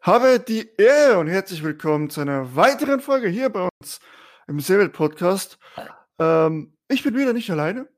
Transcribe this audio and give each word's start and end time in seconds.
habe 0.00 0.40
die 0.40 0.70
Ehre 0.78 1.18
und 1.18 1.28
herzlich 1.28 1.62
willkommen 1.62 2.10
zu 2.10 2.20
einer 2.20 2.54
weiteren 2.56 3.00
Folge 3.00 3.28
hier 3.28 3.50
bei 3.50 3.68
uns 3.80 4.00
im 4.48 4.60
Seewelt 4.60 4.92
Podcast. 4.92 5.58
Ähm, 6.18 6.74
ich 6.88 7.02
bin 7.02 7.16
wieder 7.16 7.32
nicht 7.32 7.50
alleine. 7.50 7.88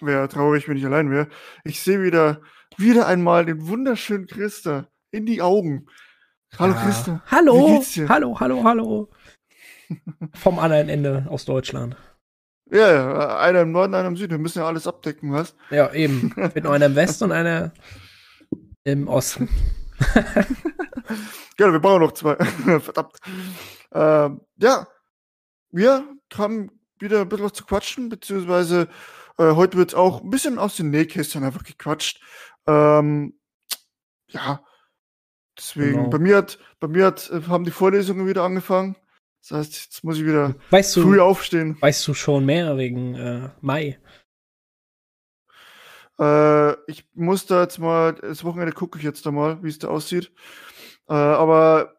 Wäre 0.00 0.28
traurig, 0.28 0.68
wenn 0.68 0.76
ich 0.76 0.84
allein 0.84 1.10
wäre. 1.10 1.28
Ich 1.64 1.80
sehe 1.80 2.02
wieder, 2.02 2.40
wieder 2.76 3.06
einmal 3.06 3.44
den 3.46 3.66
wunderschönen 3.68 4.26
Christa 4.26 4.88
in 5.12 5.26
die 5.26 5.40
Augen. 5.42 5.86
Hallo 6.58 6.74
Ja. 6.74 6.82
Christa. 6.84 7.22
Hallo, 7.26 7.66
Wie 7.68 7.72
geht's 7.76 7.92
dir? 7.92 8.08
hallo, 8.08 8.38
hallo, 8.40 8.64
hallo. 8.64 9.10
Vom 10.34 10.58
anderen 10.58 10.88
Ende 10.88 11.26
aus 11.28 11.44
Deutschland. 11.44 11.96
Ja, 12.70 12.90
ja, 12.92 13.38
einer 13.38 13.60
im 13.60 13.72
Norden, 13.72 13.94
einer 13.94 14.08
im 14.08 14.16
Süden. 14.16 14.32
Wir 14.32 14.38
müssen 14.38 14.58
ja 14.58 14.66
alles 14.66 14.86
abdecken, 14.86 15.32
was? 15.32 15.54
Ja, 15.70 15.92
eben. 15.92 16.32
Mit 16.54 16.64
nur 16.64 16.72
einer 16.72 16.86
im 16.86 16.96
Westen 16.96 17.24
und 17.24 17.32
einer 17.32 17.72
im 18.84 19.08
Osten. 19.08 19.48
Ja, 21.58 21.72
wir 21.72 21.80
brauchen 21.80 22.02
noch 22.02 22.12
zwei. 22.12 22.36
Verdammt. 22.80 23.18
Ähm, 23.92 24.40
ja, 24.56 24.86
wir 25.70 26.06
haben 26.34 26.70
wieder 26.98 27.20
ein 27.22 27.28
bisschen 27.28 27.44
was 27.44 27.52
zu 27.52 27.64
quatschen, 27.64 28.08
beziehungsweise 28.08 28.88
äh, 29.38 29.52
heute 29.52 29.76
wird 29.78 29.94
auch 29.94 30.22
ein 30.22 30.30
bisschen 30.30 30.58
aus 30.58 30.76
den 30.76 30.90
Nähkästchen 30.90 31.44
einfach 31.44 31.64
gequatscht. 31.64 32.20
Ähm, 32.66 33.38
ja, 34.28 34.62
deswegen, 35.58 35.92
Genau. 35.96 36.10
bei 36.10 36.18
mir 36.18 36.36
hat, 36.38 36.58
bei 36.80 36.88
mir 36.88 37.06
hat, 37.06 37.30
äh, 37.30 37.42
haben 37.48 37.64
die 37.64 37.70
Vorlesungen 37.70 38.26
wieder 38.26 38.44
angefangen. 38.44 38.96
Das 39.40 39.58
heißt, 39.58 39.72
jetzt 39.84 40.04
muss 40.04 40.18
ich 40.18 40.24
wieder 40.24 40.54
Weißt 40.70 40.94
früh 40.94 41.16
du, 41.16 41.22
aufstehen. 41.24 41.76
weißt 41.80 42.06
du 42.06 42.14
schon 42.14 42.44
mehr 42.46 42.76
wegen 42.76 43.14
äh, 43.16 43.48
Mai? 43.60 43.98
Äh, 46.18 46.72
ich 46.90 47.08
muss 47.14 47.46
da 47.46 47.62
jetzt 47.62 47.78
mal, 47.78 48.14
das 48.14 48.44
Wochenende 48.44 48.72
gucke 48.72 48.98
ich 48.98 49.04
jetzt 49.04 49.24
da 49.26 49.30
mal, 49.30 49.62
wie 49.62 49.68
es 49.68 49.78
da 49.78 49.88
aussieht. 49.88 50.32
Äh, 51.08 51.14
aber 51.14 51.94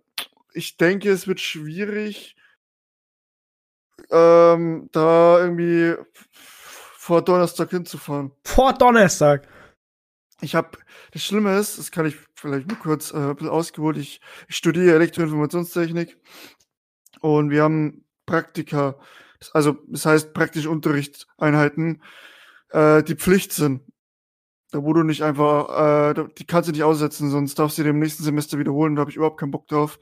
ich 0.54 0.78
denke, 0.78 1.10
es 1.12 1.28
wird 1.28 1.40
schwierig, 1.40 2.36
ähm, 4.12 4.90
da 4.92 5.40
irgendwie 5.40 5.96
vor 6.32 7.22
Donnerstag 7.22 7.72
hinzufahren. 7.72 8.32
Vor 8.46 8.74
Donnerstag. 8.74 9.48
Ich 10.42 10.56
habe, 10.56 10.78
das 11.12 11.24
Schlimme 11.24 11.58
ist, 11.58 11.78
das 11.78 11.92
kann 11.92 12.06
ich 12.06 12.18
vielleicht 12.36 12.68
mal 12.68 12.78
kurz 12.78 13.12
äh, 13.12 13.18
ein 13.18 13.36
bisschen 13.36 13.50
ausgeholt, 13.50 13.98
ich, 13.98 14.20
ich 14.48 14.56
studiere 14.56 14.96
Elektroinformationstechnik 14.96 16.18
und 17.22 17.50
wir 17.50 17.64
haben 17.64 18.06
Praktika, 18.26 19.00
also 19.54 19.78
das 19.88 20.06
heißt 20.06 20.34
praktische 20.34 20.70
Unterrichtseinheiten, 20.70 22.02
äh, 22.70 23.04
die 23.04 23.16
Pflicht 23.16 23.54
sind. 23.54 23.82
Da 24.74 24.84
wo 24.84 24.92
du 24.94 25.04
nicht 25.04 25.22
einfach, 25.22 26.16
äh, 26.18 26.26
die 26.38 26.46
kannst 26.46 26.68
du 26.68 26.74
nicht 26.74 26.84
aussetzen, 26.84 27.30
sonst 27.30 27.60
darfst 27.60 27.78
du 27.78 27.84
die 27.84 27.90
im 27.90 28.00
nächsten 28.00 28.24
Semester 28.24 28.58
wiederholen, 28.58 28.96
da 28.96 29.02
habe 29.02 29.12
ich 29.12 29.18
überhaupt 29.18 29.40
keinen 29.40 29.52
Bock 29.52 29.68
drauf. 29.68 30.00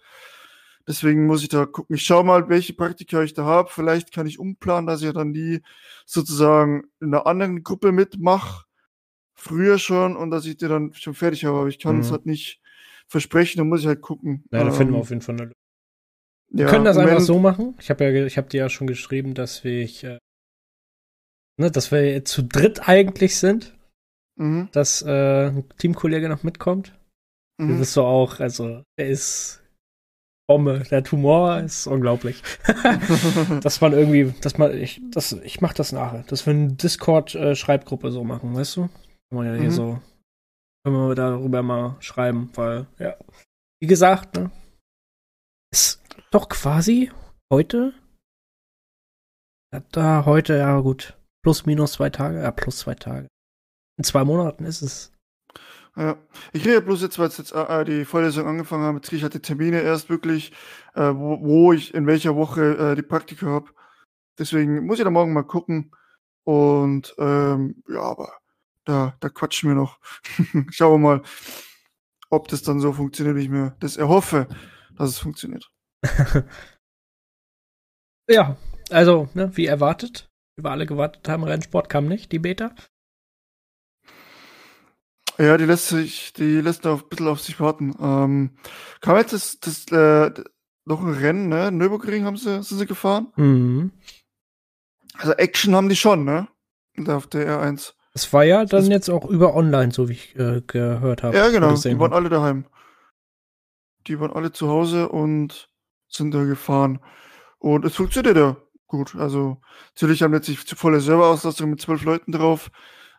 Deswegen 0.88 1.28
muss 1.28 1.44
ich 1.44 1.50
da 1.50 1.66
gucken. 1.66 1.96
Ich 1.96 2.04
schau 2.04 2.24
mal, 2.24 2.50
welche 2.50 2.74
Praktika 2.74 3.22
ich 3.22 3.34
da 3.34 3.44
habe. 3.46 3.70
Vielleicht 3.72 4.12
kann 4.12 4.26
ich 4.26 4.40
umplanen, 4.40 4.88
dass 4.88 5.04
ich 5.04 5.12
dann 5.14 5.32
die 5.34 5.62
sozusagen 6.06 6.84
in 7.00 7.14
einer 7.14 7.28
anderen 7.28 7.64
Gruppe 7.64 7.92
mitmache 7.92 8.66
früher 9.34 9.78
schon 9.78 10.16
und 10.16 10.32
dass 10.32 10.46
ich 10.46 10.58
die 10.58 10.68
dann 10.68 10.94
schon 10.94 11.14
fertig 11.14 11.46
habe. 11.46 11.60
Aber 11.60 11.68
ich 11.68 11.80
kann 11.80 12.00
es 12.00 12.08
Mhm. 12.08 12.12
halt 12.14 12.26
nicht 12.26 12.62
versprechen, 13.08 13.60
da 13.60 13.64
muss 13.64 13.82
ich 13.82 13.88
halt 13.88 14.02
gucken. 14.02 14.46
Ja, 14.52 14.64
da 14.64 14.72
finden 14.72 14.94
wir 14.94 14.98
Ähm, 14.98 15.02
auf 15.02 15.10
jeden 15.10 15.22
Fall 15.22 15.36
eine 15.36 15.44
Lösung. 15.44 15.54
ja, 16.52 16.58
Wir 16.58 16.66
können 16.68 16.86
das 16.86 16.98
einfach 16.98 17.20
so 17.20 17.40
machen. 17.40 17.76
Ich 17.80 17.90
habe 17.90 18.04
ja, 18.06 18.26
ich 18.26 18.38
habe 18.38 18.48
dir 18.50 18.58
ja 18.62 18.70
schon 18.70 18.88
geschrieben, 18.88 19.34
dass 19.34 19.64
wir, 19.64 19.82
ich, 19.82 20.04
äh, 20.04 20.18
ne, 21.58 21.70
dass 21.70 21.92
wir 21.92 22.26
zu 22.26 22.42
dritt 22.44 22.88
eigentlich 22.88 23.38
sind, 23.38 23.78
Mhm, 24.40 24.70
dass 24.72 25.02
äh, 25.02 25.48
ein 25.50 25.70
Teamkollege 25.78 26.30
noch 26.30 26.44
mitkommt. 26.44 26.98
Mhm. 27.60 27.78
bist 27.80 27.94
so 27.94 28.06
auch, 28.06 28.40
also 28.40 28.84
er 28.98 29.10
ist 29.10 29.62
Bombe. 30.48 30.84
Der 30.92 31.04
Tumor 31.04 31.60
ist 31.60 31.88
unglaublich. 31.88 32.44
dass 33.62 33.80
man 33.80 33.94
irgendwie, 33.94 34.34
dass 34.42 34.58
man, 34.58 34.76
ich, 34.78 35.02
das, 35.12 35.32
ich 35.32 35.62
mach 35.62 35.74
das 35.74 35.92
nachher, 35.92 36.24
dass 36.24 36.46
wir 36.46 36.54
eine 36.54 36.74
Discord-Schreibgruppe 36.74 38.12
so 38.12 38.24
machen, 38.24 38.54
weißt 38.56 38.78
du? 38.78 38.82
Kann 38.88 38.92
man 39.32 39.46
ja 39.48 39.54
hier 39.54 39.70
Mhm. 39.70 39.72
so, 39.72 40.02
können 40.84 40.98
wir 41.08 41.16
darüber 41.16 41.62
mal 41.64 41.96
schreiben, 42.02 42.50
weil, 42.56 42.88
ja. 43.00 43.16
Wie 43.82 43.88
gesagt, 43.88 44.36
ne? 44.36 44.52
Ist 45.72 46.02
doch 46.32 46.50
quasi 46.50 47.12
heute. 47.52 47.94
Da 49.92 50.26
heute, 50.26 50.58
ja 50.58 50.80
gut. 50.82 51.18
Plus, 51.44 51.66
minus 51.66 51.94
zwei 51.94 52.10
Tage, 52.10 52.42
ja, 52.42 52.52
plus 52.52 52.80
zwei 52.80 52.94
Tage. 52.96 53.28
In 53.98 54.04
zwei 54.04 54.24
Monaten 54.24 54.66
ist 54.66 54.82
es. 54.82 55.12
Ja, 55.96 56.18
ich 56.54 56.66
rede 56.66 56.82
bloß 56.82 57.02
jetzt, 57.02 57.20
weil 57.20 57.28
es 57.28 57.38
jetzt 57.38 57.52
äh, 57.52 57.84
die 57.84 58.06
Vorlesung 58.06 58.48
angefangen 58.48 58.84
haben. 58.84 58.96
Jetzt 58.98 59.10
kriege 59.10 59.18
ich 59.18 59.24
halt 59.24 59.34
die 59.34 59.42
Termine 59.42 59.82
erst 59.82 60.10
wirklich, 60.10 60.54
äh, 60.96 61.14
wo, 61.14 61.42
wo 61.42 61.74
ich 61.74 61.94
in 61.94 62.08
welcher 62.08 62.36
Woche 62.36 62.78
äh, 62.78 62.96
die 62.96 63.02
Praktika 63.02 63.48
habe. 63.48 63.72
Deswegen 64.40 64.86
muss 64.86 65.00
ich 65.00 65.04
da 65.04 65.12
morgen 65.12 65.34
mal 65.34 65.44
gucken. 65.44 65.92
Und 66.44 67.14
ähm, 67.18 67.84
ja, 67.90 68.02
aber 68.02 68.34
da, 68.86 69.16
da 69.20 69.30
quatschen 69.30 69.70
wir 69.70 69.76
noch. 69.76 70.00
Schauen 70.72 70.94
wir 70.94 70.98
mal, 70.98 71.22
ob 72.30 72.48
das 72.48 72.64
dann 72.64 72.80
so 72.80 72.94
funktioniert, 72.94 73.36
wie 73.36 73.44
ich 73.44 73.50
mir 73.50 73.76
das 73.82 73.98
erhoffe, 73.98 74.48
dass 74.96 75.10
es 75.10 75.20
funktioniert. 75.20 75.70
Ja, 78.32 78.56
also, 78.90 79.28
ne, 79.34 79.52
wie 79.58 79.66
erwartet. 79.66 80.30
Wie 80.56 80.64
wir 80.64 80.72
alle 80.72 80.86
gewartet 80.86 81.28
haben, 81.28 81.44
Rennsport 81.44 81.90
kam 81.90 82.08
nicht, 82.08 82.32
die 82.32 82.40
Beta. 82.40 82.74
Ja, 85.42 85.58
die 85.58 85.66
lässt 85.66 85.88
sich, 85.88 86.34
die 86.34 86.62
lässt 86.62 86.84
noch 86.84 87.02
ein 87.04 87.10
bisschen 87.10 87.28
auf 87.28 87.42
sich 87.42 87.60
warten. 87.60 87.96
Ähm, 88.00 88.52
kam 89.00 89.18
jetzt 89.18 89.34
das, 89.34 89.60
das 89.60 89.86
äh, 89.92 90.32
noch 90.86 91.02
ein 91.02 91.14
Rennen, 91.14 91.48
ne? 91.50 91.72
Nürburgring 91.72 92.26
haben 92.26 92.38
sie, 92.38 92.62
sind 92.64 92.78
sie 92.78 92.86
gefahren. 92.86 93.28
Mhm. 93.38 93.92
Also 95.18 95.34
Action 95.34 95.76
haben 95.76 95.90
die 95.90 95.96
schon, 95.96 96.26
ne? 96.26 96.48
Da 96.98 97.18
auf 97.18 97.28
der 97.28 97.48
R1. 97.48 97.94
Das 98.14 98.32
war 98.34 98.44
ja 98.44 98.66
dann 98.66 98.82
Das- 98.82 98.90
jetzt 98.90 99.10
auch 99.10 99.26
über 99.30 99.56
online, 99.56 99.92
so 99.92 100.10
wie 100.10 100.14
ich 100.14 100.36
äh, 100.36 100.62
gehört 100.68 101.24
habe. 101.24 101.36
Ja, 101.38 101.50
genau. 101.50 101.74
Die 101.76 101.98
waren 102.00 102.12
hab. 102.12 102.18
alle 102.18 102.30
daheim. 102.30 102.66
Die 104.08 104.20
waren 104.20 104.32
alle 104.34 104.52
zu 104.52 104.68
Hause 104.68 105.10
und 105.10 105.70
sind 106.08 106.34
da 106.34 106.44
gefahren. 106.44 107.00
Und 107.60 107.86
es 107.86 107.96
funktioniert 107.96 108.36
ja 108.36 108.58
gut. 108.88 109.16
Also, 109.16 109.62
natürlich 109.96 110.24
haben 110.24 110.34
jetzt 110.34 110.50
nicht 110.50 110.70
volle 110.72 111.00
Serverauslastung 111.00 111.70
mit 111.70 111.80
zwölf 111.82 112.04
Leuten 112.04 112.32
drauf. 112.32 112.70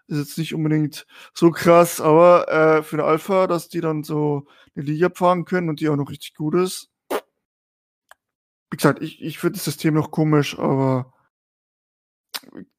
Ist 0.08 0.18
jetzt 0.18 0.38
nicht 0.38 0.54
unbedingt 0.54 1.06
so 1.32 1.50
krass, 1.50 2.00
aber 2.00 2.48
äh, 2.48 2.82
für 2.82 2.96
eine 2.96 3.04
Alpha, 3.04 3.46
dass 3.46 3.68
die 3.68 3.80
dann 3.80 4.02
so 4.02 4.46
eine 4.74 4.84
Liga 4.84 5.10
fahren 5.10 5.44
können 5.44 5.68
und 5.68 5.80
die 5.80 5.88
auch 5.88 5.96
noch 5.96 6.10
richtig 6.10 6.34
gut 6.34 6.54
ist. 6.54 6.90
Wie 8.70 8.76
gesagt, 8.76 9.02
ich, 9.02 9.22
ich 9.22 9.38
finde 9.38 9.56
das 9.56 9.64
System 9.64 9.94
noch 9.94 10.10
komisch, 10.10 10.58
aber 10.58 11.12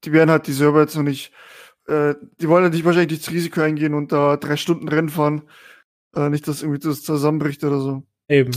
die 0.03 0.11
werden 0.11 0.31
halt 0.31 0.47
die 0.47 0.53
Server 0.53 0.81
jetzt 0.81 0.95
noch 0.95 1.03
nicht, 1.03 1.31
äh, 1.87 2.15
die 2.41 2.49
wollen 2.49 2.63
ja 2.63 2.69
nicht 2.69 2.85
wahrscheinlich 2.85 3.19
das 3.19 3.31
Risiko 3.31 3.61
eingehen 3.61 3.93
und 3.93 4.11
da 4.11 4.37
drei 4.37 4.57
Stunden 4.57 4.87
Rennen 4.87 5.09
fahren. 5.09 5.43
Äh, 6.15 6.29
nicht, 6.29 6.47
dass 6.47 6.61
irgendwie 6.61 6.79
das 6.79 7.03
zusammenbricht 7.03 7.63
oder 7.63 7.79
so. 7.79 8.03
Eben. 8.27 8.51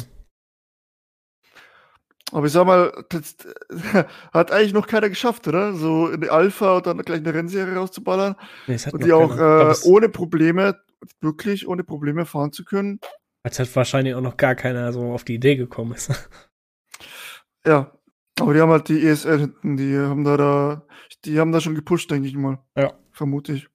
Aber 2.33 2.47
ich 2.47 2.53
sag 2.53 2.67
mal, 2.67 3.05
das 3.09 3.37
hat 4.33 4.51
eigentlich 4.51 4.73
noch 4.73 4.87
keiner 4.87 5.09
geschafft, 5.09 5.47
oder? 5.47 5.75
So 5.75 6.09
in 6.09 6.21
die 6.21 6.31
Alpha 6.31 6.77
und 6.77 6.87
dann 6.87 6.99
gleich 6.99 7.21
eine 7.21 7.33
Rennserie 7.33 7.77
rauszuballern. 7.77 8.35
Nee, 8.67 8.79
Und 8.93 9.05
die 9.05 9.13
auch 9.13 9.37
äh, 9.37 9.75
ohne 9.85 10.09
Probleme, 10.09 10.81
wirklich 11.21 11.69
ohne 11.69 11.85
Probleme 11.85 12.27
fahren 12.27 12.53
zu 12.53 12.65
können. 12.65 12.99
Als 13.45 13.61
hat 13.61 13.75
wahrscheinlich 13.77 14.15
auch 14.15 14.21
noch 14.21 14.37
gar 14.37 14.57
keiner 14.57 14.93
so 14.93 15.13
auf 15.13 15.23
die 15.23 15.35
Idee 15.35 15.57
gekommen 15.57 15.93
ist. 15.93 16.11
Ja. 17.67 17.93
Aber 18.39 18.55
die 18.55 18.61
haben 18.61 18.71
halt 18.71 18.89
die 18.89 19.05
ESL 19.05 19.41
hinten, 19.41 19.77
die 19.77 19.99
haben 19.99 20.23
da, 20.23 20.37
da 20.37 20.87
die 21.25 21.41
haben 21.41 21.51
da 21.53 21.61
schon 21.61 21.75
gepusht, 21.75 22.11
denke 22.11 22.29
ich 22.29 22.37
mal. 22.37 22.59
Ja. 22.77 22.93
Vermute 23.11 23.55
ich. 23.55 23.69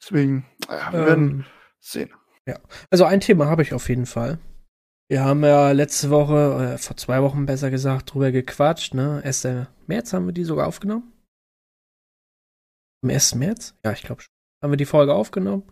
Deswegen, 0.00 0.46
ja, 0.68 0.92
wir 0.92 1.06
werden 1.06 1.30
Ähm, 1.30 1.44
sehen. 1.80 2.10
also 2.90 3.04
ein 3.04 3.20
Thema 3.20 3.46
habe 3.46 3.62
ich 3.62 3.74
auf 3.74 3.88
jeden 3.88 4.06
Fall. 4.06 4.38
Wir 5.08 5.22
haben 5.24 5.44
ja 5.44 5.70
letzte 5.72 6.10
Woche, 6.10 6.54
oder 6.54 6.78
vor 6.78 6.96
zwei 6.96 7.22
Wochen 7.22 7.46
besser 7.46 7.70
gesagt, 7.70 8.12
drüber 8.14 8.32
gequatscht, 8.32 8.94
ne? 8.94 9.20
1. 9.24 9.46
März 9.86 10.12
haben 10.12 10.26
wir 10.26 10.32
die 10.32 10.44
sogar 10.44 10.66
aufgenommen. 10.66 11.12
Am 13.02 13.10
1. 13.10 13.34
März? 13.34 13.74
Ja, 13.84 13.92
ich 13.92 14.02
glaube 14.02 14.22
schon. 14.22 14.32
Haben 14.62 14.72
wir 14.72 14.76
die 14.78 14.86
Folge 14.86 15.14
aufgenommen. 15.14 15.64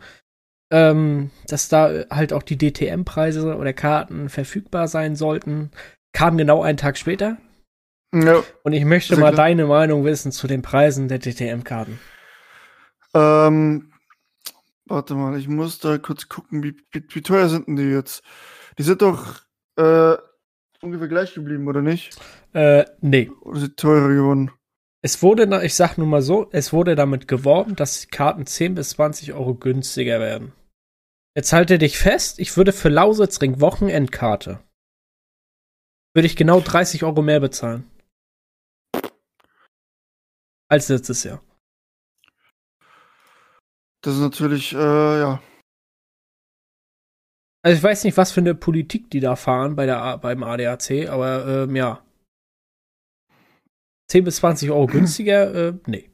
Ähm, 0.71 1.31
dass 1.47 1.69
da 1.69 2.05
halt 2.11 2.33
auch 2.33 2.43
die 2.43 2.59
DTM-Preise 2.59 3.57
oder 3.57 3.73
Karten 3.73 4.29
verfügbar 4.29 4.87
sein 4.89 5.17
sollten. 5.17 5.71
Kam 6.13 6.37
genau 6.37 6.63
einen 6.63 6.79
Tag 6.79 6.99
später. 6.99 7.39
Ja, 8.15 8.43
Und 8.65 8.75
ich 8.75 8.85
möchte 8.85 9.15
mal 9.17 9.33
klar. 9.33 9.47
deine 9.47 9.65
Meinung 9.67 10.05
wissen 10.05 10.33
zu 10.33 10.47
den 10.47 10.61
Preisen 10.61 11.09
der 11.09 11.19
DTM-Karten. 11.19 11.99
ähm, 13.15 13.93
warte 14.85 15.15
mal, 15.15 15.39
ich 15.39 15.49
muss 15.49 15.79
da 15.79 15.97
kurz 15.97 16.29
gucken, 16.29 16.63
wie, 16.63 16.77
wie, 16.91 17.03
wie 17.09 17.23
teuer 17.23 17.49
sind 17.49 17.69
denn 17.69 17.77
die 17.77 17.85
jetzt? 17.85 18.23
Die 18.79 18.83
sind 18.83 19.03
doch 19.03 19.43
äh, 19.77 20.17
ungefähr 20.81 21.09
gleich 21.09 21.35
geblieben, 21.35 21.69
oder 21.69 21.83
nicht? 21.83 22.17
Äh, 22.53 22.85
nee. 23.01 23.31
Oder 23.43 23.61
sind 23.61 23.77
teurer 23.77 24.09
geworden? 24.09 24.51
Es 25.05 25.23
wurde, 25.23 25.65
ich 25.65 25.75
sag 25.75 25.99
nur 25.99 26.07
mal 26.07 26.23
so, 26.23 26.49
es 26.53 26.73
wurde 26.73 26.95
damit 26.95 27.27
geworben, 27.27 27.75
dass 27.75 28.03
die 28.03 28.07
Karten 28.07 28.47
10 28.47 28.77
bis 28.77 28.91
20 28.91 29.33
Euro 29.33 29.55
günstiger 29.55 30.21
werden. 30.21 30.53
Jetzt 31.35 31.53
halte 31.53 31.79
dich 31.79 31.99
fest, 31.99 32.39
ich 32.39 32.57
würde 32.57 32.73
für 32.73 32.89
Lausitzring 32.89 33.61
Wochenendkarte. 33.61 34.63
Würde 36.15 36.27
ich 36.27 36.37
genau 36.37 36.61
30 36.61 37.05
Euro 37.05 37.23
mehr 37.23 37.41
bezahlen. 37.41 37.91
Als 40.69 40.89
letztes 40.89 41.25
Jahr. 41.25 41.43
Das 44.03 44.15
ist 44.15 44.21
natürlich, 44.21 44.73
äh, 44.73 44.77
ja. 45.21 45.43
Also 47.65 47.79
ich 47.79 47.83
weiß 47.83 48.05
nicht, 48.05 48.17
was 48.17 48.33
für 48.33 48.41
eine 48.41 48.55
Politik 48.55 49.11
die 49.11 49.21
da 49.21 49.37
fahren 49.37 49.77
bei 49.77 49.87
der, 49.87 50.19
beim 50.19 50.43
ADAC, 50.43 51.09
aber 51.09 51.47
ähm, 51.47 51.77
ja. 51.77 52.05
10 54.09 54.25
bis 54.25 54.37
20 54.37 54.71
Euro 54.71 54.87
günstiger, 54.87 55.55
äh, 55.55 55.79
nee. 55.87 56.11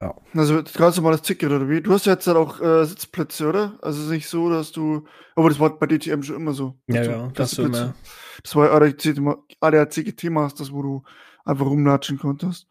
Ja. 0.00 0.14
Also 0.34 0.62
ganz 0.62 0.96
normales 0.96 1.22
Ticket 1.22 1.50
oder 1.50 1.68
wie? 1.68 1.80
Du 1.80 1.92
hast 1.92 2.06
ja 2.06 2.12
jetzt 2.12 2.26
halt 2.26 2.36
auch 2.36 2.60
äh, 2.60 2.84
Sitzplätze, 2.84 3.48
oder? 3.48 3.78
Also 3.80 4.00
es 4.00 4.06
ist 4.06 4.10
nicht 4.10 4.28
so, 4.28 4.50
dass 4.50 4.72
du. 4.72 5.06
Aber 5.34 5.48
das 5.48 5.58
war 5.58 5.78
bei 5.78 5.86
DTM 5.86 6.22
schon 6.22 6.36
immer 6.36 6.52
so. 6.52 6.78
Ja, 6.86 7.02
ja, 7.02 7.28
das 7.28 7.58
immer. 7.58 7.94
Das 8.42 8.54
war 8.54 8.70
ADAC-Thema, 8.70 10.52
das 10.56 10.72
wo 10.72 10.82
du 10.82 11.02
einfach 11.44 11.66
rumlatschen 11.66 12.18
konntest. 12.18 12.66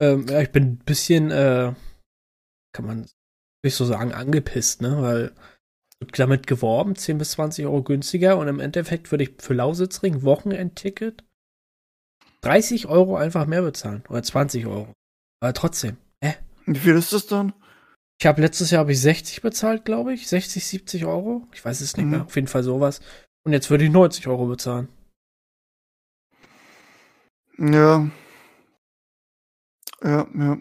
Ähm, 0.00 0.26
ja, 0.28 0.40
ich 0.40 0.52
bin 0.52 0.64
ein 0.64 0.78
bisschen, 0.78 1.30
äh, 1.30 1.72
kann 2.72 2.86
man 2.86 3.06
nicht 3.64 3.74
so 3.74 3.84
sagen, 3.84 4.12
angepisst, 4.12 4.82
ne? 4.82 5.00
Weil 5.00 5.32
damit 6.14 6.46
geworben, 6.46 6.96
10 6.96 7.18
bis 7.18 7.32
20 7.32 7.66
Euro 7.66 7.82
günstiger 7.82 8.36
und 8.36 8.48
im 8.48 8.60
Endeffekt 8.60 9.10
würde 9.12 9.24
ich 9.24 9.34
für 9.38 9.54
Lausitzring 9.54 10.22
Wochenendticket 10.22 11.24
30 12.42 12.88
Euro 12.88 13.16
einfach 13.16 13.46
mehr 13.46 13.62
bezahlen. 13.62 14.02
Oder 14.08 14.22
20 14.22 14.66
Euro. 14.66 14.92
Aber 15.40 15.52
trotzdem. 15.54 15.96
Hä? 16.22 16.34
Wie 16.66 16.78
viel 16.78 16.96
ist 16.96 17.12
das 17.12 17.26
dann? 17.26 17.52
Ich 18.20 18.26
habe 18.26 18.40
letztes 18.40 18.70
Jahr 18.70 18.80
habe 18.80 18.92
ich 18.92 19.00
60 19.00 19.42
bezahlt, 19.42 19.84
glaube 19.84 20.12
ich. 20.12 20.28
60, 20.28 20.64
70 20.64 21.04
Euro. 21.06 21.46
Ich 21.52 21.64
weiß 21.64 21.80
es 21.80 21.96
nicht 21.96 22.04
mhm. 22.04 22.10
mehr. 22.10 22.22
Auf 22.24 22.34
jeden 22.34 22.48
Fall 22.48 22.62
sowas. 22.62 23.00
Und 23.44 23.52
jetzt 23.52 23.70
würde 23.70 23.84
ich 23.84 23.90
90 23.90 24.26
Euro 24.28 24.46
bezahlen. 24.46 24.88
Ja. 27.58 28.08
Ja, 30.02 30.26
ja. 30.34 30.58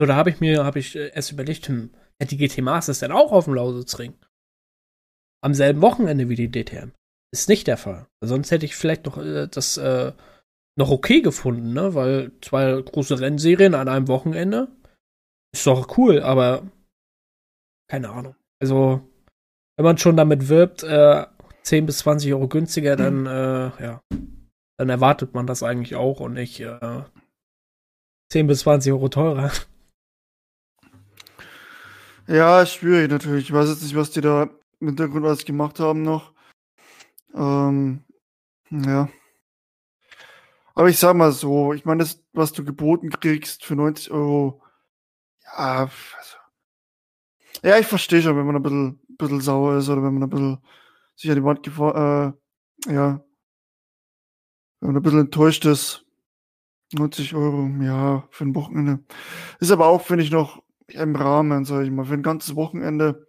So, 0.00 0.06
da 0.06 0.14
habe 0.14 0.30
ich 0.30 0.40
mir, 0.40 0.64
habe 0.64 0.78
ich 0.78 0.94
äh, 0.96 1.10
erst 1.14 1.32
überlegt, 1.32 1.68
hm, 1.68 1.90
hätte 2.20 2.36
die 2.36 2.46
GT 2.46 2.62
Masters 2.62 3.00
denn 3.00 3.12
auch 3.12 3.32
auf 3.32 3.46
dem 3.46 3.54
Lausitzring? 3.54 4.14
Am 5.42 5.54
selben 5.54 5.80
Wochenende 5.80 6.28
wie 6.28 6.34
die 6.34 6.50
DTM. 6.50 6.92
Ist 7.32 7.48
nicht 7.48 7.66
der 7.66 7.76
Fall. 7.76 8.06
Sonst 8.22 8.50
hätte 8.50 8.66
ich 8.66 8.76
vielleicht 8.76 9.06
noch 9.06 9.18
äh, 9.18 9.48
das 9.48 9.76
äh, 9.76 10.12
noch 10.78 10.90
okay 10.90 11.22
gefunden, 11.22 11.72
ne? 11.72 11.94
Weil 11.94 12.32
zwei 12.40 12.80
große 12.80 13.20
Rennserien 13.20 13.74
an 13.74 13.88
einem 13.88 14.08
Wochenende 14.08 14.68
ist 15.54 15.66
doch 15.66 15.96
cool, 15.96 16.20
aber 16.20 16.70
keine 17.90 18.10
Ahnung. 18.10 18.36
Also, 18.60 19.00
wenn 19.76 19.84
man 19.84 19.98
schon 19.98 20.16
damit 20.16 20.48
wirbt, 20.48 20.82
äh, 20.82 21.26
10 21.62 21.86
bis 21.86 21.98
20 21.98 22.32
Euro 22.32 22.48
günstiger, 22.48 22.96
dann, 22.96 23.26
äh, 23.26 23.70
ja, 23.82 24.00
dann 24.78 24.88
erwartet 24.88 25.34
man 25.34 25.46
das 25.46 25.62
eigentlich 25.62 25.96
auch 25.96 26.20
und 26.20 26.34
nicht 26.34 26.60
äh, 26.60 27.02
10 28.30 28.46
bis 28.46 28.60
20 28.60 28.92
Euro 28.92 29.08
teurer. 29.08 29.50
Ja, 32.28 32.66
schwierig 32.66 33.10
natürlich. 33.10 33.44
Ich 33.44 33.52
weiß 33.52 33.68
jetzt 33.68 33.82
nicht, 33.82 33.94
was 33.94 34.10
die 34.10 34.20
da 34.20 34.48
im 34.80 34.88
Hintergrund 34.88 35.24
alles 35.24 35.44
gemacht 35.44 35.78
haben 35.78 36.02
noch. 36.02 36.32
Ähm, 37.34 38.04
ja. 38.70 39.08
Aber 40.74 40.88
ich 40.88 40.98
sag 40.98 41.16
mal 41.16 41.32
so, 41.32 41.72
ich 41.72 41.84
meine, 41.84 42.02
das, 42.02 42.22
was 42.32 42.52
du 42.52 42.64
geboten 42.64 43.10
kriegst 43.10 43.64
für 43.64 43.76
90 43.76 44.10
Euro, 44.10 44.62
ja, 45.44 45.84
also, 45.84 46.36
ja, 47.62 47.78
ich 47.78 47.86
verstehe 47.86 48.20
schon, 48.22 48.36
wenn 48.36 48.46
man 48.46 48.56
ein 48.56 48.62
bisschen, 48.62 49.00
bisschen 49.16 49.40
sauer 49.40 49.78
ist 49.78 49.88
oder 49.88 50.02
wenn 50.02 50.14
man 50.14 50.24
ein 50.24 50.30
bisschen 50.30 50.58
sich 51.14 51.30
an 51.30 51.36
die 51.36 51.44
Wand 51.44 51.62
gefahren, 51.62 52.34
äh, 52.86 52.92
ja, 52.92 53.24
wenn 54.80 54.88
man 54.88 54.96
ein 54.96 55.02
bisschen 55.02 55.20
enttäuscht 55.20 55.64
ist. 55.64 56.02
90 56.92 57.34
Euro, 57.34 57.68
ja, 57.82 58.28
für 58.30 58.44
ein 58.44 58.54
Wochenende. 58.54 59.04
Ist 59.58 59.72
aber 59.72 59.86
auch, 59.86 60.02
finde 60.02 60.22
ich, 60.24 60.30
noch 60.30 60.62
im 60.88 61.16
Rahmen, 61.16 61.64
sag 61.64 61.84
ich 61.84 61.90
mal, 61.90 62.04
für 62.04 62.14
ein 62.14 62.22
ganzes 62.22 62.56
Wochenende. 62.56 63.26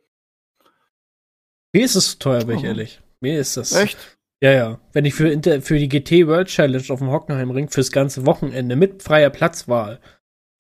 Mir 1.74 1.86
ist 1.86 1.96
es 1.96 2.20
teuer, 2.20 2.46
bin 2.46 2.58
ich 2.58 2.64
oh. 2.64 2.68
ehrlich. 2.68 3.02
Mir 3.20 3.40
ist 3.40 3.58
das. 3.58 3.74
Echt? 3.74 4.18
Ja, 4.42 4.52
ja. 4.52 4.80
Wenn 4.94 5.06
ich 5.06 5.16
für, 5.16 5.30
Inter 5.30 5.62
für 5.62 5.78
die 5.78 5.90
GT 5.90 6.28
World 6.28 6.48
Challenge 6.48 6.86
auf 6.90 7.00
dem 7.00 7.10
Hockenheimring 7.10 7.70
fürs 7.70 7.92
ganze 7.92 8.26
Wochenende 8.26 8.76
mit 8.76 9.02
freier 9.02 9.30
Platzwahl 9.30 10.00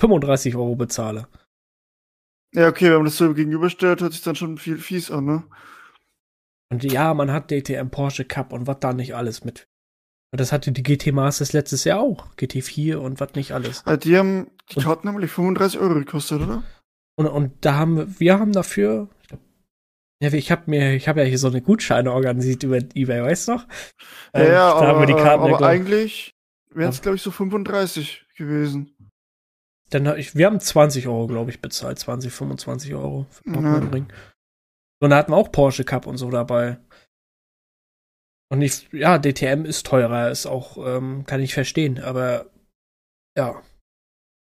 35 0.02 0.56
Euro 0.56 0.76
bezahle. 0.76 1.28
Ja, 2.54 2.68
okay, 2.70 2.86
wenn 2.86 2.98
man 2.98 3.06
das 3.06 3.18
so 3.18 3.34
gegenüberstellt, 3.34 4.02
hört 4.02 4.14
sich 4.14 4.24
dann 4.24 4.36
schon 4.36 4.58
viel 4.58 4.78
fies 4.78 5.12
an, 5.12 5.26
ne? 5.26 5.44
Und 6.70 6.84
ja, 6.84 7.14
man 7.14 7.32
hat 7.32 7.52
DTM 7.52 7.90
Porsche 7.90 8.26
Cup 8.26 8.52
und 8.52 8.68
was 8.68 8.80
da 8.80 8.94
nicht 8.94 9.16
alles 9.16 9.44
mit. 9.44 9.68
Und 10.32 10.42
das 10.42 10.52
hatte 10.52 10.72
die 10.72 10.84
GT 10.84 11.14
Masters 11.14 11.54
letztes 11.54 11.84
Jahr 11.86 12.02
auch. 12.02 12.36
GT4 12.36 12.96
und 12.96 13.20
was 13.20 13.36
nicht 13.36 13.54
alles. 13.54 13.86
Also 13.86 14.00
die 14.00 14.18
haben 14.18 14.52
die 14.70 14.82
Karten 14.82 15.08
nämlich 15.08 15.32
35 15.32 15.80
Euro 15.80 15.94
gekostet, 15.94 16.42
oder? 16.42 16.64
Und, 17.18 17.28
und 17.28 17.66
da 17.66 17.76
haben 17.76 17.98
wir, 17.98 18.20
wir 18.20 18.40
haben 18.40 18.54
dafür, 18.54 19.10
ja, 20.22 20.34
ich 20.34 20.52
habe 20.52 20.64
mir, 20.68 20.94
ich 20.96 21.08
habe 21.08 21.22
ja 21.22 21.26
hier 21.26 21.38
so 21.38 21.48
eine 21.48 21.62
Gutscheine 21.62 22.12
organisiert 22.12 22.64
über 22.64 22.78
eBay, 22.78 23.24
weißt 23.24 23.48
du 23.48 23.52
noch? 23.54 23.68
Ja, 24.34 24.42
ähm, 24.42 24.52
ja 24.52 24.74
aber, 24.74 25.28
aber 25.30 25.50
ja, 25.50 25.60
eigentlich 25.62 26.36
wären 26.70 26.90
es, 26.90 27.02
glaube 27.02 27.16
ich, 27.16 27.22
so 27.22 27.32
35 27.32 28.26
gewesen. 28.36 28.96
Dann 29.90 30.18
ich, 30.18 30.36
wir 30.36 30.48
haben 30.48 30.60
20 30.60 31.08
Euro, 31.08 31.28
glaube 31.28 31.50
ich, 31.50 31.62
bezahlt. 31.62 31.98
20, 31.98 32.32
25 32.32 32.94
Euro 32.94 33.26
für 33.30 33.50
ja. 33.50 33.78
Ring. 33.78 34.12
Und 35.00 35.12
da 35.12 35.18
hatten 35.18 35.32
wir 35.32 35.38
auch 35.38 35.52
Porsche 35.52 35.84
Cup 35.84 36.08
und 36.08 36.18
so 36.18 36.30
dabei. 36.30 36.80
Und 38.50 38.62
ich, 38.62 38.90
ja, 38.92 39.18
DTM 39.18 39.66
ist 39.66 39.86
teurer, 39.86 40.32
ist 40.32 40.46
auch, 40.46 40.78
ähm, 40.86 41.26
kann 41.26 41.42
ich 41.42 41.54
verstehen, 41.54 42.00
aber 42.00 42.50
ja. 43.38 43.62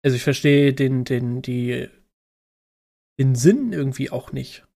Also 0.05 0.17
ich 0.17 0.25
verstehe 0.25 0.75
den, 0.75 1.05
den, 1.05 1.43
die, 1.43 1.89
den 3.23 3.35
Sinn 3.35 3.73
irgendwie 3.73 4.11
auch 4.11 4.33
nicht. 4.33 4.67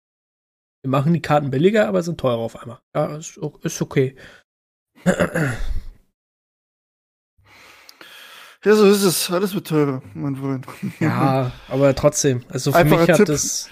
Wir 0.81 0.89
machen 0.89 1.13
die 1.13 1.21
Karten 1.21 1.51
billiger, 1.51 1.87
aber 1.87 2.01
sind 2.01 2.19
teurer 2.19 2.37
auf 2.37 2.55
einmal. 2.55 2.79
Ja, 2.95 3.17
ist, 3.17 3.37
ist 3.61 3.81
okay. 3.81 4.15
Ja, 8.65 8.75
so 8.75 8.89
ist 8.89 9.03
es. 9.03 9.31
Alles 9.31 9.53
wird 9.53 9.67
teurer, 9.67 10.01
mein 10.13 10.35
Freund. 10.35 10.65
Ja, 10.99 11.53
aber 11.69 11.95
trotzdem. 11.95 12.43
Also 12.49 12.71
für 12.71 12.79
Einfacher 12.79 13.01
mich 13.01 13.09
hat 13.11 13.17
Tipp. 13.17 13.29
es. 13.29 13.69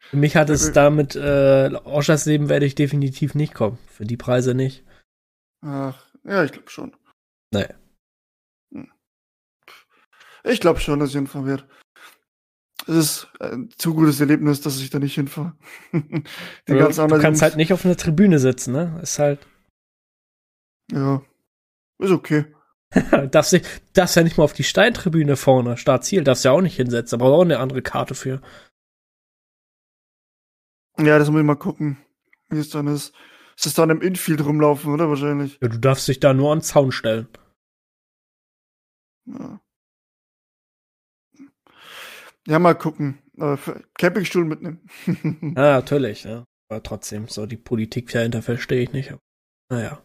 Für 0.00 0.16
mich 0.16 0.34
hat 0.34 0.50
es 0.50 0.72
damit, 0.72 1.14
äh, 1.14 1.68
Leben 1.68 2.48
werde 2.48 2.66
ich 2.66 2.74
definitiv 2.74 3.34
nicht 3.34 3.54
kommen. 3.54 3.78
Für 3.86 4.06
die 4.06 4.16
Preise 4.16 4.54
nicht. 4.54 4.82
Ach, 5.60 6.02
ja, 6.24 6.42
ich 6.42 6.52
glaube 6.52 6.70
schon. 6.70 6.96
Nee. 7.52 7.68
Hm. 8.72 8.90
Ich 10.42 10.58
glaube 10.58 10.80
schon, 10.80 10.98
dass 10.98 11.10
ich 11.10 11.16
hinfahren 11.16 11.46
werde 11.46 11.68
es 12.86 12.94
ist 12.94 13.28
ein 13.40 13.70
zu 13.76 13.94
gutes 13.94 14.20
Erlebnis, 14.20 14.60
dass 14.60 14.80
ich 14.80 14.90
da 14.90 14.98
nicht 14.98 15.14
hinfahre. 15.14 15.54
du 15.92 16.76
ganz 16.76 16.96
du 16.96 17.18
kannst 17.18 17.42
halt 17.42 17.56
nicht 17.56 17.72
auf 17.72 17.84
einer 17.84 17.96
Tribüne 17.96 18.38
sitzen, 18.38 18.72
ne? 18.72 18.98
Ist 19.02 19.18
halt. 19.18 19.46
Ja. 20.92 21.22
Ist 21.98 22.10
okay. 22.10 22.46
darfst, 23.30 23.52
nicht, 23.52 23.66
darfst 23.96 24.16
ja 24.16 24.22
nicht 24.22 24.38
mal 24.38 24.44
auf 24.44 24.52
die 24.52 24.64
Steintribüne 24.64 25.36
vorne, 25.36 25.76
Startziel, 25.76 26.22
darfst 26.22 26.44
ja 26.44 26.52
auch 26.52 26.60
nicht 26.60 26.76
hinsetzen, 26.76 27.20
aber 27.20 27.30
auch 27.30 27.42
eine 27.42 27.58
andere 27.58 27.82
Karte 27.82 28.14
für. 28.14 28.40
Ja, 30.98 31.18
das 31.18 31.30
muss 31.30 31.40
ich 31.40 31.46
mal 31.46 31.56
gucken, 31.56 31.98
wie 32.50 32.58
es 32.58 32.70
dann 32.70 32.86
ist. 32.86 33.12
Ist 33.56 33.66
es 33.66 33.74
dann 33.74 33.90
im 33.90 34.00
Infield 34.00 34.44
rumlaufen, 34.44 34.92
oder 34.92 35.08
wahrscheinlich? 35.08 35.58
Ja, 35.60 35.68
du 35.68 35.78
darfst 35.78 36.06
dich 36.08 36.20
da 36.20 36.34
nur 36.34 36.52
an 36.52 36.58
den 36.58 36.64
Zaun 36.64 36.92
stellen. 36.92 37.28
Ja. 39.26 39.60
Ja, 42.46 42.58
mal 42.58 42.74
gucken. 42.74 43.18
Äh, 43.38 43.56
Campingstuhl 43.98 44.44
mitnehmen. 44.44 44.80
ja, 45.56 45.76
natürlich, 45.76 46.24
ja. 46.24 46.44
Aber 46.68 46.82
trotzdem, 46.82 47.28
so 47.28 47.46
die 47.46 47.56
Politik 47.56 48.10
dahinter 48.10 48.42
verstehe 48.42 48.82
ich 48.82 48.92
nicht. 48.92 49.14
Naja. 49.70 50.02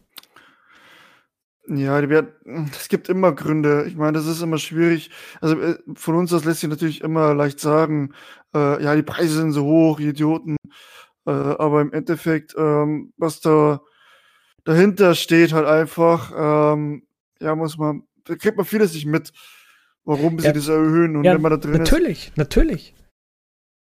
Ja, 1.68 2.02
es 2.02 2.90
gibt 2.90 3.10
immer 3.10 3.32
Gründe. 3.34 3.86
Ich 3.88 3.96
meine, 3.96 4.14
das 4.14 4.26
ist 4.26 4.42
immer 4.42 4.58
schwierig. 4.58 5.12
Also 5.40 5.60
äh, 5.62 5.78
von 5.94 6.16
uns 6.16 6.32
das 6.32 6.44
lässt 6.44 6.62
sich 6.62 6.70
natürlich 6.70 7.02
immer 7.02 7.36
leicht 7.36 7.60
sagen, 7.60 8.14
äh, 8.56 8.82
ja, 8.84 8.96
die 8.96 9.04
Preise 9.04 9.36
sind 9.36 9.52
so 9.52 9.66
hoch, 9.66 10.00
die 10.00 10.08
Idioten. 10.08 10.56
Äh, 11.28 11.32
aber 11.32 11.82
im 11.82 11.94
Endeffekt, 11.94 12.56
ähm, 12.58 13.14
was 13.18 13.40
da 13.42 13.82
dahinter 14.64 15.14
steht, 15.14 15.54
halt 15.54 15.68
einfach, 15.68 16.32
ähm, 16.36 17.04
ja, 17.40 17.56
muss 17.56 17.78
man, 17.78 18.04
da 18.26 18.36
kriegt 18.36 18.58
man 18.58 18.66
vieles 18.66 18.94
nicht 18.94 19.06
mit 19.06 19.32
warum 20.10 20.40
sie 20.40 20.48
ja. 20.48 20.54
das 20.54 20.68
erhöhen 20.68 21.16
und 21.16 21.24
ja, 21.24 21.36
wenn 21.36 21.42
man 21.42 21.52
da 21.52 21.58
drin 21.58 21.74
natürlich, 21.74 22.30
ist. 22.30 22.38
Natürlich, 22.38 22.94
natürlich. 22.94 22.96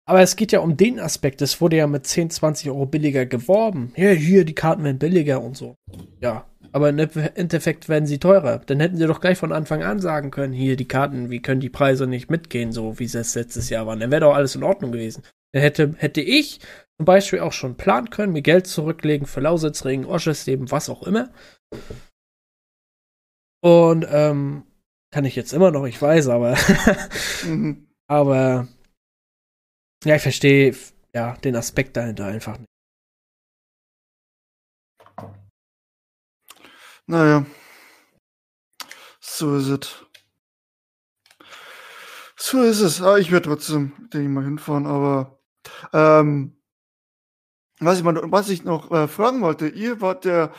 Aber 0.08 0.22
es 0.22 0.36
geht 0.36 0.51
ja 0.51 0.60
um 0.60 0.75
den 0.75 1.00
Aspekt. 1.00 1.41
Es 1.41 1.62
wurde 1.62 1.77
ja 1.77 1.88
mit 1.88 2.05
10, 2.05 2.29
20 2.29 2.70
Euro 2.70 2.86
billiger 2.86 3.25
geworben. 3.25 3.91
Hier, 3.96 4.13
hier, 4.13 4.44
die 4.46 4.53
Karten 4.53 4.84
werden 4.84 5.00
billiger 5.00 5.41
und 5.41 5.55
so. 5.55 5.75
Ja. 6.20 6.46
aber 6.72 6.89
im 6.89 7.00
Endeffekt 7.00 7.89
werden 7.89 8.05
sie 8.05 8.20
teurer. 8.20 8.60
Dann 8.65 8.79
hätten 8.79 8.98
sie 8.98 9.08
doch 9.08 9.22
gleich 9.22 9.38
von 9.38 9.51
Anfang 9.51 9.84
an 9.84 10.00
sagen 10.00 10.29
können, 10.29 10.53
hier 10.53 10.75
die 10.75 10.88
Karten, 10.88 11.29
wie 11.29 11.41
können 11.41 11.62
die 11.62 11.70
Preise 11.70 12.05
nicht 12.05 12.29
mitgehen, 12.29 12.72
so 12.72 13.00
wie 13.00 13.05
es 13.05 13.36
letztes 13.36 13.70
Jahr 13.70 13.88
waren. 13.88 14.00
Dann 14.00 14.12
wäre 14.12 14.22
doch 14.22 14.36
alles 14.36 14.55
in 14.55 14.63
Ordnung 14.63 14.91
gewesen. 14.91 15.24
Dann 15.53 15.62
hätte, 15.62 15.94
hätte 15.98 16.22
ich 16.22 16.60
zum 16.98 17.05
Beispiel 17.05 17.39
auch 17.39 17.53
schon 17.53 17.77
planen 17.77 18.10
können, 18.10 18.34
mir 18.34 18.41
Geld 18.41 18.67
zurücklegen 18.67 19.27
für 19.27 19.41
Lausitzregen, 19.41 20.05
Oschersleben, 20.05 20.72
was 20.72 20.89
auch 20.89 21.03
immer. 21.03 21.29
Und 23.62 24.05
ähm, 24.10 24.63
kann 25.16 25.24
ich 25.24 25.38
jetzt 25.38 25.54
immer 25.54 25.72
noch, 25.72 25.86
ich 25.86 26.02
weiß, 26.02 26.28
aber 26.28 26.58
mhm. 27.46 27.88
aber 28.06 28.68
ja, 30.04 30.18
ich 30.18 30.22
verstehe 30.22 30.76
ja 31.14 31.38
den 31.38 31.56
Aspekt 31.56 31.96
dahinter 31.96 32.26
einfach 32.26 32.58
nicht. 32.58 32.68
Naja. 37.08 37.46
So 39.22 39.56
ist 39.56 39.70
es. 39.70 40.06
So 42.36 42.64
ist 42.64 42.82
es. 42.82 43.02
Ah, 43.02 43.16
ich 43.18 43.32
werde 43.32 43.48
trotzdem, 43.48 43.94
denke 44.12 44.28
ich 44.28 44.34
mal, 44.34 44.44
hinfahren, 44.44 44.86
aber 44.86 45.40
ähm, 45.94 46.62
was 47.80 48.00
ich, 48.00 48.04
mal, 48.04 48.20
was 48.34 48.50
ich 48.50 48.66
noch 48.66 48.92
äh, 48.92 49.08
fragen 49.08 49.40
wollte, 49.40 49.70
ihr 49.70 50.02
wart 50.02 50.26
ja 50.26 50.52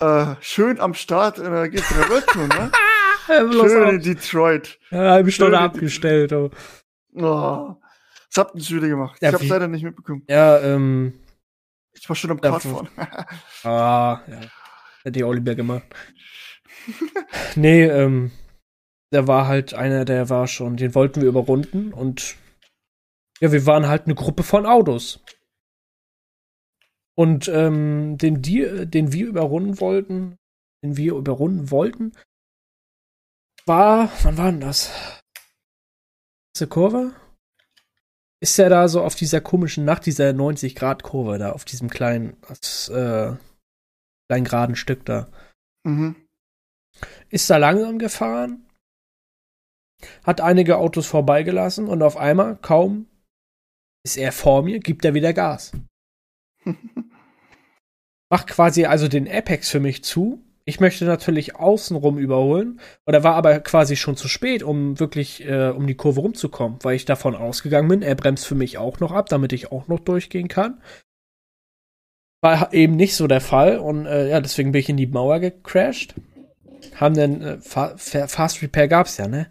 äh, 0.00 0.34
schön 0.40 0.80
am 0.80 0.94
Start 0.94 1.38
in 1.38 1.44
der 1.44 1.66
G3 1.66 2.08
World 2.08 2.26
Tour, 2.26 2.48
ne? 2.48 2.72
schön 3.26 3.88
in 3.94 4.00
Detroit. 4.00 4.78
Ja, 4.90 5.00
eine 5.00 5.10
halbe 5.10 5.32
Stunde 5.32 5.58
abgestellt. 5.58 6.32
Oh. 6.32 6.50
oh. 7.14 7.76
Das 8.34 8.44
habt 8.44 8.56
ihr 8.56 8.76
wieder 8.76 8.88
gemacht. 8.88 9.20
Ja, 9.22 9.28
ich 9.28 9.34
hab's 9.34 9.48
leider 9.48 9.68
nicht 9.68 9.84
mitbekommen. 9.84 10.24
Ja, 10.28 10.58
ähm. 10.60 11.20
Ich 11.92 12.08
war 12.08 12.16
schon 12.16 12.32
am 12.32 12.40
Kart 12.40 12.62
fahren. 12.62 12.88
ah, 13.62 14.20
ja. 14.26 14.40
Hätte 15.04 15.20
ich 15.20 15.26
lieber 15.26 15.54
gemacht. 15.54 15.84
nee, 17.54 17.84
ähm, 17.84 18.32
der 19.12 19.28
war 19.28 19.46
halt 19.46 19.74
einer, 19.74 20.04
der 20.04 20.28
war 20.28 20.48
schon, 20.48 20.76
den 20.76 20.94
wollten 20.94 21.20
wir 21.20 21.28
überrunden 21.28 21.92
und 21.92 22.36
ja, 23.40 23.52
wir 23.52 23.66
waren 23.66 23.86
halt 23.86 24.06
eine 24.06 24.14
Gruppe 24.14 24.42
von 24.42 24.66
Autos. 24.66 25.22
Und 27.16 27.48
ähm, 27.48 28.18
den, 28.18 28.42
die, 28.42 28.86
den 28.86 29.12
wir 29.12 29.26
überrunden 29.26 29.78
wollten, 29.80 30.36
den 30.82 30.96
wir 30.96 31.14
überrunden 31.14 31.70
wollten, 31.70 32.12
war, 33.66 34.10
wann 34.22 34.38
war 34.38 34.50
denn 34.50 34.60
das? 34.60 34.90
Diese 36.56 36.68
Kurve? 36.68 37.14
Ist 38.40 38.58
ja 38.58 38.68
da 38.68 38.88
so 38.88 39.02
auf 39.02 39.14
dieser 39.14 39.40
komischen, 39.40 39.84
nach 39.84 39.98
dieser 39.98 40.30
90-Grad-Kurve 40.30 41.38
da, 41.38 41.52
auf 41.52 41.64
diesem 41.64 41.88
kleinen, 41.88 42.36
äh, 42.90 43.32
kleinen 44.28 44.44
geraden 44.44 44.76
Stück 44.76 45.04
da. 45.06 45.28
Mhm. 45.84 46.16
Ist 47.30 47.48
da 47.50 47.56
langsam 47.56 47.98
gefahren, 47.98 48.68
hat 50.22 50.40
einige 50.40 50.76
Autos 50.76 51.06
vorbeigelassen 51.06 51.88
und 51.88 52.02
auf 52.02 52.16
einmal, 52.16 52.56
kaum 52.56 53.08
ist 54.04 54.16
er 54.16 54.32
vor 54.32 54.62
mir, 54.62 54.80
gibt 54.80 55.04
er 55.04 55.14
wieder 55.14 55.32
Gas. 55.32 55.72
Macht 58.30 58.48
quasi 58.48 58.84
also 58.84 59.08
den 59.08 59.28
Apex 59.28 59.70
für 59.70 59.80
mich 59.80 60.04
zu. 60.04 60.42
Ich 60.66 60.80
möchte 60.80 61.04
natürlich 61.04 61.56
außenrum 61.56 62.18
überholen. 62.18 62.80
Oder 63.06 63.22
war 63.22 63.34
aber 63.34 63.60
quasi 63.60 63.96
schon 63.96 64.16
zu 64.16 64.28
spät, 64.28 64.62
um 64.62 64.98
wirklich 64.98 65.44
äh, 65.44 65.68
um 65.68 65.86
die 65.86 65.96
Kurve 65.96 66.20
rumzukommen, 66.20 66.78
weil 66.82 66.96
ich 66.96 67.04
davon 67.04 67.34
ausgegangen 67.34 67.88
bin, 67.88 68.02
er 68.02 68.14
bremst 68.14 68.46
für 68.46 68.54
mich 68.54 68.78
auch 68.78 69.00
noch 69.00 69.12
ab, 69.12 69.28
damit 69.28 69.52
ich 69.52 69.72
auch 69.72 69.88
noch 69.88 70.00
durchgehen 70.00 70.48
kann. 70.48 70.80
War 72.42 72.72
eben 72.72 72.96
nicht 72.96 73.14
so 73.16 73.26
der 73.26 73.40
Fall 73.40 73.78
und 73.78 74.06
äh, 74.06 74.30
ja, 74.30 74.40
deswegen 74.40 74.72
bin 74.72 74.80
ich 74.80 74.88
in 74.88 74.96
die 74.96 75.06
Mauer 75.06 75.40
gecrashed. 75.40 76.14
Haben 76.94 77.14
dann 77.14 77.42
äh, 77.42 77.58
Fa 77.60 77.96
Fast 77.96 78.62
Repair 78.62 78.88
gab's 78.88 79.16
ja, 79.18 79.28
ne? 79.28 79.48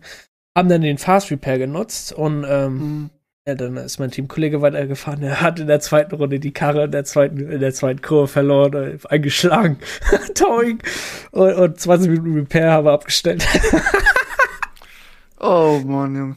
Haben 0.55 0.69
dann 0.69 0.81
den 0.81 0.99
Fast 0.99 1.31
Repair 1.31 1.57
genutzt 1.59 2.13
und 2.13 2.45
ähm, 2.47 2.73
mhm. 2.73 3.09
Ja, 3.45 3.55
dann 3.55 3.75
ist 3.75 3.99
mein 3.99 4.09
Teamkollege 4.09 4.61
weitergefahren. 4.61 5.21
Er 5.21 5.41
hat 5.41 5.59
in 5.59 5.67
der 5.67 5.81
zweiten 5.81 6.15
Runde 6.15 6.39
die 6.39 6.53
Karre 6.53 6.85
in 6.85 6.91
der 6.91 7.03
zweiten, 7.03 7.39
in 7.39 7.59
der 7.59 7.73
zweiten 7.73 8.01
Kurve 8.01 8.27
verloren, 8.27 8.73
äh, 8.73 8.97
eingeschlagen. 9.09 9.79
Towing. 10.35 10.79
Und, 11.31 11.53
und 11.53 11.79
20 11.79 12.09
Minuten 12.09 12.35
Repair 12.35 12.71
haben 12.71 12.85
wir 12.85 12.93
abgestellt. 12.93 13.45
oh 15.39 15.81
Mann, 15.85 16.15
Junge 16.15 16.35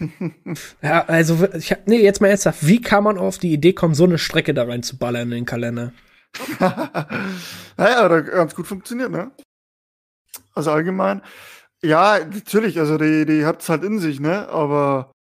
ja, 0.82 1.04
also, 1.04 1.48
ich 1.54 1.70
hab, 1.70 1.86
nee, 1.86 2.02
jetzt 2.02 2.20
mal 2.20 2.26
ernsthaft, 2.26 2.66
wie 2.66 2.80
kann 2.80 3.04
man 3.04 3.18
auf 3.18 3.38
die 3.38 3.52
Idee 3.52 3.72
kommen, 3.72 3.94
so 3.94 4.02
eine 4.02 4.18
Strecke 4.18 4.52
da 4.52 4.64
rein 4.64 4.82
zu 4.82 4.98
ballern 4.98 5.22
in 5.22 5.30
den 5.30 5.44
Kalender? 5.46 5.92
naja, 6.58 6.88
hat 7.76 8.26
ganz 8.26 8.54
gut 8.56 8.66
funktioniert, 8.66 9.12
ne? 9.12 9.30
Also 10.54 10.72
allgemein, 10.72 11.22
ja, 11.84 12.18
natürlich, 12.18 12.80
also 12.80 12.98
die, 12.98 13.26
die 13.26 13.40
es 13.40 13.68
halt 13.68 13.84
in 13.84 14.00
sich, 14.00 14.18
ne? 14.18 14.48
Aber 14.48 15.12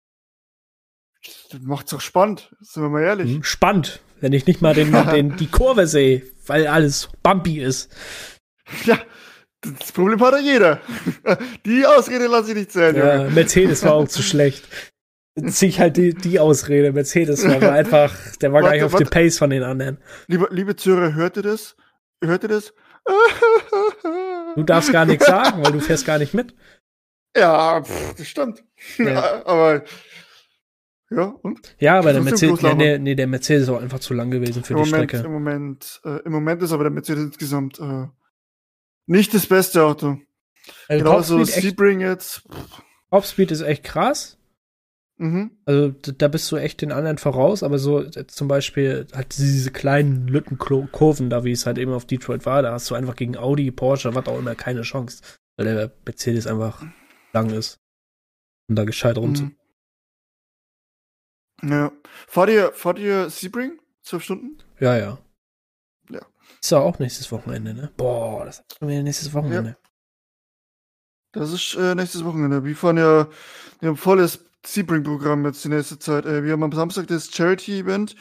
das 1.50 1.60
macht's 1.62 1.90
doch 1.90 2.00
spannend, 2.00 2.54
sind 2.60 2.82
wir 2.82 2.90
mal 2.90 3.02
ehrlich. 3.02 3.34
Hm, 3.34 3.42
spannend, 3.42 4.00
wenn 4.20 4.32
ich 4.32 4.46
nicht 4.46 4.62
mal 4.62 4.74
den, 4.74 4.92
den, 5.12 5.36
die 5.36 5.48
Kurve 5.48 5.86
sehe, 5.86 6.22
weil 6.46 6.66
alles 6.66 7.08
bumpy 7.22 7.60
ist. 7.60 7.90
Ja, 8.84 8.98
das 9.60 9.92
Problem 9.92 10.20
hat 10.20 10.34
ja 10.34 10.38
jeder. 10.38 10.80
Die 11.66 11.84
Ausrede 11.84 12.28
lasse 12.28 12.50
ich 12.50 12.56
nicht 12.56 12.72
zählen. 12.72 12.96
Ja. 12.96 13.24
Mercedes 13.28 13.84
war 13.84 13.94
auch 13.94 14.08
zu 14.08 14.22
schlecht. 14.22 14.64
Zieh 15.48 15.66
ich 15.66 15.80
halt 15.80 15.96
die, 15.96 16.14
die 16.14 16.40
Ausrede. 16.40 16.92
Mercedes 16.92 17.46
war, 17.46 17.60
war 17.60 17.72
einfach, 17.72 18.14
der 18.38 18.52
war 18.52 18.62
warte, 18.62 18.68
gar 18.68 18.74
nicht 18.74 18.84
auf 18.84 18.92
warte. 18.92 19.04
dem 19.04 19.10
Pace 19.10 19.38
von 19.38 19.50
den 19.50 19.62
anderen. 19.62 19.98
Liebe, 20.26 20.48
liebe 20.50 20.76
Zuhörer, 20.76 21.14
hört 21.14 21.36
ihr 21.36 21.42
das? 21.42 21.76
Hört 22.22 22.42
ihr 22.42 22.48
das? 22.48 22.72
Du 24.56 24.62
darfst 24.62 24.92
gar 24.92 25.04
nichts 25.04 25.26
sagen, 25.26 25.64
weil 25.64 25.72
du 25.72 25.80
fährst 25.80 26.06
gar 26.06 26.18
nicht 26.18 26.34
mit. 26.34 26.54
Ja, 27.36 27.82
pff, 27.82 28.14
das 28.16 28.26
stimmt. 28.26 28.64
Ja. 28.98 29.44
aber 29.46 29.84
ja, 31.10 31.24
und? 31.42 31.76
Ja, 31.78 31.98
aber 31.98 32.12
der 32.12 32.22
Mercedes, 32.22 32.60
ja, 32.62 32.74
nee, 32.74 32.98
nee, 32.98 33.14
der 33.14 33.26
Mercedes 33.26 33.64
ist 33.64 33.68
auch 33.68 33.80
einfach 33.82 33.98
zu 33.98 34.14
lang 34.14 34.30
gewesen 34.30 34.62
für 34.62 34.74
Im 34.74 34.84
die 34.84 34.90
Moment, 34.90 35.10
Strecke. 35.10 35.26
Im 35.26 35.32
Moment, 35.32 36.00
äh, 36.04 36.22
im 36.24 36.32
Moment 36.32 36.62
ist 36.62 36.72
aber 36.72 36.84
der 36.84 36.92
Mercedes 36.92 37.24
insgesamt 37.24 37.78
äh, 37.80 38.06
nicht 39.06 39.34
das 39.34 39.46
beste 39.46 39.84
Auto. 39.84 40.18
Also 40.88 41.04
Genauso 41.04 41.44
Sebring 41.44 42.00
jetzt. 42.00 42.48
Topspeed 43.10 43.50
ist 43.50 43.62
echt 43.62 43.82
krass. 43.82 44.38
Mhm. 45.18 45.50
Also 45.66 45.90
da 45.90 46.28
bist 46.28 46.50
du 46.50 46.56
echt 46.56 46.80
den 46.80 46.92
anderen 46.92 47.18
voraus, 47.18 47.62
aber 47.62 47.78
so 47.78 48.02
äh, 48.02 48.26
zum 48.26 48.48
Beispiel 48.48 49.06
halt 49.12 49.36
diese 49.36 49.70
kleinen 49.70 50.28
Lückenkurven 50.28 51.28
da, 51.28 51.44
wie 51.44 51.52
es 51.52 51.66
halt 51.66 51.76
eben 51.76 51.92
auf 51.92 52.06
Detroit 52.06 52.46
war, 52.46 52.62
da 52.62 52.72
hast 52.72 52.88
du 52.90 52.94
einfach 52.94 53.16
gegen 53.16 53.36
Audi, 53.36 53.70
Porsche, 53.70 54.14
was 54.14 54.26
auch 54.26 54.38
immer, 54.38 54.54
keine 54.54 54.82
Chance. 54.82 55.22
Weil 55.56 55.66
der 55.66 55.92
Mercedes 56.06 56.46
einfach 56.46 56.82
lang 57.32 57.50
ist. 57.50 57.80
Um 58.68 58.76
da 58.76 58.84
gescheit 58.84 59.18
rum 59.18 59.32
Mhm. 59.32 59.56
Ja. 61.62 61.92
Fahrt 62.26 62.50
ihr, 62.50 62.72
fahrt 62.72 62.98
ihr 62.98 63.30
Sebring? 63.30 63.78
Zwölf 64.02 64.24
Stunden? 64.24 64.58
Ja, 64.78 64.96
ja. 64.96 65.18
Ist 66.60 66.70
ja 66.70 66.78
auch 66.78 66.98
nächstes 66.98 67.30
Wochenende, 67.32 67.74
ne? 67.74 67.90
Boah, 67.96 68.44
das 68.44 68.58
ist 68.58 68.78
schon 68.78 68.88
wieder 68.88 69.02
nächstes 69.02 69.32
Wochenende. 69.32 69.70
Ja. 69.70 69.90
Das 71.32 71.52
ist 71.52 71.74
äh, 71.76 71.94
nächstes 71.94 72.24
Wochenende. 72.24 72.64
Wir 72.64 72.76
fahren 72.76 72.96
ja, 72.96 73.28
wir 73.80 73.88
haben 73.88 73.96
volles 73.96 74.44
Sebring-Programm 74.66 75.46
jetzt 75.46 75.64
die 75.64 75.68
nächste 75.68 75.98
Zeit. 75.98 76.26
Äh, 76.26 76.44
wir 76.44 76.52
haben 76.52 76.62
am 76.62 76.72
Samstag 76.72 77.06
das 77.06 77.30
Charity-Event. 77.32 78.16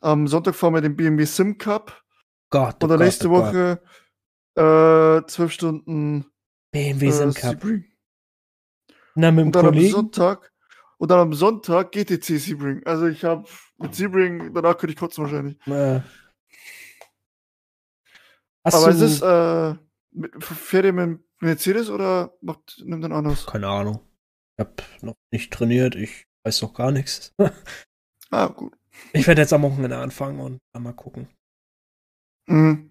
Am 0.00 0.26
Sonntag 0.26 0.54
fahren 0.54 0.74
wir 0.74 0.80
den 0.80 0.96
BMW 0.96 1.24
Sim 1.24 1.58
Cup. 1.58 2.02
Gott, 2.50 2.76
oh 2.80 2.84
Und 2.84 2.88
dann 2.90 2.98
Gott, 2.98 3.06
nächste 3.06 3.28
oh 3.28 3.32
Woche 3.32 3.82
äh, 4.56 5.26
zwölf 5.26 5.52
Stunden 5.52 6.26
BMW 6.72 7.06
äh, 7.06 7.12
Sim 7.12 7.34
Cup. 7.34 7.50
Sebring. 7.52 7.84
Na, 9.14 9.30
mit 9.30 9.44
dem 9.44 9.52
Kollegen? 9.52 9.86
am 9.86 9.90
Sonntag 9.92 10.49
und 11.00 11.10
dann 11.10 11.18
am 11.18 11.32
Sonntag 11.32 11.92
GTC 11.92 12.38
Sebring. 12.38 12.82
Also 12.84 13.06
ich 13.06 13.24
habe 13.24 13.48
mit 13.78 13.94
Sebring, 13.94 14.52
danach 14.52 14.76
könnte 14.76 14.92
ich 14.92 14.98
kotzen 14.98 15.24
wahrscheinlich. 15.24 15.56
Äh. 15.66 16.02
Aber 18.62 18.88
ist 18.90 19.00
es, 19.00 19.22
äh, 19.22 19.74
fährt 20.40 20.84
ihr 20.84 20.92
mit 20.92 21.20
Mercedes 21.40 21.88
oder 21.88 22.34
macht, 22.42 22.82
nimmt 22.84 23.02
dann 23.02 23.12
anders? 23.12 23.46
Keine 23.46 23.68
Ahnung. 23.68 24.00
Ich 24.58 24.66
hab 24.66 24.82
noch 25.00 25.14
nicht 25.30 25.50
trainiert, 25.50 25.94
ich 25.94 26.26
weiß 26.44 26.60
noch 26.60 26.74
gar 26.74 26.90
nichts. 26.90 27.34
ah, 28.30 28.48
gut. 28.48 28.76
Ich 29.14 29.26
werde 29.26 29.40
jetzt 29.40 29.54
am 29.54 29.62
Wochenende 29.62 29.96
anfangen 29.96 30.38
und 30.38 30.58
mal 30.78 30.92
gucken. 30.92 31.28
Mhm. 32.46 32.90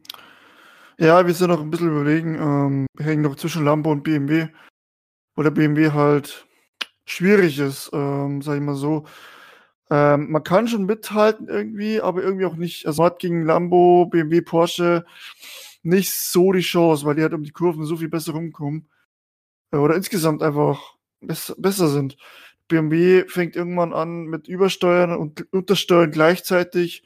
Ja, 0.98 1.28
wir 1.28 1.34
sind 1.36 1.50
noch 1.50 1.62
ein 1.62 1.70
bisschen 1.70 1.92
überlegen, 1.92 2.34
ähm, 2.34 2.88
hängen 2.98 3.22
noch 3.22 3.36
zwischen 3.36 3.63
Lambo 3.63 3.92
und 3.92 4.04
BMW, 4.04 4.48
wo 5.36 5.44
der 5.44 5.51
BMW 5.51 5.92
halt 5.92 6.49
schwierig 7.12 7.60
ist, 7.60 7.89
ähm, 7.94 8.42
sag 8.42 8.56
ich 8.56 8.62
mal 8.62 8.75
so. 8.75 9.06
Ähm, 9.92 10.32
man 10.32 10.44
kann 10.44 10.68
schon 10.68 10.86
mithalten 10.86 11.48
irgendwie, 11.48 12.01
aber 12.01 12.24
irgendwie 12.24 12.46
auch 12.46 12.56
nicht. 12.56 12.86
Also 12.86 13.01
man 13.01 13.12
hat 13.12 13.20
gegen 13.20 13.46
Lambo, 13.46 14.06
BMW, 14.06 14.42
Porsche 14.42 15.06
nicht 15.84 16.13
so 16.13 16.51
die 16.51 16.62
Chance, 16.62 17.06
weil 17.06 17.16
die 17.16 17.24
halt 17.24 17.34
um 17.34 17.44
die 17.44 17.51
Kurven 17.51 17.86
so 17.86 17.98
viel 17.98 18.10
besser 18.10 18.34
rumkommen. 18.34 18.89
Äh, 19.72 19.78
oder 19.78 19.96
insgesamt 19.96 20.44
einfach 20.44 20.96
besser, 21.22 21.56
besser 21.58 21.88
sind. 21.89 22.18
BMW 22.68 23.25
fängt 23.28 23.56
irgendwann 23.56 23.94
an 23.94 24.25
mit 24.25 24.48
Übersteuern 24.48 25.16
und 25.16 25.51
Untersteuern 25.54 26.12
gleichzeitig. 26.12 27.04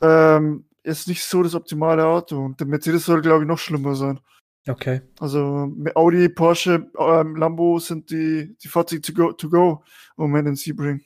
Ähm, 0.00 0.66
ist 0.82 1.08
nicht 1.08 1.24
so 1.24 1.42
das 1.42 1.54
optimale 1.54 2.06
Auto. 2.06 2.44
Und 2.44 2.60
der 2.60 2.66
Mercedes 2.66 3.04
soll, 3.04 3.22
glaube 3.22 3.44
ich, 3.44 3.48
noch 3.48 3.58
schlimmer 3.58 3.94
sein. 3.94 4.20
Okay. 4.68 5.02
Also 5.18 5.72
Audi, 5.94 6.28
Porsche, 6.28 6.90
ähm, 6.98 7.36
Lambo 7.36 7.78
sind 7.78 8.10
die, 8.10 8.56
die 8.62 8.68
Fahrzeuge 8.68 9.02
to 9.02 9.12
go, 9.12 9.32
to 9.32 9.48
go 9.48 9.82
im 10.16 10.24
Moment 10.24 10.48
in 10.48 10.56
Sebring. 10.56 11.04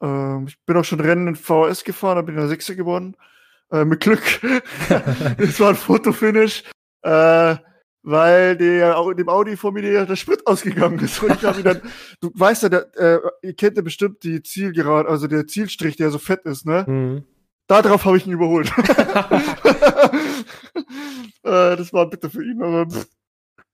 Ähm, 0.00 0.46
ich 0.46 0.58
bin 0.64 0.76
auch 0.76 0.84
schon 0.84 1.00
Rennen 1.00 1.28
in 1.28 1.36
VHS 1.36 1.84
gefahren, 1.84 2.16
da 2.16 2.22
bin 2.22 2.34
ich 2.34 2.40
der 2.40 2.48
Sechser 2.48 2.74
geworden. 2.74 3.16
Äh, 3.72 3.84
mit 3.84 4.00
Glück. 4.00 4.22
das 4.88 5.58
war 5.58 5.70
ein 5.70 5.76
Fotofinish. 5.76 6.62
Äh, 7.02 7.56
weil 8.04 8.56
der, 8.56 9.02
dem 9.14 9.28
Audi 9.30 9.56
vor 9.56 9.72
mir 9.72 9.82
der, 9.82 10.04
der 10.04 10.16
Sprit 10.16 10.46
ausgegangen 10.46 10.98
ist. 10.98 11.22
Und 11.22 11.34
ich 11.34 11.42
habe 11.42 11.62
dann, 11.62 11.80
du 12.20 12.30
weißt 12.34 12.64
ja, 12.64 12.68
der, 12.68 12.86
äh, 12.96 13.18
ihr 13.42 13.54
kennt 13.54 13.76
ja 13.76 13.82
bestimmt 13.82 14.22
die 14.22 14.42
Zielgerade, 14.42 15.08
also 15.08 15.26
der 15.26 15.46
Zielstrich, 15.46 15.96
der 15.96 16.10
so 16.10 16.18
fett 16.18 16.44
ist, 16.44 16.66
ne? 16.66 16.84
Mhm. 16.86 17.24
Darauf 17.66 18.04
habe 18.04 18.18
ich 18.18 18.26
ihn 18.26 18.32
überholt. 18.32 18.70
äh, 21.42 21.76
das 21.76 21.92
war 21.92 22.08
bitte 22.08 22.30
für 22.30 22.44
ihn, 22.44 22.62
aber 22.62 22.88
pff, 22.88 23.08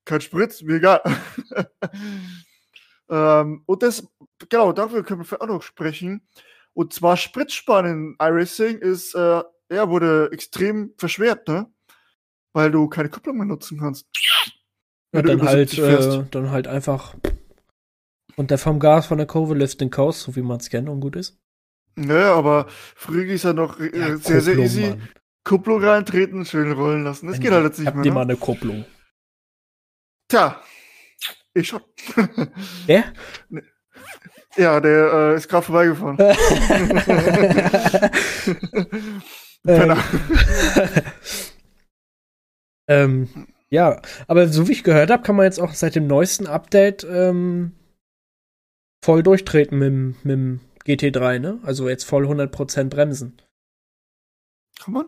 kein 0.04 0.20
Sprit, 0.20 0.60
mir 0.62 0.76
egal. 0.76 1.02
ähm, 3.10 3.62
und 3.66 3.82
das, 3.82 4.06
genau, 4.48 4.72
dafür 4.72 5.02
können 5.04 5.28
wir 5.28 5.42
auch 5.42 5.46
noch 5.46 5.62
sprechen. 5.62 6.26
Und 6.72 6.92
zwar 6.92 7.16
Spritsparen 7.16 7.86
in 7.86 8.16
iRacing 8.20 8.78
ist, 8.78 9.14
äh, 9.14 9.42
ja, 9.70 9.88
wurde 9.88 10.30
extrem 10.32 10.94
verschwert, 10.98 11.48
ne? 11.48 11.72
Weil 12.52 12.70
du 12.70 12.88
keine 12.88 13.08
Kupplung 13.08 13.36
mehr 13.36 13.46
nutzen 13.46 13.78
kannst. 13.78 14.06
Ja, 15.12 15.22
dann 15.22 15.42
halt, 15.42 15.76
äh, 15.76 16.24
dann 16.30 16.50
halt 16.50 16.66
einfach 16.66 17.14
und 18.36 18.50
der 18.50 18.56
vom 18.56 18.80
Gas 18.80 19.06
von 19.06 19.18
der 19.18 19.26
Kurve 19.26 19.54
lässt 19.54 19.82
den 19.82 19.90
Kurs, 19.90 20.22
so 20.22 20.34
wie 20.34 20.42
man 20.42 20.58
es 20.58 20.70
kennt 20.70 20.88
und 20.88 21.00
gut 21.00 21.14
ist. 21.14 21.38
Naja, 21.96 22.34
aber 22.34 22.66
früher 22.96 23.26
ist 23.26 23.44
ja 23.44 23.52
noch 23.52 23.78
äh, 23.78 23.90
ja, 23.94 24.16
sehr, 24.16 24.40
sehr 24.40 24.56
easy. 24.56 24.88
Mann. 24.88 25.08
Kupplung 25.44 25.82
reintreten, 25.82 26.44
schön 26.44 26.72
rollen 26.72 27.04
lassen. 27.04 27.26
Das 27.26 27.36
Wenn 27.36 27.42
geht 27.42 27.52
halt 27.52 27.64
jetzt 27.64 27.78
nicht 27.78 27.86
mehr. 27.86 27.94
Habt 27.96 28.04
ne? 28.04 28.12
mal 28.12 28.22
eine 28.22 28.36
Kupplung? 28.36 28.84
Tja, 30.28 30.62
ich 31.54 31.68
schon. 31.68 31.82
Der? 32.86 33.12
Ja, 34.56 34.80
der 34.80 35.12
äh, 35.12 35.36
ist 35.36 35.48
gerade 35.48 35.64
vorbeigefahren. 35.64 36.18
ähm, 39.66 39.96
ähm, 42.88 43.46
ja, 43.68 44.02
aber 44.26 44.48
so 44.48 44.66
wie 44.66 44.72
ich 44.72 44.82
gehört 44.82 45.10
habe, 45.10 45.22
kann 45.22 45.36
man 45.36 45.44
jetzt 45.44 45.60
auch 45.60 45.72
seit 45.72 45.94
dem 45.94 46.08
neuesten 46.08 46.48
Update 46.48 47.04
ähm, 47.04 47.76
voll 49.04 49.22
durchtreten 49.22 49.78
mit, 49.78 50.24
mit 50.24 50.32
dem 50.32 50.60
GT3, 50.84 51.38
ne? 51.38 51.60
Also 51.62 51.88
jetzt 51.88 52.04
voll 52.04 52.26
100% 52.26 52.88
bremsen. 52.88 53.40
Kann 54.80 54.94
man? 54.94 55.06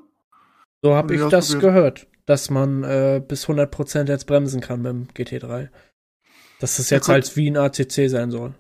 So 0.83 0.95
habe 0.95 1.15
ich 1.15 1.23
das 1.29 1.59
gehört, 1.59 2.09
dass 2.27 2.51
man 2.51 2.83
äh, 2.83 3.23
bis 3.27 3.47
100% 3.47 4.09
jetzt 4.09 4.27
bremsen 4.27 4.61
kann 4.61 4.83
beim 4.83 5.07
GT3. 5.15 5.69
Dass 6.61 6.77
das 6.77 6.91
jetzt 6.91 7.09
ja, 7.09 7.15
halt 7.15 7.37
wie 7.37 7.51
ein 7.51 7.57
ACC 7.57 8.09
sein 8.09 8.31
soll. 8.31 8.55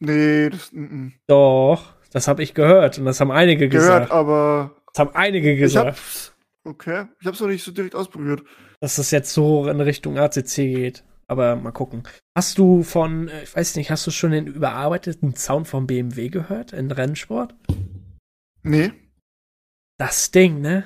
Nee, 0.00 0.50
das. 0.50 0.72
N 0.72 0.88
-n. 0.88 1.12
Doch, 1.26 1.94
das 2.12 2.28
habe 2.28 2.42
ich 2.42 2.54
gehört 2.54 2.98
und 2.98 3.04
das 3.04 3.20
haben 3.20 3.30
einige 3.30 3.68
gehört, 3.68 4.04
gesagt. 4.04 4.12
aber. 4.12 4.76
Das 4.92 5.00
haben 5.00 5.14
einige 5.14 5.56
gesagt. 5.56 5.98
Ich 5.98 6.70
okay, 6.70 7.06
ich 7.20 7.26
hab's 7.26 7.40
noch 7.40 7.48
nicht 7.48 7.64
so 7.64 7.72
direkt 7.72 7.94
ausprobiert. 7.94 8.42
Dass 8.80 8.96
das 8.96 9.10
jetzt 9.10 9.32
so 9.32 9.68
in 9.68 9.80
Richtung 9.80 10.18
ACC 10.18 10.56
geht. 10.56 11.04
Aber 11.26 11.56
mal 11.56 11.72
gucken. 11.72 12.02
Hast 12.36 12.58
du 12.58 12.82
von, 12.82 13.28
äh, 13.28 13.44
ich 13.44 13.56
weiß 13.56 13.76
nicht, 13.76 13.90
hast 13.90 14.06
du 14.06 14.10
schon 14.10 14.32
den 14.32 14.46
überarbeiteten 14.46 15.34
Sound 15.36 15.68
vom 15.68 15.86
BMW 15.86 16.28
gehört 16.28 16.72
in 16.72 16.90
Rennsport? 16.90 17.54
Nee. 18.62 18.92
Das 19.98 20.30
Ding, 20.30 20.60
ne? 20.60 20.84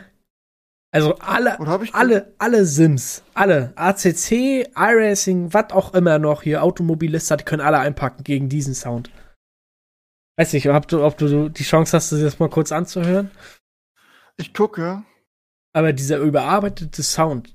Also 0.90 1.14
alle, 1.16 1.59
alle, 1.92 2.35
alle 2.38 2.64
Sims, 2.64 3.23
alle, 3.35 3.73
ACC, 3.76 4.66
iRacing, 4.75 5.52
was 5.52 5.71
auch 5.73 5.92
immer 5.92 6.18
noch 6.18 6.42
hier, 6.42 6.62
Automobilista, 6.62 7.37
die 7.37 7.45
können 7.45 7.61
alle 7.61 7.78
einpacken 7.78 8.25
gegen 8.25 8.49
diesen 8.49 8.75
Sound. 8.75 9.11
Weiß 10.38 10.52
nicht, 10.52 10.68
ob 10.68 10.88
du, 10.88 11.04
ob 11.04 11.18
du 11.18 11.50
die 11.50 11.64
Chance 11.64 11.97
hast, 11.97 12.12
das 12.12 12.38
mal 12.38 12.49
kurz 12.49 12.73
anzuhören. 12.73 13.30
Ich 14.38 14.54
gucke. 14.54 15.04
Aber 15.74 15.92
dieser 15.92 16.18
überarbeitete 16.18 17.03
Sound, 17.03 17.53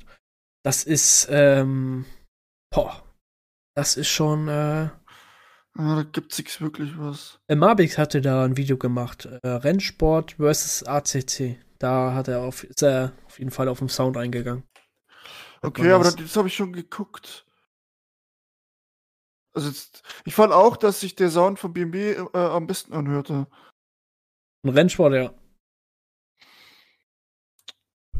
das 0.63 0.83
ist, 0.83 1.27
ähm, 1.31 2.05
boah, 2.69 3.01
das 3.75 3.97
ist 3.97 4.09
schon, 4.09 4.47
äh, 4.47 4.89
Ah, 5.75 5.95
da 5.95 6.03
gibt's 6.03 6.37
nichts 6.37 6.61
wirklich 6.61 6.91
was. 6.99 7.39
Mabix 7.49 7.97
hatte 7.97 8.21
da 8.21 8.45
ein 8.45 8.57
Video 8.57 8.77
gemacht. 8.77 9.27
Äh, 9.41 9.47
Rennsport 9.47 10.33
versus 10.33 10.83
ACC. 10.83 11.57
Da 11.83 12.13
hat 12.13 12.29
er 12.29 12.43
auf, 12.43 12.63
ist 12.63 12.81
er 12.81 13.11
auf 13.25 13.39
jeden 13.39 13.51
Fall 13.51 13.67
auf 13.67 13.79
den 13.79 13.89
Sound 13.89 14.15
eingegangen. 14.15 14.63
Okay, 15.61 15.91
aber 15.91 16.05
das, 16.05 16.15
das 16.15 16.37
habe 16.37 16.47
ich 16.47 16.55
schon 16.55 16.71
geguckt. 16.71 17.45
Also 19.53 19.67
jetzt, 19.67 20.01
ich 20.23 20.33
fand 20.33 20.53
auch, 20.53 20.77
dass 20.77 21.01
sich 21.01 21.15
der 21.15 21.29
Sound 21.29 21.59
von 21.59 21.73
BMW 21.73 22.13
äh, 22.13 22.37
am 22.37 22.67
besten 22.67 22.93
anhörte. 22.93 23.47
Ein 24.63 24.69
Rennsport, 24.69 25.13
ja. 25.13 25.33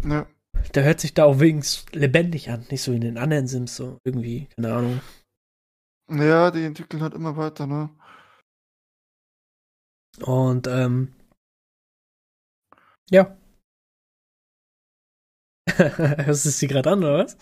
Ja. 0.03 0.27
Der 0.75 0.83
hört 0.83 0.99
sich 0.99 1.13
da 1.13 1.23
auch 1.23 1.39
wenigstens 1.39 1.89
lebendig 1.93 2.49
an, 2.49 2.67
nicht 2.69 2.81
so 2.81 2.91
in 2.91 2.99
den 2.99 3.17
anderen 3.17 3.47
Sims, 3.47 3.77
so 3.77 3.97
irgendwie, 4.03 4.49
keine 4.57 4.73
Ahnung. 4.73 5.01
Ja, 6.09 6.51
die 6.51 6.65
entwickeln 6.65 7.01
halt 7.01 7.13
immer 7.13 7.37
weiter, 7.37 7.65
ne? 7.65 7.89
Und, 10.21 10.67
ähm, 10.67 11.15
ja. 13.09 13.37
Hörst 16.25 16.45
du 16.45 16.49
sie 16.49 16.67
gerade 16.67 16.91
an, 16.91 16.99
oder 16.99 17.25
was? 17.25 17.37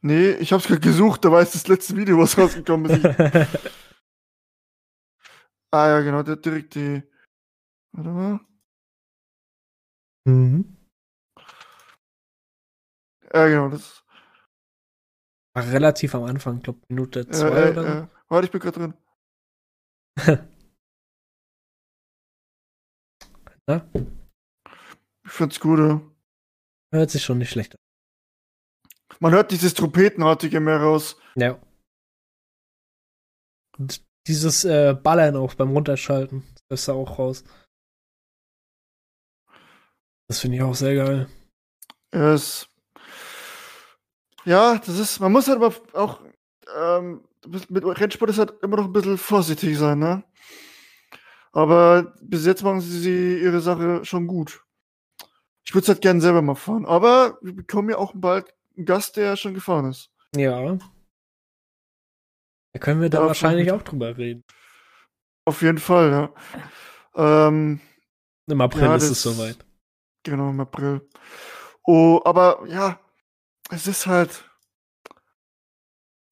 Nee, 0.00 0.30
ich 0.32 0.52
hab's 0.52 0.66
gerade 0.66 0.80
gesucht, 0.80 1.24
da 1.24 1.32
war 1.32 1.40
jetzt 1.40 1.54
das 1.54 1.68
letzte 1.68 1.96
Video, 1.96 2.18
was 2.18 2.36
rausgekommen 2.38 2.90
ist. 2.90 3.04
ah 5.70 5.88
ja, 5.88 6.00
genau, 6.00 6.22
der 6.22 6.36
hat 6.36 6.44
direkt 6.44 6.74
die. 6.74 7.02
Warte 7.92 8.10
mal. 8.10 8.40
Mhm. 10.24 10.76
Ja, 13.32 13.46
genau, 13.46 13.68
das. 13.68 14.04
War 15.54 15.66
relativ 15.66 16.14
am 16.14 16.24
Anfang, 16.24 16.60
glaube 16.60 16.80
Minute 16.88 17.28
zwei 17.28 17.48
äh, 17.48 17.68
äh, 17.68 17.72
oder 17.72 17.82
so. 17.82 17.88
Äh, 17.88 18.06
warte, 18.28 18.46
ich 18.46 18.52
bin 18.52 18.60
gerade 18.60 18.78
drin. 18.78 18.94
Na? 23.66 23.86
Ich 25.24 25.32
find's 25.32 25.60
gut, 25.60 25.78
ja. 25.78 26.00
Hört 26.92 27.10
sich 27.10 27.24
schon 27.24 27.38
nicht 27.38 27.50
schlecht 27.50 27.74
an. 27.74 27.80
Man 29.20 29.32
hört 29.32 29.50
dieses 29.50 29.74
Trompetenartige 29.74 30.60
mehr 30.60 30.80
raus. 30.80 31.16
Ja. 31.34 31.60
Und 33.78 34.02
dieses 34.26 34.64
äh, 34.64 34.94
Ballern 34.94 35.36
auch 35.36 35.54
beim 35.54 35.70
Runterschalten. 35.70 36.44
Das 36.68 36.80
ist 36.80 36.88
da 36.88 36.92
auch 36.92 37.18
raus. 37.18 37.44
Das 40.28 40.40
finde 40.40 40.58
ich 40.58 40.62
auch 40.62 40.74
sehr 40.74 40.94
geil. 40.94 41.28
Es. 42.10 42.68
Ja, 44.44 44.78
das 44.78 44.98
ist. 44.98 45.20
Man 45.20 45.32
muss 45.32 45.48
halt 45.48 45.62
aber 45.62 45.74
auch. 45.94 46.20
Ähm, 46.76 47.24
mit 47.46 47.84
Rennsport 47.84 48.30
ist 48.30 48.38
halt 48.38 48.62
immer 48.62 48.76
noch 48.76 48.84
ein 48.84 48.92
bisschen 48.92 49.16
vorsichtig 49.16 49.78
sein, 49.78 49.98
ne? 50.00 50.22
Aber 51.52 52.14
bis 52.20 52.44
jetzt 52.44 52.62
machen 52.62 52.80
sie 52.80 53.40
ihre 53.40 53.60
Sache 53.60 54.04
schon 54.04 54.26
gut. 54.26 54.62
Ich 55.68 55.74
würde 55.74 55.82
es 55.82 55.88
halt 55.90 56.00
gerne 56.00 56.22
selber 56.22 56.40
mal 56.40 56.54
fahren. 56.54 56.86
Aber 56.86 57.36
wir 57.42 57.54
bekommen 57.54 57.90
ja 57.90 57.98
auch 57.98 58.12
bald 58.14 58.54
einen 58.74 58.86
Gast, 58.86 59.18
der 59.18 59.36
schon 59.36 59.52
gefahren 59.52 59.90
ist. 59.90 60.10
Ja. 60.34 60.78
Da 62.72 62.78
können 62.80 63.02
wir 63.02 63.10
da 63.10 63.26
wahrscheinlich 63.26 63.70
auch 63.70 63.82
drüber 63.82 64.16
reden. 64.16 64.44
Auf 65.44 65.60
jeden 65.60 65.76
Fall, 65.76 66.10
ja. 66.10 67.48
Ähm, 67.48 67.80
Im 68.46 68.60
April 68.62 68.84
ja, 68.84 68.96
ist 68.96 69.10
es 69.10 69.20
soweit. 69.20 69.58
Genau, 70.22 70.48
im 70.48 70.60
April. 70.60 71.06
Oh, 71.84 72.22
aber 72.24 72.66
ja, 72.66 72.98
es 73.68 73.86
ist 73.86 74.06
halt. 74.06 74.44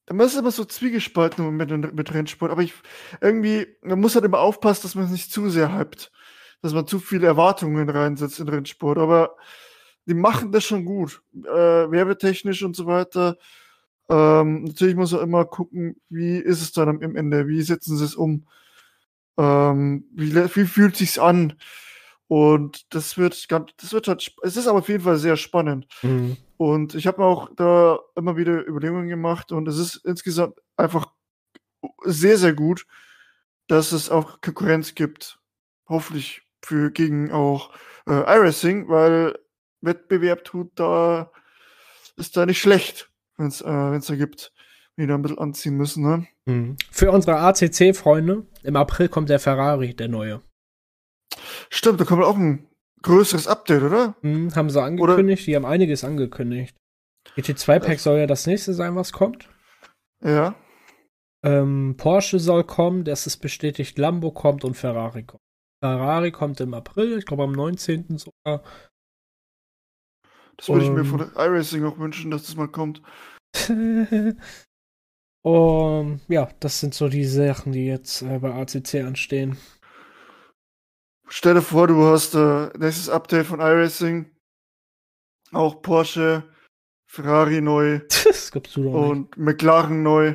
Man 0.08 0.26
ist 0.26 0.36
immer 0.36 0.50
so 0.50 0.64
zwiegespalten 0.64 1.54
mit, 1.54 1.70
mit 1.92 2.14
Rennsport, 2.14 2.50
aber 2.50 2.62
ich 2.62 2.72
irgendwie, 3.20 3.66
man 3.82 4.00
muss 4.00 4.14
halt 4.14 4.24
immer 4.24 4.38
aufpassen, 4.40 4.84
dass 4.84 4.94
man 4.94 5.04
es 5.04 5.10
nicht 5.10 5.30
zu 5.30 5.50
sehr 5.50 5.76
hypt 5.76 6.10
dass 6.66 6.74
man 6.74 6.86
zu 6.86 6.98
viele 6.98 7.26
Erwartungen 7.26 7.88
reinsetzt 7.88 8.40
in 8.40 8.48
Rennsport. 8.48 8.98
Aber 8.98 9.36
die 10.06 10.14
machen 10.14 10.52
das 10.52 10.64
schon 10.64 10.84
gut. 10.84 11.22
Äh, 11.34 11.90
werbetechnisch 11.90 12.62
und 12.62 12.74
so 12.74 12.86
weiter. 12.86 13.38
Ähm, 14.08 14.64
natürlich 14.64 14.96
muss 14.96 15.12
man 15.12 15.22
immer 15.22 15.44
gucken, 15.44 16.00
wie 16.08 16.38
ist 16.38 16.62
es 16.62 16.72
dann 16.72 16.88
am 16.88 17.16
Ende, 17.16 17.48
wie 17.48 17.62
setzen 17.62 17.96
sie 17.96 18.04
es 18.04 18.14
um, 18.14 18.46
ähm, 19.36 20.04
wie, 20.12 20.34
wie 20.34 20.66
fühlt 20.66 20.96
sich's 20.96 21.18
an? 21.18 21.54
Und 22.28 22.92
das 22.94 23.16
wird 23.16 23.48
ganz, 23.48 23.70
das 23.76 23.92
wird 23.92 24.08
halt, 24.08 24.34
es 24.42 24.56
ist 24.56 24.66
aber 24.66 24.80
auf 24.80 24.88
jeden 24.88 25.04
Fall 25.04 25.16
sehr 25.16 25.36
spannend. 25.36 25.86
Mhm. 26.02 26.36
Und 26.56 26.94
ich 26.94 27.06
habe 27.06 27.20
mir 27.20 27.26
auch 27.26 27.50
da 27.54 27.98
immer 28.16 28.36
wieder 28.36 28.66
Überlegungen 28.66 29.08
gemacht 29.08 29.52
und 29.52 29.68
es 29.68 29.78
ist 29.78 29.96
insgesamt 30.04 30.60
einfach 30.76 31.12
sehr, 32.04 32.38
sehr 32.38 32.54
gut, 32.54 32.86
dass 33.68 33.92
es 33.92 34.10
auch 34.10 34.40
Konkurrenz 34.40 34.94
gibt. 34.94 35.38
Hoffentlich 35.88 36.45
für 36.66 36.90
gegen 36.90 37.30
auch 37.30 37.70
äh, 38.06 38.12
iRacing, 38.12 38.88
weil 38.88 39.38
Wettbewerb 39.80 40.44
tut 40.44 40.72
da 40.74 41.30
ist 42.16 42.36
da 42.36 42.46
nicht 42.46 42.60
schlecht, 42.60 43.10
wenn 43.36 43.48
es 43.48 43.60
äh, 43.60 43.66
wenn's 43.66 44.06
da 44.06 44.16
gibt, 44.16 44.52
die 44.96 45.06
da 45.06 45.14
ein 45.14 45.22
bisschen 45.22 45.38
anziehen 45.38 45.76
müssen. 45.76 46.02
Ne? 46.02 46.26
Mhm. 46.46 46.76
Für 46.90 47.12
unsere 47.12 47.38
ACC-Freunde, 47.38 48.46
im 48.62 48.76
April 48.76 49.08
kommt 49.08 49.28
der 49.28 49.38
Ferrari, 49.38 49.94
der 49.94 50.08
neue. 50.08 50.42
Stimmt, 51.68 52.00
da 52.00 52.04
kommt 52.04 52.24
auch 52.24 52.36
ein 52.36 52.66
größeres 53.02 53.46
Update, 53.46 53.82
oder? 53.82 54.16
Mhm, 54.22 54.54
haben 54.54 54.70
sie 54.70 54.82
angekündigt, 54.82 55.42
oder? 55.42 55.46
die 55.46 55.56
haben 55.56 55.66
einiges 55.66 56.04
angekündigt. 56.04 56.74
GT2-Pack 57.36 58.00
soll 58.00 58.18
ja 58.18 58.26
das 58.26 58.46
nächste 58.46 58.72
sein, 58.72 58.96
was 58.96 59.12
kommt. 59.12 59.48
Ja. 60.22 60.54
Ähm, 61.44 61.96
Porsche 61.98 62.38
soll 62.38 62.64
kommen, 62.64 63.04
das 63.04 63.26
ist 63.26 63.36
bestätigt, 63.38 63.98
Lambo 63.98 64.30
kommt 64.32 64.64
und 64.64 64.74
Ferrari 64.74 65.24
kommt. 65.24 65.42
Ferrari 65.94 66.32
kommt 66.32 66.60
im 66.60 66.74
April, 66.74 67.18
ich 67.18 67.26
glaube 67.26 67.44
am 67.44 67.52
19. 67.52 68.18
sogar. 68.18 68.62
Das 70.56 70.68
würde 70.68 70.84
ich 70.84 70.90
mir 70.90 71.04
von 71.04 71.20
iRacing 71.20 71.84
auch 71.84 71.98
wünschen, 71.98 72.30
dass 72.30 72.46
das 72.46 72.56
mal 72.56 72.68
kommt. 72.68 73.02
um, 75.42 76.20
ja, 76.28 76.48
das 76.60 76.80
sind 76.80 76.94
so 76.94 77.08
die 77.08 77.24
Sachen, 77.24 77.72
die 77.72 77.86
jetzt 77.86 78.22
äh, 78.22 78.38
bei 78.38 78.54
ACC 78.54 79.04
anstehen. 79.04 79.58
Stell 81.28 81.54
dir 81.54 81.62
vor, 81.62 81.88
du 81.88 82.04
hast 82.04 82.34
äh, 82.34 82.70
nächstes 82.78 83.08
Update 83.08 83.46
von 83.46 83.60
iRacing. 83.60 84.30
Auch 85.52 85.82
Porsche, 85.82 86.44
Ferrari 87.06 87.60
neu. 87.60 88.00
Und 88.76 89.36
nicht. 89.36 89.36
McLaren 89.36 90.02
neu. 90.02 90.34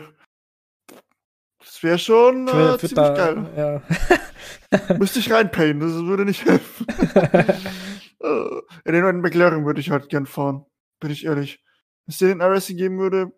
Das 1.59 1.81
wäre 1.83 1.97
schon 1.99 2.47
äh, 2.47 2.77
ziemlich 2.77 2.93
da, 2.93 3.13
geil. 3.13 3.49
Ja. 3.55 3.81
Müsste 4.99 5.19
ich 5.19 5.31
reinpayen, 5.31 5.79
das 5.79 5.93
würde 5.93 6.25
nicht 6.25 6.45
helfen. 6.45 6.87
äh, 8.19 8.61
in 8.85 8.93
den 8.93 9.01
neuen 9.01 9.21
McLaren 9.21 9.65
würde 9.65 9.81
ich 9.81 9.89
halt 9.89 10.09
gern 10.09 10.25
fahren. 10.25 10.65
Bin 10.99 11.11
ich 11.11 11.25
ehrlich. 11.25 11.63
Wenn 12.05 12.11
es 12.13 12.17
dir 12.17 12.27
den 12.29 12.39
iRacing 12.39 12.77
geben 12.77 12.99
würde. 12.99 13.31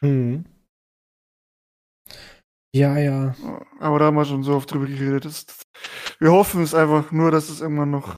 Hm. 0.00 0.44
Ja, 2.74 2.96
ja. 2.96 3.34
Aber 3.78 3.98
da 3.98 4.06
haben 4.06 4.16
wir 4.16 4.24
schon 4.24 4.42
so 4.42 4.54
oft 4.54 4.70
drüber 4.70 4.86
geredet. 4.86 5.26
Das, 5.26 5.46
wir 6.18 6.32
hoffen 6.32 6.62
es 6.62 6.74
einfach 6.74 7.12
nur, 7.12 7.30
dass 7.30 7.50
es 7.50 7.60
irgendwann 7.60 7.90
noch. 7.90 8.16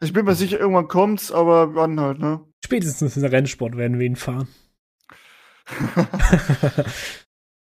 Ich 0.00 0.12
bin 0.12 0.26
mir 0.26 0.34
sicher, 0.34 0.60
irgendwann 0.60 0.88
kommt's, 0.88 1.32
aber 1.32 1.74
wann 1.74 1.98
halt, 1.98 2.18
ne? 2.18 2.44
Spätestens 2.62 3.16
in 3.16 3.22
der 3.22 3.32
Rennsport 3.32 3.76
werden 3.78 3.98
wir 3.98 4.06
ihn 4.06 4.16
fahren. 4.16 4.48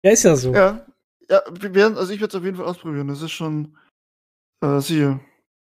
ja, 0.04 0.12
ist 0.12 0.24
ja 0.24 0.36
so. 0.36 0.54
Ja, 0.54 0.86
ja 1.30 1.42
wir 1.52 1.74
werden, 1.76 1.98
also 1.98 2.14
ich 2.14 2.20
werde 2.20 2.32
es 2.32 2.40
auf 2.40 2.44
jeden 2.44 2.58
Fall 2.58 2.66
ausprobieren. 2.66 3.08
Das 3.08 3.22
ist 3.22 3.32
schon 3.32 3.78
äh, 4.62 4.80
siehe. 4.80 5.20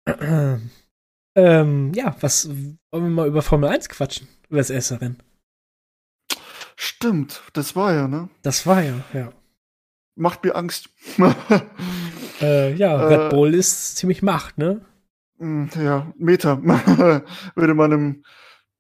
ähm, 1.36 1.94
ja, 1.94 2.16
was 2.20 2.50
wollen 2.50 2.80
wir 2.92 3.10
mal 3.10 3.28
über 3.28 3.42
Formel 3.42 3.70
1 3.70 3.90
quatschen? 3.90 4.28
Über 4.50 4.60
das 4.60 4.70
erste 4.70 5.02
Rennen. 5.02 5.22
Stimmt, 6.76 7.42
das 7.54 7.76
war 7.76 7.94
ja, 7.94 8.08
ne? 8.08 8.30
Das 8.42 8.66
war 8.66 8.82
ja, 8.82 9.04
ja. 9.14 9.32
Macht 10.16 10.44
mir 10.44 10.56
Angst. 10.56 10.90
äh, 12.42 12.74
ja, 12.74 13.08
Red 13.08 13.30
Bull 13.32 13.54
ist 13.54 13.98
ziemlich 13.98 14.22
Macht, 14.22 14.58
ne? 14.58 14.86
Hm, 15.40 15.70
ja, 15.76 16.14
Meta, 16.18 16.62
würde 17.56 17.74
man 17.74 17.92
im, 17.92 18.24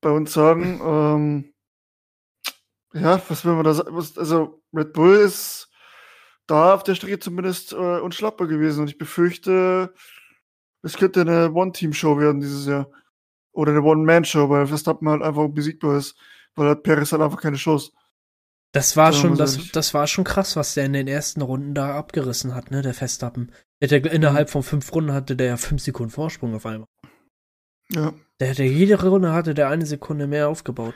bei 0.01 0.11
uns 0.11 0.33
sagen. 0.33 0.79
Ähm, 0.83 1.53
ja, 2.93 3.21
was 3.27 3.45
will 3.45 3.53
man 3.53 3.63
da 3.63 3.73
sagen? 3.73 3.95
Also, 3.95 4.61
Red 4.73 4.93
Bull 4.93 5.15
ist 5.15 5.69
da 6.47 6.73
auf 6.73 6.83
der 6.83 6.95
Strecke 6.95 7.19
zumindest 7.19 7.73
äh, 7.73 7.99
unschlagbar 7.99 8.47
gewesen 8.47 8.81
und 8.81 8.89
ich 8.89 8.97
befürchte, 8.97 9.93
es 10.81 10.97
könnte 10.97 11.21
eine 11.21 11.51
One-Team-Show 11.51 12.19
werden 12.19 12.41
dieses 12.41 12.65
Jahr. 12.65 12.89
Oder 13.53 13.71
eine 13.71 13.83
One-Man-Show, 13.83 14.49
weil 14.49 14.67
Verstappen 14.67 15.07
halt 15.07 15.21
einfach 15.21 15.47
besiegbar 15.47 15.97
ist, 15.97 16.15
weil 16.55 16.67
halt 16.67 16.83
Perez 16.83 17.11
halt 17.11 17.21
einfach 17.21 17.41
keine 17.41 17.57
Chance. 17.57 17.91
Das 18.73 18.97
war 18.97 19.13
schon, 19.13 19.37
das, 19.37 19.69
das 19.71 19.93
war 19.93 20.07
schon 20.07 20.23
krass, 20.23 20.55
was 20.55 20.73
der 20.73 20.85
in 20.85 20.93
den 20.93 21.07
ersten 21.07 21.41
Runden 21.41 21.75
da 21.75 21.95
abgerissen 21.95 22.55
hat, 22.55 22.71
ne, 22.71 22.81
der 22.81 22.95
Verstappen. 22.95 23.51
Der, 23.79 23.87
der 23.87 24.11
innerhalb 24.11 24.49
von 24.49 24.63
fünf 24.63 24.91
Runden 24.93 25.13
hatte 25.13 25.35
der 25.35 25.57
fünf 25.57 25.83
Sekunden 25.83 26.11
Vorsprung 26.11 26.55
auf 26.55 26.65
einmal. 26.65 26.87
Ja. 27.91 28.13
Der 28.39 28.49
hatte 28.49 28.63
jede 28.63 28.99
Runde 28.99 29.31
hatte 29.31 29.53
der 29.53 29.69
eine 29.69 29.85
Sekunde 29.85 30.25
mehr 30.25 30.49
aufgebaut. 30.49 30.95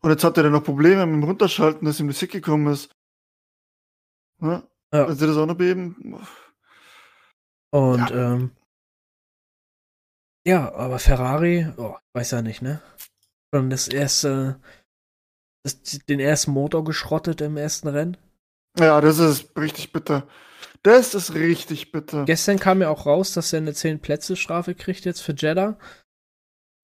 Und 0.00 0.10
jetzt 0.10 0.22
hat 0.22 0.36
er 0.36 0.44
dann 0.44 0.52
noch 0.52 0.62
Probleme 0.62 1.04
mit 1.04 1.16
dem 1.16 1.24
Runterschalten, 1.24 1.84
dass 1.84 1.98
ihm 1.98 2.06
das 2.06 2.20
Sick 2.20 2.30
gekommen 2.30 2.72
ist. 2.72 2.94
Ne? 4.38 4.62
Ja. 4.92 5.06
Also 5.06 5.26
das 5.26 5.36
auch 5.36 5.46
noch 5.46 5.56
beben. 5.56 6.18
Und 7.70 8.10
ja. 8.10 8.34
ähm, 8.34 8.50
ja, 10.46 10.72
aber 10.74 11.00
Ferrari, 11.00 11.66
oh, 11.76 11.96
weiß 12.14 12.30
ja 12.30 12.42
nicht, 12.42 12.62
ne? 12.62 12.80
Schon 13.52 13.68
das 13.68 13.88
erste, 13.88 14.60
das, 15.64 15.82
den 15.82 16.20
ersten 16.20 16.52
Motor 16.52 16.84
geschrottet 16.84 17.40
im 17.40 17.56
ersten 17.56 17.88
Rennen. 17.88 18.16
Ja, 18.78 19.00
das 19.00 19.18
ist 19.18 19.56
richtig 19.58 19.92
bitter. 19.92 20.28
Das 20.82 21.14
ist 21.14 21.34
richtig 21.34 21.90
bitter. 21.90 22.24
Gestern 22.26 22.60
kam 22.60 22.80
ja 22.80 22.90
auch 22.90 23.06
raus, 23.06 23.32
dass 23.32 23.52
er 23.52 23.58
eine 23.58 23.72
10-Plätze-Strafe 23.72 24.76
kriegt 24.76 25.04
jetzt 25.04 25.20
für 25.20 25.34
Jeddah. 25.34 25.78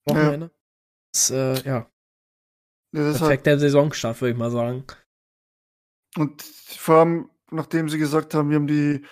Wochenende. 0.07 0.47
Ja. 0.47 0.53
Das, 1.13 1.31
äh, 1.31 1.55
ja. 1.65 1.91
ja 2.93 3.03
das 3.05 3.19
Perfekter 3.19 3.53
halt... 3.53 3.61
Saisonstart, 3.61 4.21
würde 4.21 4.33
ich 4.33 4.39
mal 4.39 4.51
sagen. 4.51 4.85
Und 6.17 6.43
vor 6.43 6.97
allem, 6.97 7.31
nachdem 7.53 7.89
sie 7.89 7.99
gesagt 7.99 8.35
haben, 8.35 8.51
wir 8.51 8.57
haben 8.57 8.67
die, 8.67 9.05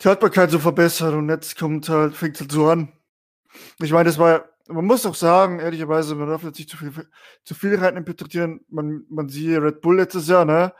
die 0.00 0.08
Haltbarkeit 0.08 0.50
so 0.50 0.58
verbessert 0.58 1.14
und 1.14 1.28
jetzt 1.28 1.58
kommt 1.58 1.88
halt, 1.88 2.14
fängt 2.14 2.40
halt 2.40 2.52
so 2.52 2.68
an. 2.68 2.92
Ich 3.80 3.92
meine, 3.92 4.08
das 4.08 4.18
war, 4.18 4.48
man 4.68 4.84
muss 4.84 5.06
auch 5.06 5.14
sagen, 5.14 5.60
ehrlicherweise, 5.60 6.14
man 6.14 6.28
darf 6.28 6.42
jetzt 6.42 6.58
nicht 6.58 6.70
zu 6.70 6.76
viel, 6.76 6.92
zu 7.44 7.54
viel 7.54 7.74
reininterpretieren. 7.76 8.64
Man, 8.68 9.04
man 9.08 9.28
sieht 9.28 9.60
Red 9.60 9.80
Bull 9.80 9.96
letztes 9.96 10.28
Jahr, 10.28 10.44
ne? 10.44 10.72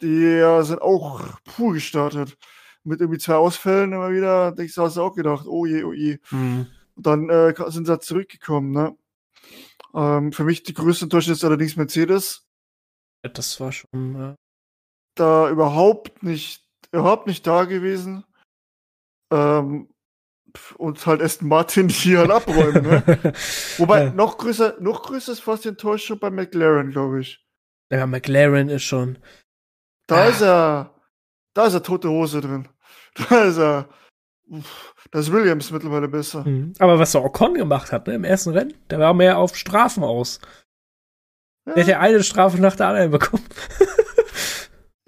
Die 0.00 0.38
ja, 0.38 0.62
sind 0.62 0.82
auch 0.82 1.38
pur 1.44 1.74
gestartet. 1.74 2.36
Mit 2.84 3.00
irgendwie 3.00 3.20
zwei 3.20 3.36
Ausfällen 3.36 3.92
immer 3.92 4.10
wieder, 4.10 4.50
denkst 4.52 4.74
du, 4.74 4.82
hast 4.82 4.96
du 4.96 5.02
auch 5.02 5.14
gedacht, 5.14 5.46
oh 5.46 5.66
je, 5.66 5.84
oh 5.84 5.92
je. 5.92 6.18
Mhm. 6.30 6.66
Und 6.96 7.06
dann 7.06 7.30
äh, 7.30 7.54
sind 7.68 7.86
sie 7.86 7.92
halt 7.92 8.02
zurückgekommen, 8.02 8.72
ne? 8.72 8.96
Ähm, 9.94 10.32
für 10.32 10.44
mich 10.44 10.62
die 10.62 10.74
größte 10.74 11.04
Enttäuschung 11.04 11.34
ist 11.34 11.44
allerdings 11.44 11.76
Mercedes. 11.76 12.48
Das 13.22 13.60
war 13.60 13.70
schon, 13.70 14.14
ja. 14.16 14.34
Da 15.14 15.50
überhaupt 15.50 16.22
nicht, 16.22 16.64
überhaupt 16.92 17.26
nicht 17.26 17.46
da 17.46 17.64
gewesen. 17.64 18.24
Ähm, 19.32 19.88
und 20.76 21.06
halt 21.06 21.22
Aston 21.22 21.48
Martin 21.48 21.88
hier 21.90 22.18
halt 22.20 22.30
abräumen. 22.30 22.82
Ne? 22.82 23.32
Wobei, 23.78 24.10
noch 24.10 24.38
größer, 24.38 24.76
noch 24.80 25.02
größer 25.02 25.32
ist 25.32 25.40
fast 25.40 25.64
die 25.64 25.70
Enttäuschung 25.70 26.18
bei 26.18 26.30
McLaren, 26.30 26.90
glaube 26.90 27.20
ich. 27.20 27.44
Ja, 27.90 28.06
McLaren 28.06 28.68
ist 28.68 28.84
schon. 28.84 29.18
Da 30.06 30.16
ah. 30.16 30.28
ist 30.28 30.40
er. 30.40 30.94
Da 31.54 31.66
ist 31.66 31.74
er 31.74 31.82
tote 31.82 32.08
Hose 32.08 32.40
drin. 32.40 32.68
Da 33.28 33.44
ist 33.44 33.58
er. 33.58 33.90
Da 35.10 35.18
ist 35.18 35.30
Williams 35.30 35.70
mittlerweile 35.70 36.08
besser. 36.08 36.44
Mhm. 36.48 36.72
Aber 36.78 36.98
was 36.98 37.12
der 37.12 37.22
Ocon 37.22 37.52
gemacht 37.52 37.92
hat, 37.92 38.06
ne, 38.06 38.14
im 38.14 38.24
ersten 38.24 38.50
Rennen, 38.50 38.72
der 38.88 38.98
war 38.98 39.12
mehr 39.12 39.36
auf 39.36 39.54
Strafen 39.54 40.02
aus. 40.02 40.40
Ja. 41.66 41.74
Der 41.74 41.82
hat 41.84 41.90
ja 41.90 42.00
eine 42.00 42.22
Strafe 42.22 42.58
nach 42.58 42.74
der 42.74 42.88
anderen 42.88 43.10
bekommen. 43.10 43.44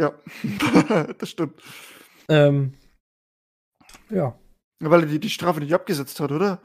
Ja, 0.00 0.12
das 1.18 1.30
stimmt. 1.30 1.60
Ähm, 2.28 2.74
ja. 4.10 4.38
Weil 4.80 5.00
er 5.00 5.06
die, 5.06 5.20
die 5.20 5.30
Strafe 5.30 5.60
nicht 5.60 5.74
abgesetzt 5.74 6.20
hat, 6.20 6.32
oder? 6.32 6.60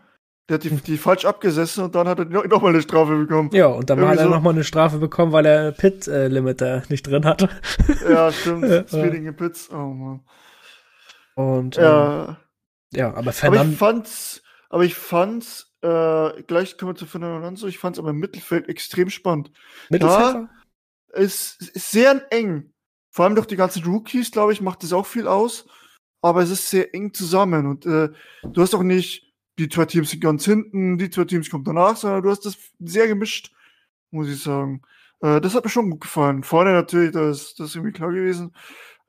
Der 0.49 0.55
hat 0.55 0.63
die, 0.63 0.71
die 0.71 0.97
falsch 0.97 1.25
abgesessen 1.25 1.83
und 1.83 1.93
dann 1.93 2.07
hat 2.07 2.17
er 2.17 2.25
nochmal 2.25 2.73
eine 2.73 2.81
Strafe 2.81 3.15
bekommen. 3.17 3.51
Ja, 3.53 3.67
und 3.67 3.89
dann 3.89 3.99
Irgendwie 3.99 4.13
hat 4.13 4.19
er 4.19 4.29
so. 4.29 4.33
nochmal 4.33 4.53
eine 4.53 4.63
Strafe 4.63 4.97
bekommen, 4.97 5.31
weil 5.31 5.45
er 5.45 5.71
Pit-Limiter 5.71 6.83
nicht 6.89 7.05
drin 7.05 7.23
hatte. 7.23 7.49
Ja, 8.09 8.31
stimmt. 8.31 8.65
Speeding 8.89 9.27
in 9.27 9.35
Pits. 9.35 9.69
Oh 9.71 9.75
Mann. 9.75 10.21
Und 11.35 11.75
ja. 11.75 12.29
Ähm, 12.29 12.35
ja, 12.91 13.13
aber 13.13 13.31
Fernand 13.31 13.61
Aber 13.61 13.69
ich 13.69 13.77
fand's, 13.77 14.43
aber 14.69 14.83
ich 14.85 14.95
fand's, 14.95 15.75
äh, 15.81 16.41
gleich 16.43 16.77
kommen 16.77 16.93
wir 16.93 16.95
zu 16.95 17.05
Fernando 17.05 17.37
Alonso, 17.37 17.67
ich 17.67 17.77
fand's 17.77 17.99
aber 17.99 18.09
im 18.09 18.17
Mittelfeld 18.17 18.67
extrem 18.67 19.11
spannend. 19.11 19.51
Mittelfeld? 19.89 20.35
Da 20.35 20.49
ist, 21.13 21.61
ist 21.61 21.91
sehr 21.91 22.25
eng. 22.31 22.73
Vor 23.12 23.26
allem 23.26 23.36
durch 23.36 23.48
die 23.48 23.56
ganzen 23.56 23.84
Rookies, 23.84 24.32
glaube 24.32 24.54
ich, 24.54 24.62
macht 24.62 24.84
das 24.84 24.93
auch 24.93 25.06
viel 25.06 25.28
aus 25.28 25.65
aber 26.22 26.41
es 26.41 26.50
ist 26.50 26.69
sehr 26.69 26.93
eng 26.93 27.13
zusammen 27.13 27.65
und 27.65 27.86
äh, 27.86 28.10
du 28.43 28.62
hast 28.62 28.76
auch 28.76 28.84
nicht, 28.84 29.34
die 29.58 29.69
zwei 29.69 29.86
Teams 29.86 30.10
sind 30.10 30.22
ganz 30.22 30.45
hinten, 30.45 30.98
die 30.98 31.10
zwei 31.10 31.26
Teams 31.26 31.50
kommen 31.50 31.63
danach, 31.63 31.95
sondern 31.95 32.24
du 32.24 32.30
hast 32.30 32.45
das 32.45 32.58
sehr 32.80 33.08
gemischt, 33.08 33.54
muss 34.12 34.30
ich 34.30 34.41
sagen. 34.41 34.82
Äh, 35.22 35.41
das 35.41 35.56
hat 35.56 35.63
mir 35.63 35.69
schon 35.69 35.89
gut 35.89 36.02
gefallen. 36.02 36.43
Vorne 36.43 36.74
natürlich, 36.74 37.12
da 37.12 37.30
ist 37.30 37.60
das 37.60 37.69
ist 37.69 37.76
irgendwie 37.76 37.93
klar 37.93 38.12
gewesen, 38.12 38.54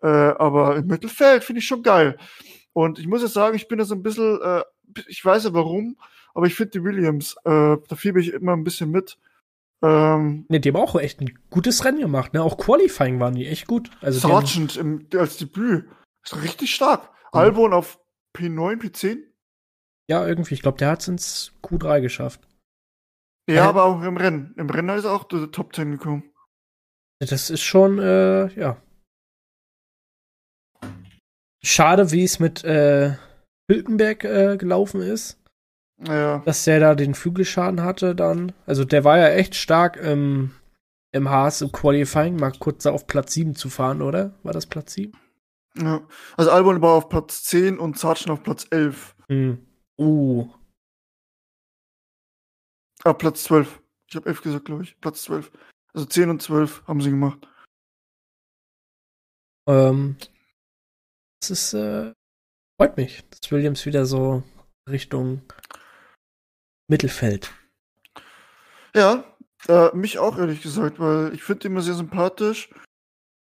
äh, 0.03 0.07
aber 0.07 0.77
im 0.77 0.87
Mittelfeld 0.87 1.45
finde 1.45 1.61
ich 1.61 1.67
schon 1.67 1.83
geil. 1.83 2.19
Und 2.73 2.99
ich 2.99 3.07
muss 3.07 3.23
jetzt 3.23 3.35
sagen, 3.35 3.57
ich 3.57 3.69
bin 3.69 3.79
da 3.79 3.85
so 3.85 3.95
ein 3.95 4.03
bisschen, 4.03 4.41
äh, 4.41 4.63
ich 5.09 5.25
weiß 5.25 5.45
ja 5.45 5.55
warum, 5.55 5.97
aber 6.35 6.47
ich 6.47 6.55
finde 6.55 6.73
die 6.73 6.85
Williams, 6.85 7.37
äh, 7.45 7.77
da 7.89 7.97
fiebe 7.97 8.21
ich 8.21 8.33
immer 8.33 8.53
ein 8.53 8.65
bisschen 8.65 8.91
mit. 8.91 9.19
Ähm, 9.83 10.45
ne, 10.49 10.61
die 10.61 10.69
haben 10.69 10.77
auch 10.77 10.95
echt 10.97 11.21
ein 11.21 11.38
gutes 11.49 11.85
Rennen 11.85 12.01
gemacht, 12.01 12.35
ne? 12.35 12.43
Auch 12.43 12.59
Qualifying 12.59 13.19
waren 13.19 13.35
die 13.35 13.47
echt 13.47 13.66
gut. 13.66 13.90
Also 14.03 14.21
Sargent 14.21 14.77
im, 14.77 15.07
als 15.16 15.38
Debüt 15.38 15.88
ist 16.25 16.43
richtig 16.43 16.75
stark. 16.75 17.11
Mhm. 17.33 17.38
Albon 17.40 17.73
auf 17.73 17.99
P9, 18.37 18.81
P10? 18.81 19.23
Ja, 20.11 20.27
irgendwie. 20.27 20.55
Ich 20.55 20.62
glaube, 20.62 20.79
der 20.79 20.90
hat 20.90 21.01
es 21.01 21.09
ins 21.09 21.53
Q3 21.62 22.01
geschafft. 22.01 22.47
Ja, 23.49 23.55
Ja. 23.57 23.69
aber 23.69 23.85
auch 23.85 24.03
im 24.03 24.16
Rennen. 24.16 24.55
Im 24.57 24.69
Rennen 24.69 24.97
ist 24.99 25.05
er 25.05 25.12
auch 25.12 25.25
die 25.25 25.47
Top 25.51 25.75
10 25.75 25.93
gekommen. 25.93 26.31
Das 27.21 27.49
ist 27.51 27.62
schon, 27.62 27.99
äh, 27.99 28.49
ja. 28.59 28.83
Schade, 31.62 32.11
wie 32.12 32.25
es 32.25 32.38
mit 32.38 32.64
äh, 32.64 33.16
Hülkenberg 33.71 34.25
äh, 34.25 34.57
gelaufen 34.57 35.01
ist. 35.03 35.39
Ja, 36.07 36.39
dass 36.39 36.65
der 36.65 36.81
da 36.81 36.95
den 36.95 37.15
Flügelschaden 37.15 37.83
hatte 37.83 38.15
dann. 38.15 38.53
Also 38.67 38.85
der 38.85 39.05
war 39.05 39.19
ja 39.19 39.29
echt 39.29 39.55
stark 39.55 39.97
im, 39.97 40.53
im 41.13 41.29
Haas 41.29 41.61
im 41.61 41.73
Qualifying, 41.73 42.37
mal 42.37 42.53
kurz 42.59 42.87
auf 42.87 43.07
Platz 43.07 43.35
7 43.35 43.55
zu 43.55 43.69
fahren, 43.69 44.01
oder? 44.01 44.35
War 44.43 44.53
das 44.53 44.67
Platz 44.67 44.95
7? 44.95 45.13
ja. 45.77 46.01
Also 46.37 46.51
Albon 46.51 46.83
war 46.83 46.95
auf 46.95 47.09
Platz 47.09 47.45
10 47.45 47.79
und 47.79 47.99
Sargent 47.99 48.31
auf 48.31 48.43
Platz 48.43 48.67
11. 48.71 49.15
Hm. 49.29 49.67
Uh. 49.99 50.49
Ah, 53.05 53.13
Platz 53.13 53.45
12. 53.45 53.81
Ich 54.09 54.17
habe 54.17 54.29
11 54.29 54.43
gesagt, 54.43 54.65
glaube 54.65 54.83
ich. 54.83 54.99
Platz 55.01 55.23
12. 55.23 55.51
Also 55.93 56.07
10 56.07 56.31
und 56.31 56.43
12 56.43 56.87
haben 56.87 57.01
sie 57.01 57.11
gemacht. 57.11 57.47
Ähm, 59.69 60.17
das 61.41 61.51
ist, 61.51 61.75
äh, 61.75 62.13
freut 62.79 62.97
mich, 62.97 63.25
dass 63.29 63.51
Williams 63.51 63.87
wieder 63.87 64.07
so 64.07 64.43
Richtung 64.89 65.43
Mittelfeld. 66.90 67.53
Ja, 68.94 69.24
äh, 69.68 69.94
mich 69.96 70.18
auch 70.18 70.37
ehrlich 70.37 70.61
gesagt, 70.62 70.98
weil 70.98 71.33
ich 71.33 71.42
finde 71.44 71.66
ihn 71.68 71.72
immer 71.72 71.83
sehr 71.83 71.94
sympathisch. 71.94 72.68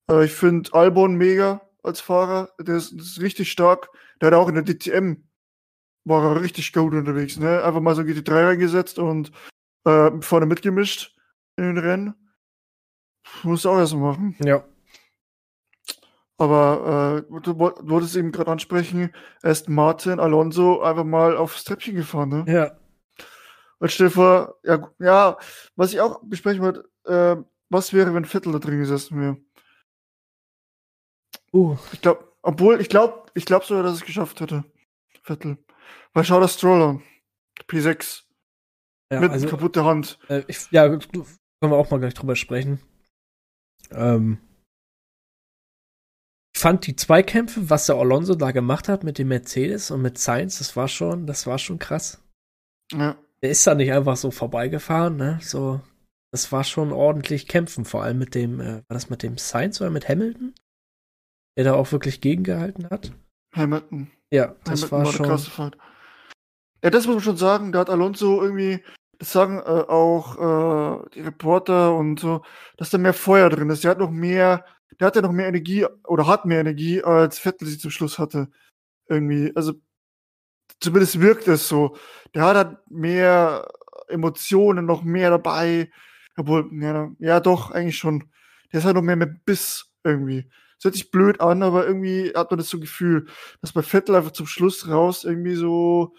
Äh, 0.09 0.25
ich 0.25 0.31
finde 0.33 0.73
Albon 0.73 1.15
mega 1.15 1.61
als 1.83 1.99
Fahrer. 1.99 2.49
Der 2.59 2.77
ist, 2.77 2.93
ist 2.93 3.19
richtig 3.19 3.51
stark. 3.51 3.89
Der 4.21 4.27
hat 4.27 4.33
auch 4.33 4.47
in 4.47 4.55
der 4.55 4.63
DTM 4.63 5.27
war 6.05 6.23
er 6.23 6.41
richtig 6.41 6.71
gut 6.73 6.93
unterwegs. 6.93 7.37
Ne? 7.37 7.63
Einfach 7.63 7.81
mal 7.81 7.95
so 7.95 8.01
GT3 8.03 8.47
reingesetzt 8.47 8.99
und 8.99 9.31
äh, 9.85 10.11
vorne 10.21 10.45
mitgemischt 10.45 11.15
in 11.57 11.65
den 11.65 11.77
Rennen. 11.77 12.13
Muss 13.43 13.65
auch 13.65 13.77
erst 13.77 13.93
mal 13.93 14.11
machen. 14.11 14.35
Ja. 14.43 14.63
Aber 16.37 17.25
äh, 17.29 17.41
du 17.41 17.59
woll- 17.59 17.75
wolltest 17.81 18.15
eben 18.15 18.31
gerade 18.31 18.51
ansprechen, 18.51 19.13
erst 19.43 19.69
Martin 19.69 20.19
Alonso 20.19 20.81
einfach 20.81 21.03
mal 21.05 21.37
aufs 21.37 21.63
Treppchen 21.63 21.95
gefahren, 21.95 22.29
ne? 22.29 22.45
Ja. 22.47 22.77
Und 23.83 23.91
stell 23.91 24.07
dir 24.07 24.13
vor, 24.13 24.59
ja, 24.63 24.93
ja, 24.99 25.37
was 25.75 25.91
ich 25.91 25.99
auch 25.99 26.21
besprechen 26.23 26.61
wollte, 26.61 26.89
äh, 27.03 27.35
was 27.67 27.91
wäre, 27.91 28.13
wenn 28.13 28.23
Vettel 28.23 28.53
da 28.53 28.59
drin 28.59 28.79
gesessen 28.79 29.19
wäre? 29.19 29.37
Uh. 31.51 31.77
Ich 31.91 31.99
glaube, 31.99 32.33
obwohl, 32.43 32.79
ich 32.79 32.87
glaube, 32.87 33.25
ich 33.33 33.43
glaube 33.43 33.65
sogar, 33.65 33.83
dass 33.83 33.95
es 33.95 34.05
geschafft 34.05 34.39
hätte. 34.39 34.63
Vettel. 35.23 35.57
Weil 36.13 36.23
schau 36.23 36.39
das 36.39 36.53
Stroll 36.53 36.81
an. 36.81 37.03
P6. 37.67 38.23
Ja, 39.11 39.19
mit 39.19 39.31
also, 39.31 39.49
kaputter 39.49 39.83
Hand. 39.83 40.17
äh, 40.29 40.43
ich, 40.47 40.71
ja, 40.71 40.87
können 40.87 41.25
wir 41.59 41.73
auch 41.73 41.91
mal 41.91 41.99
gleich 41.99 42.13
drüber 42.13 42.37
sprechen. 42.37 42.79
Ähm, 43.91 44.37
ich 46.55 46.61
fand 46.61 46.87
die 46.87 46.95
Zweikämpfe, 46.95 47.69
was 47.69 47.87
der 47.87 47.97
Alonso 47.97 48.35
da 48.35 48.51
gemacht 48.51 48.87
hat 48.87 49.03
mit 49.03 49.17
dem 49.17 49.27
Mercedes 49.27 49.91
und 49.91 50.01
mit 50.01 50.17
Sainz, 50.17 50.59
das 50.59 50.77
war 50.77 50.87
schon, 50.87 51.27
das 51.27 51.47
war 51.47 51.59
schon 51.59 51.79
krass. 51.79 52.23
Ja. 52.93 53.17
Der 53.43 53.49
ist 53.49 53.67
da 53.67 53.75
nicht 53.75 53.91
einfach 53.91 54.15
so 54.15 54.31
vorbeigefahren, 54.31 55.17
ne? 55.17 55.37
So, 55.41 55.81
das 56.31 56.53
war 56.53 56.63
schon 56.63 56.93
ordentlich 56.93 57.45
kämpfen, 57.49 57.83
vor 57.83 58.01
allem 58.01 58.17
mit 58.17 58.35
dem, 58.35 58.61
äh, 58.61 58.75
war 58.75 58.93
das 58.93 59.09
mit 59.09 59.21
dem 59.21 59.37
Sainz 59.37 59.81
oder 59.81 59.89
mit 59.89 60.07
Hamilton? 60.07 60.55
Der 61.57 61.65
da 61.65 61.73
auch 61.73 61.91
wirklich 61.91 62.21
gegengehalten 62.21 62.89
hat. 62.89 63.11
Hamilton. 63.53 64.09
Ja, 64.31 64.55
das 64.63 64.83
Hamilton 64.83 64.91
war 64.91 65.05
schon. 65.11 65.25
krasse 65.25 65.51
Fahrt. 65.51 65.77
Ja, 66.81 66.89
das 66.89 67.05
muss 67.05 67.15
man 67.15 67.23
schon 67.23 67.37
sagen. 67.37 67.73
Da 67.73 67.79
hat 67.79 67.89
Alonso 67.89 68.41
irgendwie, 68.41 68.81
das 69.19 69.33
sagen 69.33 69.57
äh, 69.59 69.61
auch 69.61 71.03
äh, 71.03 71.09
die 71.13 71.21
Reporter 71.21 71.95
und 71.95 72.21
so, 72.21 72.43
dass 72.77 72.91
da 72.91 72.97
mehr 72.97 73.13
Feuer 73.13 73.49
drin 73.49 73.69
ist. 73.69 73.83
Der 73.83 73.91
hat 73.91 73.99
noch 73.99 74.09
mehr, 74.09 74.65
der 75.01 75.07
hat 75.07 75.17
ja 75.17 75.21
noch 75.21 75.33
mehr 75.33 75.49
Energie 75.49 75.85
oder 76.07 76.27
hat 76.27 76.45
mehr 76.45 76.61
Energie, 76.61 77.03
als 77.03 77.39
Vettel 77.39 77.67
sie 77.67 77.77
zum 77.77 77.91
Schluss 77.91 78.19
hatte. 78.19 78.49
Irgendwie, 79.09 79.51
also 79.53 79.73
zumindest 80.79 81.19
wirkt 81.19 81.47
es 81.47 81.67
so. 81.67 81.97
Der 82.33 82.43
hat 82.43 82.55
halt 82.55 82.77
mehr 82.89 83.67
Emotionen, 84.07 84.85
noch 84.85 85.03
mehr 85.03 85.29
dabei. 85.29 85.91
Obwohl, 86.35 86.69
ja, 86.73 87.11
ja 87.19 87.39
doch, 87.39 87.71
eigentlich 87.71 87.97
schon. 87.97 88.25
Der 88.71 88.79
ist 88.79 88.85
halt 88.85 88.95
noch 88.95 89.03
mehr 89.03 89.15
mit 89.15 89.45
Biss 89.45 89.91
irgendwie. 90.03 90.49
Das 90.77 90.85
hört 90.85 90.95
sich 90.95 91.11
blöd 91.11 91.39
an, 91.41 91.63
aber 91.63 91.85
irgendwie 91.85 92.33
hat 92.35 92.51
man 92.51 92.57
das 92.57 92.69
so 92.69 92.79
Gefühl, 92.79 93.27
dass 93.61 93.71
bei 93.71 93.81
Vettel 93.81 94.15
einfach 94.15 94.31
zum 94.31 94.47
Schluss 94.47 94.87
raus 94.87 95.23
irgendwie 95.23 95.55
so 95.55 96.13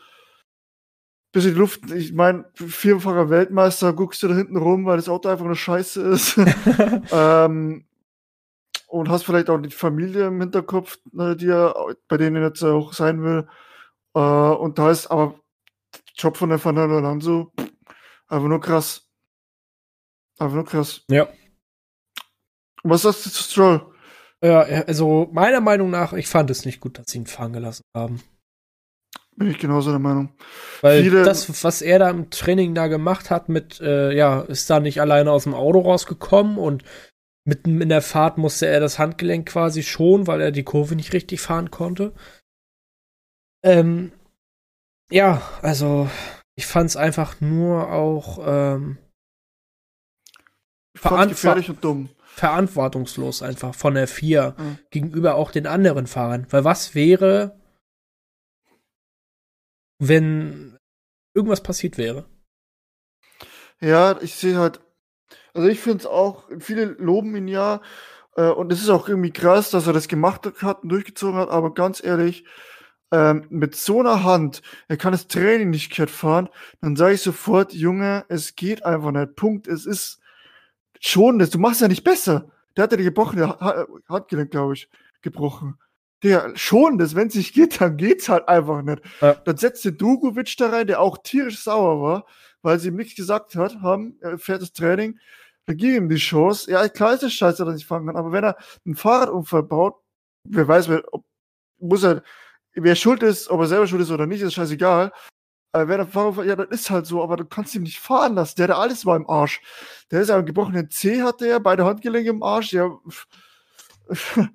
bisschen 1.34 1.52
die 1.52 1.58
Luft, 1.58 1.90
ich 1.90 2.14
meine, 2.14 2.46
vierfacher 2.54 3.28
Weltmeister, 3.28 3.92
guckst 3.92 4.22
du 4.22 4.28
da 4.28 4.34
hinten 4.34 4.56
rum, 4.56 4.86
weil 4.86 4.96
das 4.96 5.08
Auto 5.08 5.28
einfach 5.28 5.44
nur 5.44 5.56
scheiße 5.56 6.00
ist. 6.00 6.38
ähm, 7.12 7.84
und 8.86 9.08
hast 9.08 9.24
vielleicht 9.24 9.50
auch 9.50 9.58
die 9.58 9.70
Familie 9.70 10.28
im 10.28 10.40
Hinterkopf, 10.40 10.98
ne, 11.12 11.36
die 11.36 11.48
er 11.48 11.74
bei 12.08 12.16
denen 12.16 12.42
jetzt 12.42 12.62
auch 12.62 12.92
sein 12.92 13.22
will. 13.24 13.48
Äh, 14.14 14.18
und 14.18 14.78
da 14.78 14.90
ist 14.90 15.06
aber 15.08 15.40
Job 16.16 16.36
von 16.36 16.48
der 16.48 16.58
Fernando 16.58 16.96
Alonso 16.98 17.52
einfach 18.28 18.48
nur 18.48 18.60
krass. 18.60 19.08
Einfach 20.38 20.54
nur 20.56 20.64
krass. 20.64 21.02
Ja. 21.08 21.28
Was 22.82 23.02
sagst 23.02 23.26
du 23.26 23.30
zu 23.30 23.42
Stroll? 23.42 23.94
Ja, 24.42 24.60
also 24.60 25.28
meiner 25.32 25.60
Meinung 25.60 25.90
nach, 25.90 26.12
ich 26.12 26.26
fand 26.26 26.50
es 26.50 26.64
nicht 26.64 26.80
gut, 26.80 26.98
dass 26.98 27.06
sie 27.08 27.18
ihn 27.18 27.26
fahren 27.26 27.52
gelassen 27.52 27.84
haben. 27.96 28.22
Bin 29.36 29.50
ich 29.50 29.58
genauso 29.58 29.90
der 29.90 29.98
Meinung. 29.98 30.34
Weil 30.80 31.02
Viele- 31.02 31.24
das, 31.24 31.64
was 31.64 31.82
er 31.82 31.98
da 31.98 32.10
im 32.10 32.30
Training 32.30 32.74
da 32.74 32.86
gemacht 32.86 33.30
hat, 33.30 33.48
mit, 33.48 33.80
äh, 33.80 34.12
ja, 34.12 34.42
ist 34.42 34.68
da 34.70 34.80
nicht 34.80 35.00
alleine 35.00 35.32
aus 35.32 35.44
dem 35.44 35.54
Auto 35.54 35.80
rausgekommen 35.80 36.58
und 36.58 36.84
mitten 37.44 37.80
in 37.80 37.88
der 37.88 38.02
Fahrt 38.02 38.38
musste 38.38 38.66
er 38.66 38.80
das 38.80 38.98
Handgelenk 38.98 39.48
quasi 39.48 39.82
schon, 39.82 40.26
weil 40.26 40.40
er 40.40 40.52
die 40.52 40.62
Kurve 40.62 40.94
nicht 40.94 41.12
richtig 41.12 41.40
fahren 41.40 41.70
konnte. 41.70 42.12
Ähm, 43.64 44.12
ja, 45.10 45.42
also 45.62 46.08
ich 46.54 46.66
fand 46.66 46.90
es 46.90 46.96
einfach 46.96 47.40
nur 47.40 47.90
auch 47.90 48.38
ähm, 48.46 48.98
gefährlich 50.92 51.70
und 51.70 51.82
dumm. 51.82 52.10
verantwortungslos 52.26 53.42
einfach 53.42 53.74
von 53.74 53.94
der 53.94 54.06
FIA 54.06 54.54
Mhm. 54.58 54.78
gegenüber 54.90 55.34
auch 55.36 55.50
den 55.50 55.66
anderen 55.66 56.06
Fahrern. 56.06 56.46
Weil 56.50 56.64
was 56.64 56.94
wäre, 56.94 57.58
wenn 59.98 60.76
irgendwas 61.34 61.62
passiert 61.62 61.96
wäre? 61.96 62.28
Ja, 63.80 64.20
ich 64.20 64.34
sehe 64.34 64.58
halt, 64.58 64.80
also 65.54 65.68
ich 65.68 65.80
finde 65.80 65.98
es 65.98 66.06
auch, 66.06 66.48
viele 66.58 66.84
loben 66.84 67.34
ihn 67.36 67.48
ja, 67.48 67.80
äh, 68.36 68.48
und 68.48 68.72
es 68.72 68.82
ist 68.82 68.88
auch 68.90 69.08
irgendwie 69.08 69.32
krass, 69.32 69.70
dass 69.70 69.86
er 69.86 69.92
das 69.92 70.08
gemacht 70.08 70.46
hat 70.62 70.82
und 70.82 70.88
durchgezogen 70.90 71.38
hat, 71.38 71.48
aber 71.48 71.74
ganz 71.74 72.02
ehrlich, 72.02 72.44
ähm, 73.14 73.46
mit 73.48 73.76
so 73.76 74.00
einer 74.00 74.24
Hand, 74.24 74.60
er 74.88 74.96
kann 74.96 75.12
das 75.12 75.28
Training 75.28 75.70
nicht 75.70 75.90
gescheit 75.90 76.10
fahren, 76.10 76.48
dann 76.80 76.96
sage 76.96 77.14
ich 77.14 77.22
sofort, 77.22 77.72
Junge, 77.72 78.24
es 78.28 78.56
geht 78.56 78.84
einfach 78.84 79.12
nicht. 79.12 79.36
Punkt. 79.36 79.68
Es 79.68 79.86
ist 79.86 80.20
schon 81.00 81.38
das, 81.38 81.50
du 81.50 81.60
machst 81.60 81.80
ja 81.80 81.86
nicht 81.86 82.02
besser. 82.02 82.50
Der 82.76 82.84
hat 82.84 82.90
ja 82.90 82.96
die 82.96 83.04
gebrochene 83.04 83.48
ha 83.48 83.86
Handgelenk, 84.08 84.50
glaube 84.50 84.74
ich, 84.74 84.88
gebrochen. 85.22 85.78
Der 86.24 86.56
schon 86.56 86.98
das, 86.98 87.14
wenn 87.14 87.28
es 87.28 87.36
nicht 87.36 87.54
geht, 87.54 87.80
dann 87.80 87.96
geht's 87.96 88.28
halt 88.28 88.48
einfach 88.48 88.82
nicht. 88.82 89.02
Ja. 89.20 89.34
Dann 89.34 89.56
setzt 89.58 89.84
der 89.84 89.92
Dugovic 89.92 90.56
da 90.56 90.70
rein, 90.70 90.88
der 90.88 91.00
auch 91.00 91.18
tierisch 91.22 91.62
sauer 91.62 92.02
war, 92.02 92.26
weil 92.62 92.80
sie 92.80 92.88
ihm 92.88 92.96
nichts 92.96 93.14
gesagt 93.14 93.54
hat, 93.54 93.80
haben, 93.80 94.18
er 94.22 94.38
fährt 94.38 94.62
das 94.62 94.72
Training, 94.72 95.20
dann 95.66 95.76
gib 95.76 95.94
ihm 95.94 96.08
die 96.08 96.16
Chance. 96.16 96.68
Ja, 96.68 96.88
klar 96.88 97.14
ist 97.14 97.22
es 97.22 97.32
scheiße, 97.34 97.58
dass 97.58 97.68
er 97.68 97.74
nicht 97.74 97.86
fahren 97.86 98.06
kann, 98.06 98.16
aber 98.16 98.32
wenn 98.32 98.42
er 98.42 98.56
einen 98.84 98.96
Fahrradunfall 98.96 99.62
baut, 99.62 99.94
wer 100.48 100.66
weiß, 100.66 100.88
wer, 100.88 101.04
ob, 101.12 101.24
muss 101.78 102.02
er, 102.02 102.22
wer 102.74 102.94
schuld 102.96 103.22
ist, 103.22 103.48
ob 103.50 103.60
er 103.60 103.66
selber 103.66 103.86
schuld 103.86 104.02
ist 104.02 104.10
oder 104.10 104.26
nicht, 104.26 104.42
ist 104.42 104.54
scheißegal. 104.54 105.12
Aber 105.72 105.88
wenn 105.88 106.00
er 106.00 106.06
Fahrradunfall, 106.06 106.46
ja, 106.46 106.56
das 106.56 106.68
ist 106.68 106.90
halt 106.90 107.06
so, 107.06 107.22
aber 107.22 107.36
du 107.36 107.44
kannst 107.44 107.74
ihn 107.74 107.82
nicht 107.82 107.98
fahren 107.98 108.34
lassen. 108.36 108.54
Der 108.56 108.68
hat 108.68 108.76
alles 108.76 109.04
war 109.06 109.16
im 109.16 109.28
Arsch. 109.28 109.60
Der 110.10 110.20
ist 110.20 110.28
ja 110.28 110.36
einen 110.36 110.46
gebrochenen 110.46 110.90
C 110.90 111.22
hatte 111.22 111.48
er, 111.48 111.60
beide 111.60 111.84
Handgelenke 111.84 112.30
im 112.30 112.42
Arsch, 112.42 112.72
ja. 112.72 112.96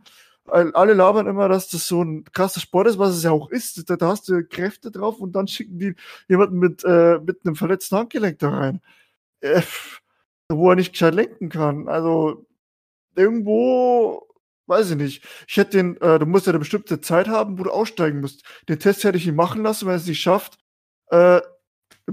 Alle 0.46 0.94
labern 0.94 1.28
immer, 1.28 1.48
dass 1.48 1.70
das 1.70 1.88
so 1.88 2.04
ein 2.04 2.24
krasser 2.32 2.60
Sport 2.60 2.88
ist, 2.88 2.98
was 2.98 3.12
es 3.16 3.24
ja 3.24 3.32
auch 3.32 3.50
ist. 3.52 3.88
Da, 3.90 3.98
da 3.98 4.08
hast 4.08 4.28
du 4.30 4.44
Kräfte 4.44 4.90
drauf 4.90 5.20
und 5.20 5.34
dann 5.34 5.48
schicken 5.48 5.78
die 5.78 5.96
jemanden 6.28 6.58
mit, 6.58 6.84
äh, 6.86 7.20
mit 7.20 7.46
einem 7.46 7.56
verletzten 7.56 7.98
Handgelenk 7.98 8.40
da 8.40 8.50
rein. 8.50 8.82
Äh, 9.42 9.62
wo 10.50 10.70
er 10.70 10.76
nicht 10.76 10.94
gescheit 10.94 11.14
lenken 11.14 11.50
kann. 11.50 11.88
Also 11.88 12.46
irgendwo, 13.16 14.28
weiß 14.70 14.92
ich 14.92 14.98
nicht. 14.98 15.28
Ich 15.48 15.58
hätte 15.58 15.78
den, 15.78 15.98
äh, 16.02 16.20
du 16.20 16.26
musst 16.26 16.46
ja 16.46 16.52
eine 16.52 16.60
bestimmte 16.60 17.02
Zeit 17.02 17.28
haben, 17.28 17.60
wo 17.60 17.64
du 17.64 17.72
aussteigen 17.72 18.22
musst. 18.22 18.44
Den 18.70 18.80
Test 18.80 19.04
hätte 19.04 19.18
ich 19.18 19.28
ihn 19.28 19.36
machen 19.36 19.64
lassen, 19.64 19.86
wenn 19.86 19.94
er 19.94 19.98
es 19.98 20.06
nicht 20.06 20.22
schafft, 20.22 20.58
äh, 21.08 21.42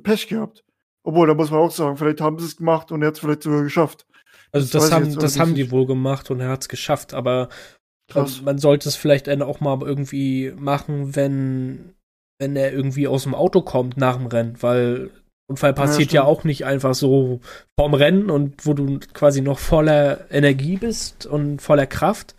Pech 0.03 0.29
gehabt. 0.29 0.65
Obwohl, 1.05 1.29
da 1.29 1.35
muss 1.35 1.51
man 1.51 1.61
auch 1.61 1.71
sagen, 1.71 1.97
vielleicht 1.97 2.21
haben 2.21 2.39
sie 2.39 2.47
es 2.47 2.57
gemacht 2.57 2.91
und 2.91 3.03
er 3.03 3.09
hat 3.09 3.15
es 3.15 3.21
vielleicht 3.21 3.45
sogar 3.45 3.63
geschafft. 3.63 4.07
Also 4.51 4.67
Das 4.67 4.89
das, 4.89 4.93
haben, 4.93 5.15
das 5.15 5.39
haben 5.39 5.55
die 5.55 5.71
wohl 5.71 5.87
gemacht 5.87 6.31
und 6.31 6.41
er 6.41 6.49
hat 6.49 6.63
es 6.63 6.69
geschafft, 6.69 7.15
aber 7.15 7.49
Krass. 8.09 8.41
Man 8.43 8.59
sollte 8.59 8.89
es 8.89 8.97
vielleicht 8.97 9.29
auch 9.29 9.61
mal 9.61 9.81
irgendwie 9.83 10.53
machen, 10.57 11.17
wenn, 11.17 11.95
wenn 12.39 12.55
er 12.55 12.73
irgendwie 12.73 13.09
aus 13.09 13.25
dem 13.25 13.35
Auto 13.35 13.63
kommt 13.63 13.97
nach 13.97 14.17
dem 14.17 14.27
Rennen, 14.27 14.63
weil 14.63 15.11
Unfall 15.49 15.75
passiert 15.75 16.13
ja, 16.13 16.23
ja, 16.23 16.27
auch 16.27 16.43
nicht 16.43 16.65
einfach 16.65 16.95
so 16.95 17.41
vorm 17.79 17.95
Rennen 17.95 18.31
und 18.31 18.67
wo 18.67 18.75
du 18.75 18.99
quasi 19.15 19.43
noch 19.43 19.61
voller 19.61 20.31
Energie 20.31 20.77
bist 20.77 21.25
und 21.27 21.63
voller 21.63 21.87
Kraft. 21.87 22.35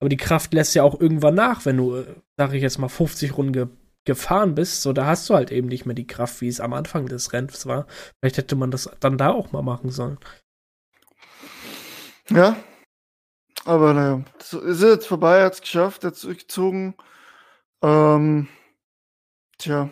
Aber 0.00 0.08
die 0.08 0.16
Kraft 0.16 0.52
lässt 0.52 0.74
ja 0.74 0.82
auch 0.82 1.00
irgendwann 1.00 1.34
nach, 1.34 1.64
wenn 1.64 1.76
du, 1.76 2.04
sag 2.36 2.52
ich 2.52 2.62
jetzt 2.62 2.78
mal, 2.78 2.88
50 2.88 3.36
Runden 3.36 3.52
ge 3.52 3.66
gefahren 4.06 4.54
bist. 4.54 4.80
So, 4.80 4.94
da 4.94 5.04
hast 5.04 5.28
du 5.28 5.34
halt 5.34 5.52
eben 5.52 5.68
nicht 5.68 5.84
mehr 5.84 5.94
die 5.94 6.06
Kraft, 6.06 6.40
wie 6.40 6.48
es 6.48 6.58
am 6.58 6.72
Anfang 6.72 7.06
des 7.06 7.34
Rennens 7.34 7.66
war. 7.66 7.86
Vielleicht 8.18 8.38
hätte 8.38 8.56
man 8.56 8.70
das 8.70 8.90
dann 8.98 9.18
da 9.18 9.30
auch 9.30 9.52
mal 9.52 9.62
machen 9.62 9.90
sollen. 9.90 10.18
Ja. 12.30 12.56
Aber 13.66 13.92
naja, 13.92 14.24
es 14.38 14.54
ist 14.54 14.82
jetzt 14.82 15.06
vorbei, 15.06 15.44
hat 15.44 15.52
es 15.52 15.60
geschafft, 15.60 16.02
hat 16.02 16.16
zurückgezogen. 16.16 16.94
Ähm, 17.82 18.48
tja, 19.58 19.90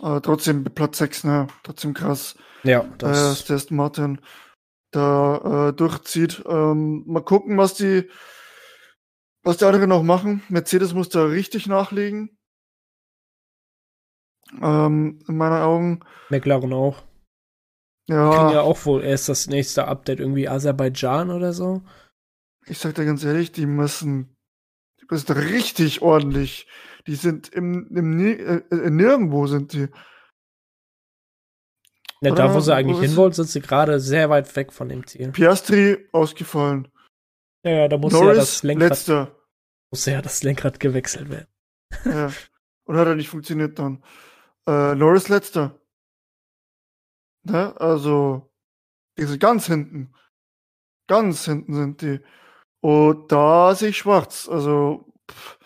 aber 0.00 0.22
trotzdem 0.22 0.64
Platz 0.64 0.98
6, 0.98 1.24
ne? 1.24 1.46
Trotzdem 1.62 1.94
krass. 1.94 2.36
Ja, 2.62 2.84
das. 2.98 3.44
Äh, 3.44 3.48
dass 3.48 3.70
Martin 3.70 4.20
da 4.90 5.68
äh, 5.68 5.72
durchzieht. 5.72 6.42
Ähm, 6.46 7.04
mal 7.06 7.22
gucken, 7.22 7.56
was 7.58 7.74
die, 7.74 8.10
was 9.42 9.58
die 9.58 9.64
anderen 9.64 9.88
noch 9.88 10.02
machen. 10.02 10.42
Mercedes 10.48 10.94
muss 10.94 11.08
da 11.08 11.24
richtig 11.24 11.66
nachlegen. 11.66 12.36
Ähm, 14.60 15.18
in 15.26 15.36
meinen 15.36 15.62
Augen. 15.62 16.00
McLaren 16.30 16.72
auch. 16.72 17.02
Ja. 18.08 18.30
Kriegen 18.30 18.54
ja 18.54 18.60
auch 18.60 18.84
wohl 18.86 19.02
erst 19.02 19.28
das 19.28 19.48
nächste 19.48 19.88
Update 19.88 20.20
irgendwie 20.20 20.48
Aserbaidschan 20.48 21.30
oder 21.30 21.52
so. 21.52 21.82
Ich 22.66 22.78
sag 22.78 22.94
dir 22.94 23.04
ganz 23.04 23.24
ehrlich, 23.24 23.52
die 23.52 23.66
müssen, 23.66 24.36
die 25.00 25.06
müssen 25.10 25.32
richtig 25.32 26.02
ordentlich 26.02 26.68
die 27.06 27.14
sind 27.14 27.48
im, 27.50 27.86
im 27.94 28.18
äh, 28.18 28.56
äh, 28.70 28.90
nirgendwo 28.90 29.46
sind 29.46 29.72
die. 29.72 29.88
Ja, 32.22 32.34
da, 32.34 32.52
wo 32.52 32.60
sie 32.60 32.74
eigentlich 32.74 32.96
wo 32.96 33.02
hinwollen, 33.02 33.32
sind 33.32 33.48
sie 33.48 33.60
gerade 33.60 34.00
sehr 34.00 34.30
weit 34.30 34.54
weg 34.56 34.72
von 34.72 34.88
dem 34.88 35.06
Ziel. 35.06 35.30
Piastri 35.32 36.08
ausgefallen. 36.12 36.88
Ja, 37.62 37.72
ja, 37.72 37.88
da 37.88 37.98
muss 37.98 38.12
ja 38.12 38.32
das 38.32 38.62
Lenkrad. 38.62 38.90
Letzter. 38.90 39.36
Muss 39.90 40.06
ja 40.06 40.22
das 40.22 40.42
Lenkrad 40.42 40.80
gewechselt 40.80 41.28
werden. 41.28 41.48
ja. 42.04 42.32
Und 42.84 42.96
hat 42.96 43.06
er 43.06 43.16
nicht 43.16 43.28
funktioniert 43.28 43.78
dann. 43.78 44.02
Äh, 44.66 44.94
Norris 44.94 45.28
letzter. 45.28 45.78
Ne? 47.42 47.78
Also, 47.80 48.52
die 49.18 49.24
sind 49.24 49.40
ganz 49.40 49.66
hinten. 49.66 50.14
Ganz 51.08 51.44
hinten 51.44 51.74
sind 51.74 52.02
die. 52.02 52.20
Und 52.80 53.30
da 53.30 53.74
sehe 53.74 53.90
ich 53.90 53.98
schwarz. 53.98 54.48
Also, 54.48 55.12
pff, 55.30 55.58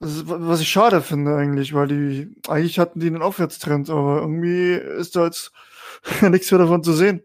was 0.00 0.60
ich 0.60 0.68
schade 0.68 1.00
finde 1.00 1.36
eigentlich, 1.36 1.72
weil 1.72 1.88
die, 1.88 2.36
eigentlich 2.48 2.78
hatten 2.78 3.00
die 3.00 3.06
einen 3.06 3.22
Aufwärtstrend, 3.22 3.88
aber 3.88 4.20
irgendwie 4.20 4.72
ist 4.72 5.16
da 5.16 5.24
jetzt 5.24 5.52
nichts 6.22 6.50
mehr 6.50 6.60
davon 6.60 6.84
zu 6.84 6.92
sehen. 6.92 7.22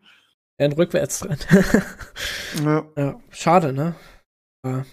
Ja, 0.60 0.66
ein 0.66 0.74
Rückwärtstrend. 0.74 1.48
ja. 2.64 2.88
ja. 2.96 3.20
Schade, 3.30 3.74
ne? 3.74 3.96
Aber, 4.64 4.86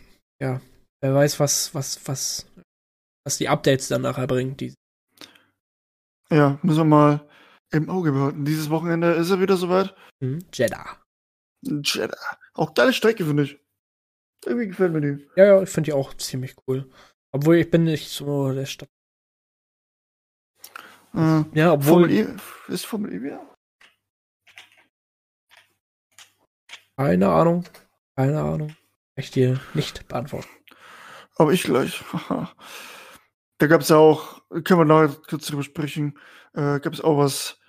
ja, 0.42 0.60
wer 1.00 1.14
weiß, 1.14 1.38
was, 1.40 1.74
was, 1.74 2.00
was, 2.06 2.46
was 3.24 3.38
die 3.38 3.48
Updates 3.48 3.88
dann 3.88 4.02
nachher 4.02 4.26
bringen. 4.26 4.56
Die 4.56 4.74
ja, 6.30 6.58
müssen 6.62 6.78
wir 6.78 6.84
mal 6.84 7.28
im 7.70 7.88
Auge 7.88 8.12
behalten. 8.12 8.44
Dieses 8.44 8.70
Wochenende 8.70 9.12
ist 9.12 9.30
er 9.30 9.40
wieder 9.40 9.56
soweit. 9.56 9.94
Mhm. 10.20 10.40
Jeddah. 10.52 11.02
Jeddah. 11.62 12.38
Auch 12.54 12.74
geile 12.74 12.92
Strecke, 12.92 13.24
finde 13.24 13.44
ich. 13.44 13.58
Irgendwie 14.44 14.68
gefällt 14.68 14.92
mir 14.92 15.00
die. 15.00 15.28
Ja, 15.36 15.44
ja, 15.44 15.62
ich 15.62 15.68
finde 15.68 15.90
die 15.90 15.92
auch 15.92 16.14
ziemlich 16.14 16.54
cool. 16.66 16.90
Obwohl 17.38 17.58
ich 17.58 17.70
bin 17.70 17.84
nicht 17.84 18.10
so 18.10 18.50
der 18.50 18.66
Stadt. 18.66 18.90
Äh, 21.14 21.44
ja, 21.52 21.72
obwohl. 21.72 22.08
Formel 22.08 22.10
E, 22.10 22.72
ist 22.72 22.84
Formel 22.84 23.12
E 23.12 23.22
wieder? 23.22 23.56
Keine 26.96 27.28
Ahnung. 27.28 27.64
Keine 28.16 28.42
Ahnung. 28.42 28.76
Ich 29.14 29.30
dir 29.30 29.60
nicht 29.72 30.08
beantworten. 30.08 30.48
Aber 31.36 31.52
ich 31.52 31.62
gleich. 31.62 32.02
da 33.58 33.66
gab 33.68 33.82
es 33.82 33.92
auch, 33.92 34.42
können 34.64 34.80
wir 34.80 34.84
noch 34.84 35.22
kurz 35.28 35.46
drüber 35.46 35.62
sprechen, 35.62 36.18
äh, 36.54 36.80
gab 36.80 36.92
es 36.92 37.00
auch 37.00 37.18
was 37.18 37.60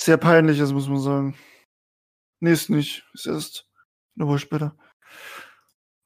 sehr 0.00 0.16
peinliches, 0.16 0.72
muss 0.72 0.88
man 0.88 1.00
sagen. 1.00 1.38
Nee, 2.40 2.52
ist 2.52 2.70
nicht. 2.70 3.04
Ist 3.12 3.26
erst 3.26 3.68
eine 4.18 4.26
Woche 4.26 4.38
später. 4.38 4.74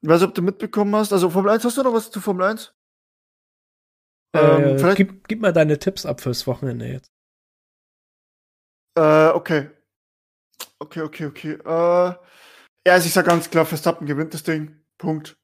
Ich 0.04 0.10
weiß 0.10 0.20
nicht, 0.20 0.28
ob 0.28 0.34
du 0.34 0.42
mitbekommen 0.42 0.94
hast. 0.96 1.14
Also 1.14 1.30
Formel 1.30 1.52
1, 1.52 1.64
hast 1.64 1.78
du 1.78 1.82
noch 1.82 1.94
was 1.94 2.10
zu 2.10 2.20
Formel 2.20 2.44
1? 2.44 2.74
Äh, 4.36 4.38
ähm, 4.38 4.94
gib, 4.96 5.26
gib, 5.26 5.40
mal 5.40 5.54
deine 5.54 5.78
Tipps 5.78 6.04
ab 6.04 6.20
fürs 6.20 6.46
Wochenende 6.46 6.86
jetzt. 6.86 7.10
Äh, 8.98 9.28
okay. 9.28 9.70
Okay, 10.78 11.00
okay, 11.00 11.24
okay. 11.24 11.52
Äh, 11.52 11.64
ja, 11.66 12.92
also 12.92 13.06
ich 13.06 13.14
sag 13.14 13.24
ganz 13.24 13.48
klar, 13.48 13.64
Verstappen 13.64 14.06
gewinnt 14.06 14.34
das 14.34 14.42
Ding. 14.42 14.78
Punkt. 14.98 15.38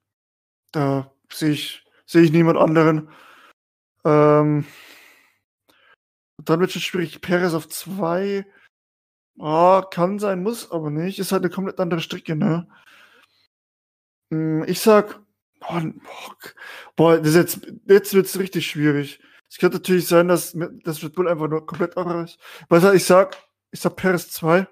Da 0.72 1.10
sehe 1.32 1.52
ich, 1.52 1.86
sehe 2.04 2.20
ich 2.20 2.30
niemand 2.30 2.58
anderen. 2.58 3.08
Ähm, 4.04 4.66
dann 6.36 6.60
wird 6.60 6.76
es 6.76 6.82
schwierig. 6.82 7.22
Perez 7.22 7.54
auf 7.54 7.66
zwei. 7.70 8.44
Oh, 9.38 9.80
kann 9.90 10.18
sein, 10.18 10.42
muss 10.42 10.70
aber 10.70 10.90
nicht. 10.90 11.18
Ist 11.18 11.32
halt 11.32 11.44
eine 11.44 11.50
komplett 11.50 11.80
andere 11.80 12.02
Strecke, 12.02 12.36
ne? 12.36 12.68
Hm, 14.30 14.64
ich 14.66 14.80
sag, 14.80 15.20
oh, 15.68 15.80
boah, 16.96 17.20
das 17.20 17.34
jetzt, 17.34 17.60
jetzt 17.86 18.14
wird's 18.14 18.38
richtig 18.38 18.66
schwierig. 18.66 19.20
Es 19.48 19.58
könnte 19.58 19.78
natürlich 19.78 20.06
sein, 20.06 20.28
dass 20.28 20.56
das 20.84 21.02
Red 21.02 21.14
Bull 21.14 21.28
einfach 21.28 21.48
nur 21.48 21.66
komplett 21.66 21.96
ist. 21.96 22.38
Was 22.68 22.94
ich 22.94 23.04
sag, 23.04 23.36
ich 23.72 23.80
sag 23.80 23.96
Paris 23.96 24.30
2 24.30 24.66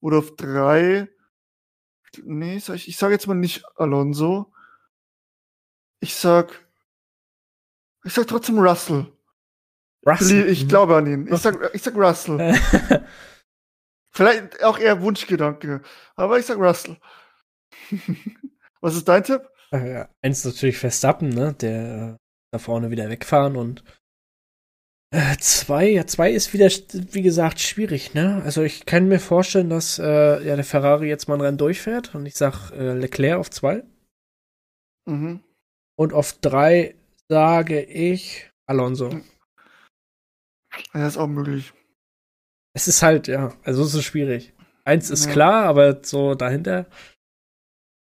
oder 0.00 0.18
auf 0.18 0.34
3. 0.34 1.08
Nee, 2.24 2.58
sag 2.58 2.74
ich, 2.74 2.88
ich 2.88 2.96
sag 2.96 3.12
jetzt 3.12 3.28
mal 3.28 3.34
nicht 3.34 3.64
Alonso. 3.76 4.52
Ich 6.00 6.14
sag, 6.16 6.66
ich 8.04 8.12
sag 8.12 8.26
trotzdem 8.26 8.58
Russell. 8.58 9.06
Russell. 10.04 10.48
Ich 10.48 10.68
glaube 10.68 10.96
an 10.96 11.06
ihn. 11.06 11.32
Ich 11.32 11.40
sag, 11.40 11.72
ich 11.72 11.82
sag 11.82 11.94
Russell. 11.94 12.54
Vielleicht 14.10 14.62
auch 14.62 14.78
eher 14.78 15.00
Wunschgedanke. 15.02 15.82
Aber 16.16 16.38
ich 16.38 16.46
sag 16.46 16.58
Russell. 16.58 16.98
Was 18.84 18.96
ist 18.96 19.08
dein 19.08 19.24
Tipp? 19.24 19.48
Äh, 19.70 20.04
eins 20.20 20.44
natürlich 20.44 20.76
Verstappen, 20.76 21.30
ne? 21.30 21.54
Der 21.54 22.16
äh, 22.16 22.16
da 22.52 22.58
vorne 22.58 22.90
wieder 22.90 23.08
wegfahren 23.08 23.56
und 23.56 23.82
äh, 25.10 25.38
zwei, 25.38 25.88
ja, 25.88 26.06
zwei 26.06 26.30
ist 26.30 26.52
wieder, 26.52 26.66
wie 26.66 27.22
gesagt, 27.22 27.60
schwierig, 27.60 28.12
ne? 28.12 28.42
Also 28.44 28.62
ich 28.62 28.84
kann 28.84 29.08
mir 29.08 29.20
vorstellen, 29.20 29.70
dass 29.70 29.98
äh, 29.98 30.46
ja 30.46 30.54
der 30.54 30.64
Ferrari 30.64 31.08
jetzt 31.08 31.28
mal 31.28 31.36
ein 31.36 31.40
Rennen 31.40 31.56
durchfährt 31.56 32.14
und 32.14 32.26
ich 32.26 32.36
sag 32.36 32.72
Leclerc 32.72 33.38
auf 33.38 33.50
zwei. 33.50 33.84
Mhm. 35.06 35.42
Und 35.96 36.12
auf 36.12 36.34
drei 36.42 36.94
sage 37.30 37.80
ich 37.80 38.50
Alonso. 38.66 39.18
Ja, 40.92 41.06
ist 41.06 41.16
auch 41.16 41.26
möglich. 41.26 41.72
Es 42.74 42.86
ist 42.86 43.02
halt, 43.02 43.28
ja, 43.28 43.54
also 43.62 43.82
es 43.82 43.94
ist 43.94 44.04
schwierig. 44.04 44.52
Eins 44.84 45.08
ist 45.08 45.24
ja. 45.24 45.32
klar, 45.32 45.64
aber 45.64 46.04
so 46.04 46.34
dahinter. 46.34 46.86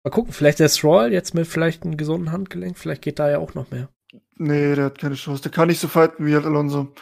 Mal 0.04 0.10
gucken, 0.10 0.34
vielleicht 0.34 0.58
der 0.60 0.68
Stroll 0.68 1.12
jetzt 1.12 1.34
mit 1.34 1.46
vielleicht 1.46 1.82
einem 1.82 1.96
gesunden 1.96 2.30
Handgelenk, 2.30 2.76
vielleicht 2.78 3.00
geht 3.00 3.18
da 3.18 3.30
ja 3.30 3.38
auch 3.38 3.54
noch 3.54 3.70
mehr. 3.70 3.88
Nee, 4.36 4.74
der 4.74 4.86
hat 4.86 4.98
keine 4.98 5.14
Chance. 5.14 5.42
Der 5.42 5.50
kann 5.50 5.68
nicht 5.68 5.80
so 5.80 5.88
fighten 5.88 6.26
wie 6.26 6.34
halt 6.34 6.44
Alonso. 6.44 6.92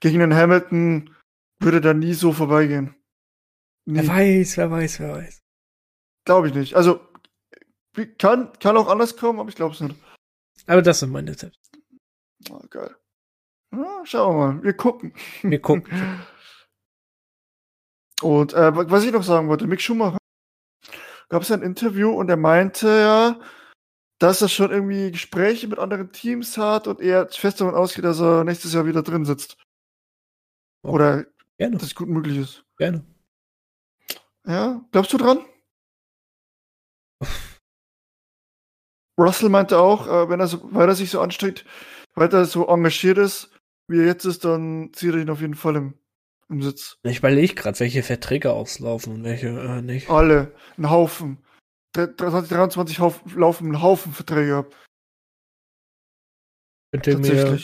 Gegen 0.00 0.18
den 0.18 0.34
Hamilton 0.34 1.16
würde 1.58 1.80
da 1.80 1.94
nie 1.94 2.12
so 2.12 2.32
vorbeigehen. 2.32 2.94
Nie. 3.86 4.00
Wer 4.00 4.08
weiß, 4.08 4.56
wer 4.58 4.70
weiß, 4.70 5.00
wer 5.00 5.12
weiß. 5.12 5.42
Glaube 6.26 6.48
ich 6.48 6.54
nicht. 6.54 6.74
Also, 6.74 7.00
kann, 8.18 8.52
kann 8.58 8.76
auch 8.76 8.88
anders 8.88 9.16
kommen, 9.16 9.40
aber 9.40 9.48
ich 9.48 9.54
glaube 9.56 9.74
es 9.74 9.80
nicht. 9.80 9.96
Aber 10.66 10.82
das 10.82 11.00
sind 11.00 11.10
meine 11.10 11.34
Tipps. 11.34 11.58
Oh, 12.50 12.60
geil. 12.68 12.94
Ja, 13.74 14.02
schauen 14.04 14.36
wir 14.36 14.52
mal. 14.52 14.62
Wir 14.62 14.74
gucken. 14.74 15.14
Wir 15.42 15.60
gucken. 15.60 15.90
Und 18.22 18.52
äh, 18.52 18.76
was 18.90 19.04
ich 19.04 19.12
noch 19.12 19.22
sagen 19.22 19.48
wollte, 19.48 19.66
Mick 19.66 19.80
Schumacher 19.80 20.18
gab 21.32 21.42
es 21.44 21.50
ein 21.50 21.62
Interview 21.62 22.10
und 22.10 22.28
er 22.28 22.36
meinte 22.36 22.88
ja, 22.88 23.40
dass 24.18 24.42
er 24.42 24.50
schon 24.50 24.70
irgendwie 24.70 25.10
Gespräche 25.12 25.66
mit 25.66 25.78
anderen 25.78 26.12
Teams 26.12 26.58
hat 26.58 26.86
und 26.86 27.00
er 27.00 27.26
fest 27.30 27.58
davon 27.58 27.74
ausgeht, 27.74 28.04
dass 28.04 28.20
er 28.20 28.44
nächstes 28.44 28.74
Jahr 28.74 28.84
wieder 28.84 29.02
drin 29.02 29.24
sitzt. 29.24 29.56
Okay. 30.82 30.94
Oder 30.94 31.26
Gerne. 31.56 31.78
dass 31.78 31.84
es 31.84 31.94
gut 31.94 32.10
möglich 32.10 32.36
ist. 32.36 32.66
Gerne. 32.76 33.06
Ja, 34.46 34.84
glaubst 34.90 35.14
du 35.14 35.16
dran? 35.16 35.42
Russell 39.18 39.48
meinte 39.48 39.78
auch, 39.78 40.06
äh, 40.06 40.28
wenn 40.28 40.40
er 40.40 40.48
so, 40.48 40.68
weil 40.74 40.86
er 40.86 40.94
sich 40.94 41.10
so 41.10 41.22
anstrengt, 41.22 41.64
weil 42.14 42.28
er 42.30 42.44
so 42.44 42.66
engagiert 42.66 43.16
ist, 43.16 43.50
wie 43.88 44.00
er 44.00 44.04
jetzt 44.04 44.26
ist, 44.26 44.44
dann 44.44 44.92
zieht 44.92 45.14
er 45.14 45.20
ihn 45.20 45.30
auf 45.30 45.40
jeden 45.40 45.54
Fall 45.54 45.76
im 45.76 45.94
im 46.52 46.62
Sitz. 46.62 46.98
Ich 47.02 47.18
überlege 47.18 47.54
gerade, 47.54 47.80
welche 47.80 48.02
Verträge 48.02 48.52
auslaufen 48.52 49.14
und 49.14 49.24
welche 49.24 49.48
äh, 49.48 49.82
nicht. 49.82 50.08
Alle, 50.10 50.54
ein 50.76 50.90
Haufen. 50.90 51.44
2023 51.94 52.98
laufen 53.36 53.66
einen 53.66 53.82
Haufen 53.82 54.12
Verträge 54.12 54.56
ab. 54.56 54.74
Könnt 56.92 57.06
ihr 57.06 57.18
mir, 57.18 57.60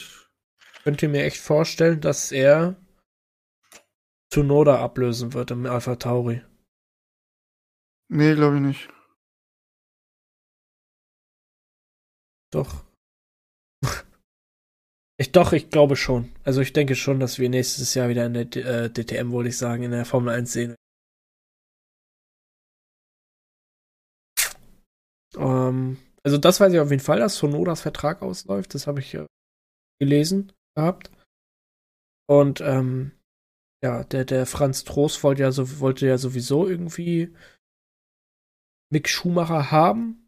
könnt 0.84 1.02
ihr 1.02 1.08
mir 1.08 1.24
echt 1.24 1.38
vorstellen, 1.38 2.00
dass 2.00 2.32
er 2.32 2.76
Tsunoda 4.32 4.82
ablösen 4.82 5.32
wird 5.34 5.50
im 5.50 5.66
Alpha 5.66 5.96
Tauri? 5.96 6.42
Nee, 8.10 8.34
glaube 8.34 8.56
ich 8.56 8.62
nicht. 8.62 8.88
Doch. 12.50 12.87
Ich 15.20 15.32
doch, 15.32 15.52
ich 15.52 15.70
glaube 15.70 15.96
schon. 15.96 16.32
Also 16.44 16.60
ich 16.60 16.72
denke 16.72 16.94
schon, 16.94 17.18
dass 17.18 17.38
wir 17.38 17.48
nächstes 17.48 17.94
Jahr 17.94 18.08
wieder 18.08 18.26
in 18.26 18.34
der 18.34 18.44
äh, 18.56 18.90
DTM, 18.90 19.32
wollte 19.32 19.50
ich 19.50 19.58
sagen, 19.58 19.82
in 19.82 19.90
der 19.90 20.04
Formel 20.04 20.32
1 20.32 20.52
sehen. 20.52 20.74
Ähm, 25.36 25.98
also 26.22 26.38
das 26.38 26.60
weiß 26.60 26.72
ich 26.72 26.78
auf 26.78 26.90
jeden 26.90 27.02
Fall, 27.02 27.18
dass 27.18 27.36
Sonodas 27.36 27.80
Vertrag 27.80 28.22
ausläuft. 28.22 28.74
Das 28.74 28.86
habe 28.86 29.00
ich 29.00 29.14
äh, 29.14 29.26
gelesen 30.00 30.52
gehabt. 30.76 31.10
Und 32.28 32.60
ähm, 32.60 33.12
ja, 33.82 34.04
der, 34.04 34.24
der 34.24 34.46
Franz 34.46 34.84
Trost 34.84 35.24
wollte 35.24 35.42
ja, 35.42 35.50
so, 35.50 35.80
wollte 35.80 36.06
ja 36.06 36.18
sowieso 36.18 36.68
irgendwie 36.68 37.34
Mick 38.92 39.08
Schumacher 39.08 39.70
haben 39.70 40.27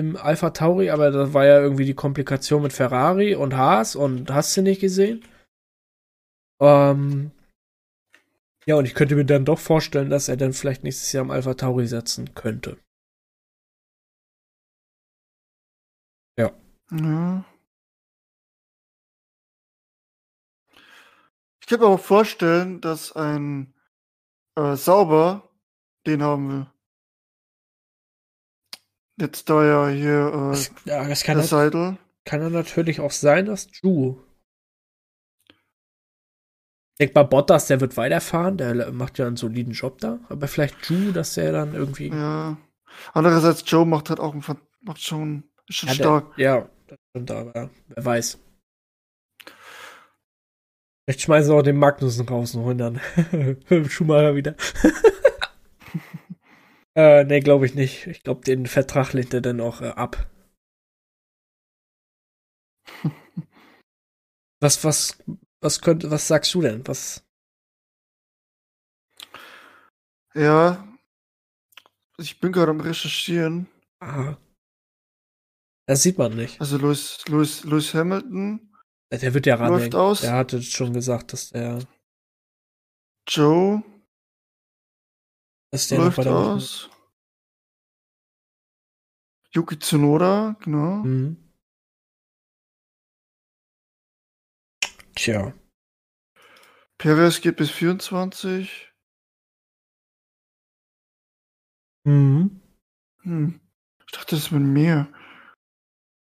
im 0.00 0.16
Alpha 0.16 0.50
Tauri, 0.50 0.90
aber 0.90 1.10
da 1.10 1.32
war 1.34 1.46
ja 1.46 1.60
irgendwie 1.60 1.84
die 1.84 1.94
Komplikation 1.94 2.62
mit 2.62 2.72
Ferrari 2.72 3.34
und 3.34 3.56
Haas 3.56 3.94
und 3.96 4.30
hast 4.30 4.56
du 4.56 4.62
nicht 4.62 4.80
gesehen. 4.80 5.22
Ähm, 6.60 7.30
ja, 8.66 8.76
und 8.76 8.84
ich 8.84 8.94
könnte 8.94 9.16
mir 9.16 9.24
dann 9.24 9.44
doch 9.44 9.58
vorstellen, 9.58 10.10
dass 10.10 10.28
er 10.28 10.36
dann 10.36 10.52
vielleicht 10.52 10.84
nächstes 10.84 11.12
Jahr 11.12 11.24
im 11.24 11.30
Alpha 11.30 11.54
Tauri 11.54 11.86
setzen 11.86 12.34
könnte. 12.34 12.78
Ja. 16.38 16.52
Ja. 16.90 17.44
Ich 21.60 21.66
könnte 21.68 21.84
mir 21.84 21.90
auch 21.90 22.00
vorstellen, 22.00 22.80
dass 22.80 23.12
ein 23.12 23.74
äh, 24.56 24.76
Sauber 24.76 25.50
den 26.06 26.22
haben 26.22 26.48
will. 26.48 26.79
Jetzt 29.20 29.50
da 29.50 29.64
ja 29.64 29.88
hier 29.88 30.32
äh, 30.32 30.50
das, 30.50 30.70
ja, 30.86 31.06
das 31.06 31.22
kann, 31.22 31.36
der 31.36 31.46
Seidel. 31.46 31.98
kann 32.24 32.40
dann 32.40 32.52
natürlich 32.52 33.00
auch 33.00 33.10
sein, 33.10 33.46
dass 33.46 33.68
Ju. 33.82 34.16
Denk 36.98 37.14
mal, 37.14 37.24
Bottas, 37.24 37.66
der 37.66 37.80
wird 37.80 37.96
weiterfahren, 37.96 38.56
der 38.56 38.92
macht 38.92 39.18
ja 39.18 39.26
einen 39.26 39.36
soliden 39.36 39.72
Job 39.72 39.98
da, 39.98 40.18
aber 40.28 40.48
vielleicht 40.48 40.88
Ju, 40.88 41.12
dass 41.12 41.34
der 41.34 41.52
dann 41.52 41.74
irgendwie. 41.74 42.08
Ja. 42.08 42.56
Andererseits, 43.12 43.62
Joe 43.66 43.86
macht 43.86 44.08
halt 44.08 44.20
auch 44.20 44.32
einen, 44.32 44.44
macht 44.80 45.02
schon, 45.02 45.44
ist 45.66 45.76
schon 45.76 45.88
ja, 45.90 45.94
stark. 45.94 46.36
Der, 46.36 46.44
ja, 46.44 46.68
das 46.88 46.98
stimmt, 47.10 47.30
aber 47.30 47.70
wer 47.88 48.04
weiß. 48.04 48.38
Vielleicht 51.04 51.22
schmeißen 51.22 51.50
sie 51.50 51.54
auch 51.56 51.62
den 51.62 51.76
Magnussen 51.76 52.28
raus 52.28 52.54
und 52.54 52.62
holen 52.64 52.78
dann 52.78 53.00
Schumacher 53.88 54.34
wieder. 54.34 54.54
Äh, 57.00 57.24
nee, 57.24 57.40
glaube 57.40 57.64
ich 57.64 57.74
nicht. 57.74 58.06
Ich 58.08 58.22
glaube, 58.22 58.42
den 58.42 58.66
Vertrag 58.66 59.14
lehnt 59.14 59.32
er 59.32 59.40
dann 59.40 59.62
auch 59.62 59.80
äh, 59.80 59.88
ab. 59.88 60.30
was, 64.60 64.84
was, 64.84 65.16
was 65.62 65.80
könnte, 65.80 66.10
was 66.10 66.28
sagst 66.28 66.52
du 66.52 66.60
denn? 66.60 66.86
Was? 66.86 67.24
Ja, 70.34 70.86
ich 72.18 72.38
bin 72.38 72.52
gerade 72.52 72.70
am 72.70 72.80
Recherchieren. 72.80 73.66
Aha. 74.00 74.36
Das 75.86 76.02
sieht 76.02 76.18
man 76.18 76.36
nicht. 76.36 76.60
Also 76.60 76.76
Lewis, 76.76 77.24
Lewis, 77.28 77.64
Lewis 77.64 77.94
Hamilton. 77.94 78.74
Der 79.10 79.32
wird 79.32 79.46
ja 79.46 79.54
ran. 79.54 79.72
Läuft 79.72 79.94
aus. 79.94 80.20
Der 80.20 80.34
hatte 80.34 80.62
schon 80.62 80.92
gesagt, 80.92 81.32
dass 81.32 81.48
der. 81.48 81.78
Joe 83.26 83.82
ist 85.72 85.90
der 85.90 85.98
läuft 85.98 86.26
aus. 86.26 86.90
Yuki 89.52 89.78
Tsunoda, 89.78 90.56
genau. 90.60 91.02
Mhm. 91.02 91.36
Tja. 95.14 95.52
Perez 96.98 97.40
geht 97.40 97.56
bis 97.56 97.70
24. 97.70 98.92
Mhm. 102.04 102.60
Hm. 103.22 103.60
Ich 104.06 104.12
dachte, 104.12 104.36
das 104.36 104.46
ist 104.46 104.50
mit 104.52 104.62
mir. 104.62 105.12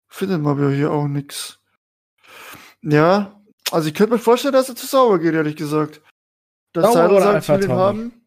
Findet 0.08 0.40
man 0.40 0.58
aber 0.58 0.72
hier 0.72 0.92
auch 0.92 1.08
nichts. 1.08 1.60
Ja, 2.82 3.42
also 3.70 3.88
ich 3.88 3.94
könnte 3.94 4.14
mir 4.14 4.18
vorstellen, 4.18 4.54
dass 4.54 4.68
er 4.68 4.76
zu 4.76 4.86
sauber 4.86 5.18
geht, 5.18 5.34
ehrlich 5.34 5.56
gesagt. 5.56 6.00
Das 6.72 6.92
Seidel 6.92 7.20
sagt, 7.20 7.48
will 7.48 7.68
haben. 7.68 8.25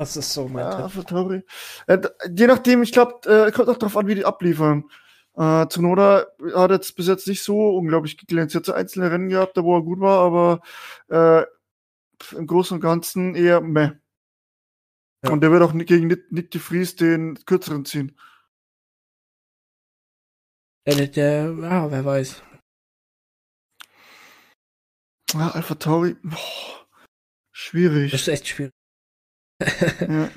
Das 0.00 0.16
ist 0.16 0.32
so 0.32 0.48
mein 0.48 0.64
ja, 0.64 0.88
Tipp. 0.88 1.44
Äh, 1.86 2.00
je 2.34 2.46
nachdem, 2.46 2.82
ich 2.82 2.90
glaube, 2.90 3.28
äh, 3.28 3.52
kommt 3.52 3.68
auch 3.68 3.76
darauf 3.76 3.98
an, 3.98 4.06
wie 4.06 4.14
die 4.14 4.24
abliefern. 4.24 4.84
Äh, 5.36 5.68
Zunoda 5.68 6.26
hat 6.54 6.70
jetzt 6.70 6.96
bis 6.96 7.06
jetzt 7.06 7.28
nicht 7.28 7.42
so 7.42 7.76
unglaublich 7.76 8.16
geglänzt. 8.16 8.54
Er 8.54 8.60
hat 8.60 8.64
so 8.64 8.72
einzelne 8.72 9.10
Rennen 9.10 9.28
gehabt, 9.28 9.58
da 9.58 9.62
wo 9.62 9.76
er 9.76 9.82
gut 9.82 10.00
war, 10.00 10.20
aber 10.20 10.62
äh, 11.10 11.44
im 12.34 12.46
Großen 12.46 12.76
und 12.76 12.80
Ganzen 12.80 13.34
eher 13.34 13.60
meh. 13.60 13.90
Ja. 15.22 15.32
Und 15.32 15.42
der 15.42 15.52
wird 15.52 15.62
auch 15.62 15.74
gegen 15.74 16.06
Nick, 16.06 16.32
Nick 16.32 16.50
de 16.50 16.62
Vries 16.62 16.96
den 16.96 17.34
kürzeren 17.44 17.84
ziehen. 17.84 18.18
Der, 20.86 21.08
der, 21.08 21.52
ja, 21.60 21.90
wer 21.90 22.04
weiß. 22.06 22.42
Ja, 25.34 25.50
Alpha 25.50 25.74
Tauri, 25.74 26.16
boah, 26.22 26.88
schwierig. 27.52 28.12
Das 28.12 28.22
ist 28.22 28.28
echt 28.28 28.48
schwierig 28.48 28.72
ja. 30.00 30.28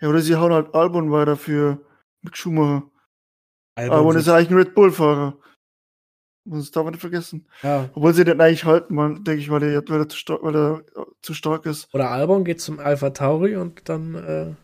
ja, 0.00 0.08
oder 0.08 0.20
sie 0.20 0.36
hauen 0.36 0.52
halt 0.52 0.74
Albon 0.74 1.10
weiter 1.10 1.36
für 1.36 1.78
Mick 2.22 2.36
Schumacher. 2.36 2.90
Albon, 3.74 3.96
Albon 3.96 4.16
ist 4.16 4.26
ja 4.26 4.36
eigentlich 4.36 4.50
ein 4.50 4.56
Red 4.56 4.74
Bull-Fahrer. 4.74 5.36
Das 6.44 6.70
darf 6.70 6.84
man 6.84 6.92
nicht 6.92 7.00
vergessen. 7.00 7.46
Ja. 7.62 7.88
Obwohl 7.92 8.14
sie 8.14 8.24
den 8.24 8.40
eigentlich 8.40 8.64
halten, 8.64 8.94
man, 8.94 9.24
denke 9.24 9.40
ich, 9.40 9.50
weil 9.50 9.62
er, 9.62 9.88
weil, 9.88 10.00
er 10.00 10.08
zu 10.08 10.16
stark, 10.16 10.42
weil 10.42 10.56
er 10.56 10.84
zu 11.22 11.34
stark 11.34 11.66
ist. 11.66 11.92
Oder 11.94 12.10
Albon 12.10 12.44
geht 12.44 12.60
zum 12.60 12.78
Alpha 12.78 13.10
Tauri 13.10 13.56
und 13.56 13.88
dann 13.88 14.14
äh, 14.14 14.54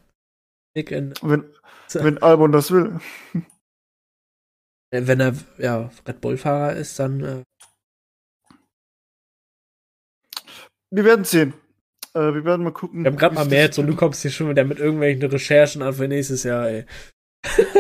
Nick 0.75 0.91
in. 0.91 1.15
Wenn, 1.23 1.45
wenn 1.95 2.23
Albon 2.23 2.53
das 2.53 2.71
will. 2.71 2.99
Wenn 4.91 5.21
er 5.21 5.35
ja 5.59 5.91
Red 6.07 6.21
Bull-Fahrer 6.21 6.75
ist, 6.75 6.99
dann. 6.99 7.21
Äh 7.23 7.43
Wir 10.91 11.05
werden 11.05 11.25
sehen. 11.25 11.55
Äh, 12.17 12.35
wir 12.35 12.45
werden 12.45 12.65
mal 12.65 12.73
gucken. 12.73 13.05
Wir 13.05 13.11
haben 13.11 13.19
gerade 13.19 13.35
mal 13.35 13.45
mehr 13.45 13.65
jetzt 13.65 13.79
und 13.79 13.87
du 13.87 13.95
kommst 13.95 14.23
hier 14.23 14.31
schon 14.31 14.49
wieder 14.49 14.65
mit 14.65 14.79
irgendwelchen 14.79 15.23
Recherchen 15.23 15.83
an 15.83 15.93
für 15.93 16.09
nächstes 16.09 16.45
Jahr, 16.45 16.69
ey. 16.69 16.87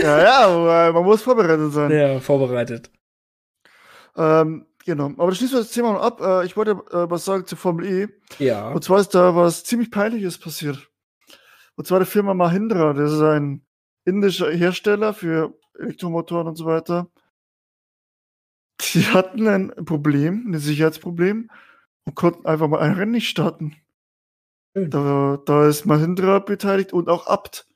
ja, 0.03 0.87
ja, 0.87 0.93
man 0.93 1.05
muss 1.05 1.22
vorbereitet 1.22 1.72
sein. 1.72 1.91
Ja, 1.91 2.20
vorbereitet. 2.20 2.91
Ähm, 4.14 4.66
genau. 4.84 5.07
Aber 5.16 5.28
das 5.28 5.39
schließen 5.39 5.57
wir 5.57 5.62
das 5.62 5.72
Thema 5.72 5.95
noch 5.95 6.03
ab. 6.03 6.20
Äh, 6.20 6.45
ich 6.45 6.57
wollte 6.57 6.72
äh, 6.72 7.11
was 7.11 7.24
sagen 7.24 7.47
zur 7.47 7.57
Formel 7.57 7.87
E. 7.87 8.09
Ja. 8.39 8.70
Und 8.70 8.84
zwar 8.84 9.01
ist 9.01 9.14
da 9.14 9.34
was 9.34 9.64
ziemlich 9.64 9.91
Peinliches 9.91 10.39
passiert. 10.39 10.91
Und 11.76 11.87
zwar 11.87 12.01
die 12.01 12.07
Firma 12.07 12.34
Mahindra. 12.34 12.93
Das 12.93 13.12
ist 13.12 13.22
ein 13.22 13.66
indischer 14.05 14.51
Hersteller 14.51 15.14
für 15.14 15.55
Elektromotoren 15.78 16.47
und 16.47 16.57
so 16.57 16.66
weiter. 16.66 17.09
Die 18.80 19.07
hatten 19.07 19.49
ein 19.49 19.72
Problem, 19.84 20.47
ein 20.49 20.59
Sicherheitsproblem 20.59 21.51
und 22.05 22.14
konnten 22.14 22.47
einfach 22.47 22.68
mal 22.68 22.80
ein 22.80 22.93
Rennen 22.93 23.12
nicht 23.12 23.28
starten. 23.28 23.74
Da, 24.76 25.38
da 25.46 25.66
ist 25.66 25.86
Mahindra 25.86 26.38
beteiligt 26.40 26.92
und 26.92 27.08
auch 27.08 27.26
Abt. 27.26 27.66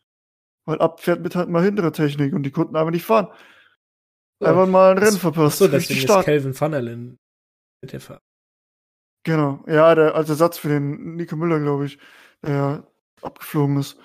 Weil 0.66 0.82
Abt 0.82 1.00
fährt 1.00 1.22
mit 1.22 1.34
halt 1.34 1.48
Mahindra-Technik 1.48 2.34
und 2.34 2.42
die 2.42 2.50
konnten 2.50 2.76
einfach 2.76 2.90
nicht 2.90 3.06
fahren. 3.06 3.28
Einfach 4.42 4.66
mal 4.66 4.92
ein 4.92 4.98
Rennen 4.98 5.16
verpasst. 5.16 5.58
So, 5.58 5.68
deswegen 5.68 6.00
ist 6.00 6.24
Calvin 6.24 6.52
Funnel 6.52 7.18
mit 7.82 7.92
der 7.92 8.00
Fahrt. 8.00 8.22
Genau. 9.24 9.64
Ja, 9.66 9.94
der 9.94 10.14
als 10.14 10.28
Ersatz 10.28 10.58
für 10.58 10.68
den 10.68 11.16
Nico 11.16 11.36
Müller, 11.36 11.58
glaube 11.60 11.86
ich, 11.86 11.98
der 12.42 12.86
abgeflogen 13.22 13.78
ist. 13.78 13.98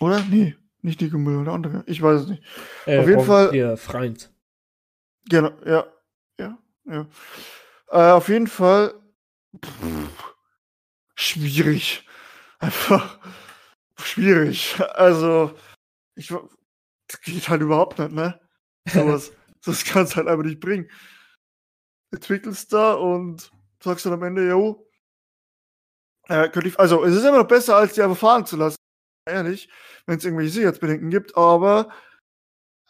Oder? 0.00 0.20
Nee, 0.30 0.56
nicht 0.80 1.00
Nico 1.02 1.18
Müller, 1.18 1.44
der 1.44 1.52
andere. 1.52 1.84
Ich 1.86 2.00
weiß 2.00 2.22
es 2.22 2.28
nicht. 2.28 2.42
Äh, 2.86 3.00
auf 3.00 3.08
jeden 3.08 3.24
Fall. 3.24 3.50
Hier, 3.50 3.76
Freund. 3.76 4.32
Genau, 5.28 5.50
ja. 5.66 5.86
Ja, 6.38 6.58
ja. 6.86 7.06
Äh, 7.88 8.12
auf 8.12 8.28
jeden 8.28 8.46
Fall. 8.46 8.94
Pff, 9.62 10.35
schwierig. 11.16 12.06
Einfach 12.58 13.18
schwierig. 13.98 14.80
Also, 14.94 15.56
ich, 16.14 16.28
das 17.08 17.20
geht 17.22 17.48
halt 17.48 17.62
überhaupt 17.62 17.98
nicht, 17.98 18.12
ne? 18.12 18.40
Sowas. 18.88 19.32
das 19.64 19.84
kannst 19.84 20.16
halt 20.16 20.28
einfach 20.28 20.44
nicht 20.44 20.60
bringen. 20.60 20.88
Entwickelst 22.12 22.72
da 22.72 22.94
und 22.94 23.50
sagst 23.82 24.06
dann 24.06 24.12
am 24.12 24.22
Ende, 24.22 24.48
jo, 24.48 24.88
äh, 26.28 26.48
könnte 26.48 26.68
ich, 26.68 26.78
also, 26.78 27.04
es 27.04 27.14
ist 27.14 27.24
immer 27.24 27.38
noch 27.38 27.48
besser, 27.48 27.76
als 27.76 27.94
die 27.94 28.02
einfach 28.02 28.16
fahren 28.16 28.46
zu 28.46 28.56
lassen. 28.56 28.76
ehrlich, 29.26 29.68
wenn 30.06 30.18
es 30.18 30.24
irgendwelche 30.24 30.52
Sicherheitsbedenken 30.52 31.10
gibt, 31.10 31.36
aber 31.36 31.90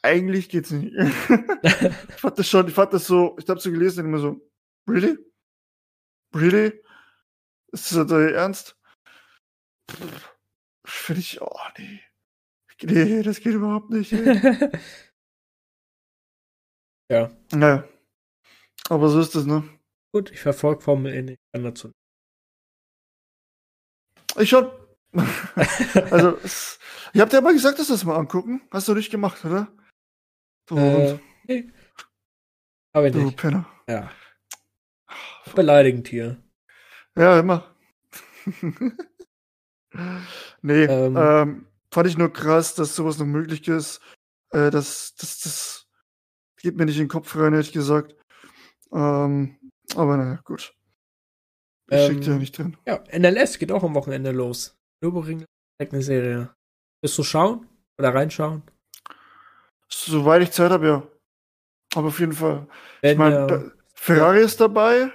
eigentlich 0.02 0.48
geht's 0.48 0.70
nicht. 0.70 0.94
ich 1.62 2.14
fand 2.20 2.38
das 2.38 2.48
schon, 2.48 2.68
ich 2.68 2.74
fand 2.74 2.92
das 2.92 3.06
so, 3.06 3.36
ich 3.38 3.48
habe 3.48 3.60
so 3.60 3.70
gelesen 3.70 4.00
und 4.00 4.06
immer 4.06 4.18
so, 4.18 4.40
really? 4.88 5.18
Really? 6.34 6.82
Ist 7.72 7.92
das 7.92 8.06
dein 8.06 8.34
Ernst? 8.34 8.76
Finde 10.86 11.20
ich, 11.20 11.40
oh 11.40 11.58
nee. 11.78 12.00
Nee, 12.82 13.22
das 13.22 13.40
geht 13.40 13.54
überhaupt 13.54 13.90
nicht. 13.90 14.12
ja. 17.10 17.30
Naja. 17.52 17.88
Aber 18.88 19.08
so 19.08 19.20
ist 19.20 19.34
das, 19.34 19.46
ne? 19.46 19.68
Gut, 20.12 20.30
ich 20.30 20.40
verfolge 20.40 20.82
Formel 20.82 21.14
E 21.14 21.22
nicht. 21.22 21.40
Kann 21.52 21.64
dazu. 21.64 21.92
Ich 24.38 24.50
schon. 24.50 24.70
also, 25.14 26.36
es, 26.38 26.78
ich 27.14 27.20
hab 27.20 27.30
dir 27.30 27.38
aber 27.38 27.52
gesagt, 27.52 27.78
dass 27.78 27.88
wir 27.88 27.94
das 27.94 28.04
mal 28.04 28.16
angucken. 28.16 28.60
Hast 28.70 28.88
du 28.88 28.94
nicht 28.94 29.10
gemacht, 29.10 29.44
oder? 29.44 29.72
Du, 30.66 30.76
äh, 30.76 31.18
nee. 31.44 31.72
Aber 32.92 33.10
nicht. 33.10 33.16
Du 33.16 33.32
Penner. 33.32 33.66
Ja. 33.88 34.12
Beleidigend 35.54 36.08
hier. 36.08 36.42
Ja, 37.16 37.40
immer. 37.40 37.74
nee, 40.62 40.84
ähm, 40.84 41.16
ähm, 41.16 41.66
fand 41.90 42.08
ich 42.08 42.18
nur 42.18 42.32
krass, 42.32 42.74
dass 42.74 42.94
sowas 42.94 43.18
noch 43.18 43.26
möglich 43.26 43.66
ist. 43.68 44.00
Äh, 44.50 44.70
das, 44.70 45.14
das, 45.16 45.40
das 45.40 45.86
geht 46.60 46.76
mir 46.76 46.84
nicht 46.84 46.96
in 46.96 47.04
den 47.04 47.08
Kopf 47.08 47.34
rein, 47.36 47.54
ehrlich 47.54 47.72
gesagt. 47.72 48.14
Ähm, 48.92 49.56
aber 49.94 50.16
naja, 50.16 50.40
gut. 50.44 50.74
Ich 51.88 51.96
ähm, 51.98 52.22
ja 52.22 52.34
nicht 52.34 52.58
drin. 52.58 52.76
Ja, 52.86 53.02
NLS 53.12 53.58
geht 53.58 53.72
auch 53.72 53.84
am 53.84 53.94
Wochenende 53.94 54.32
los. 54.32 54.76
Nürburgring 55.00 55.44
eine 55.78 56.02
Serie. 56.02 56.54
Willst 57.00 57.18
du 57.18 57.22
schauen? 57.22 57.66
Oder 57.98 58.14
reinschauen? 58.14 58.62
Soweit 59.88 60.42
ich 60.42 60.50
Zeit 60.50 60.70
habe, 60.70 60.86
ja. 60.86 61.02
Aber 61.94 62.08
auf 62.08 62.18
jeden 62.18 62.32
Fall. 62.32 62.66
Wenn, 63.00 63.12
ich 63.12 63.18
meine, 63.18 63.46
äh, 63.46 63.70
Ferrari 63.94 64.40
ist 64.40 64.60
dabei, 64.60 65.12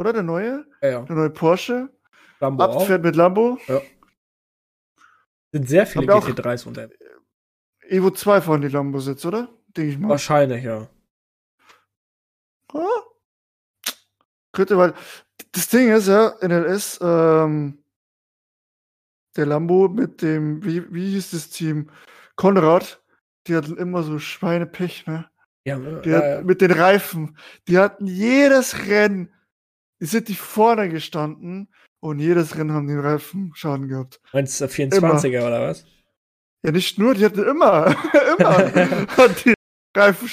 oder? 0.00 0.12
Der 0.12 0.22
neue? 0.22 0.66
Ja, 0.82 0.88
ja. 0.88 1.02
Der 1.02 1.16
neue 1.16 1.30
Porsche. 1.30 1.90
Lambo 2.40 2.64
Abfährt 2.64 3.00
auch. 3.00 3.04
mit 3.04 3.16
Lambo. 3.16 3.58
Ja. 3.68 3.80
Sind 5.52 5.68
sehr 5.68 5.86
viele 5.86 6.06
GT3s 6.06 6.66
unter. 6.66 6.88
Evo 7.88 8.10
2 8.10 8.40
fahren 8.40 8.62
die 8.62 8.68
Lambos 8.68 9.06
jetzt, 9.06 9.26
oder? 9.26 9.48
Denke 9.76 9.90
ich 9.90 9.98
mal. 9.98 10.10
Wahrscheinlich, 10.10 10.64
ja. 10.64 10.88
Ah. 12.72 12.84
Könnte, 14.52 14.78
weil 14.78 14.94
das 15.52 15.68
Ding 15.68 15.92
ist 15.92 16.08
ja, 16.08 16.34
NLS, 16.40 17.00
ähm, 17.02 17.82
der 19.36 19.46
Lambo 19.46 19.88
mit 19.88 20.22
dem, 20.22 20.64
wie, 20.64 20.92
wie 20.92 21.10
hieß 21.12 21.32
das 21.32 21.50
Team? 21.50 21.90
Konrad, 22.36 23.02
die 23.46 23.56
hatten 23.56 23.76
immer 23.76 24.02
so 24.02 24.18
Schweinepech, 24.18 25.06
ne? 25.06 25.28
Ja, 25.64 25.78
die 25.78 26.10
äh, 26.10 26.16
hatten, 26.16 26.46
mit 26.46 26.60
den 26.60 26.70
Reifen. 26.70 27.36
Die 27.68 27.78
hatten 27.78 28.06
jedes 28.06 28.86
Rennen, 28.86 29.32
die 30.00 30.06
sind 30.06 30.28
die 30.28 30.34
vorne 30.34 30.88
gestanden 30.88 31.68
und 32.00 32.18
jedes 32.18 32.56
Rennen 32.56 32.72
haben 32.72 32.88
den 32.88 33.00
Reifen 33.00 33.52
Schaden 33.54 33.88
gehabt. 33.88 34.20
Meinst 34.32 34.60
du 34.60 34.64
24er 34.64 35.26
immer. 35.26 35.46
oder 35.46 35.62
was? 35.62 35.84
Ja, 36.62 36.72
nicht 36.72 36.98
nur, 36.98 37.14
die 37.14 37.24
hatten 37.24 37.42
immer, 37.42 37.94
immer 38.38 39.28
die 39.44 39.54
Reifen. 39.96 40.32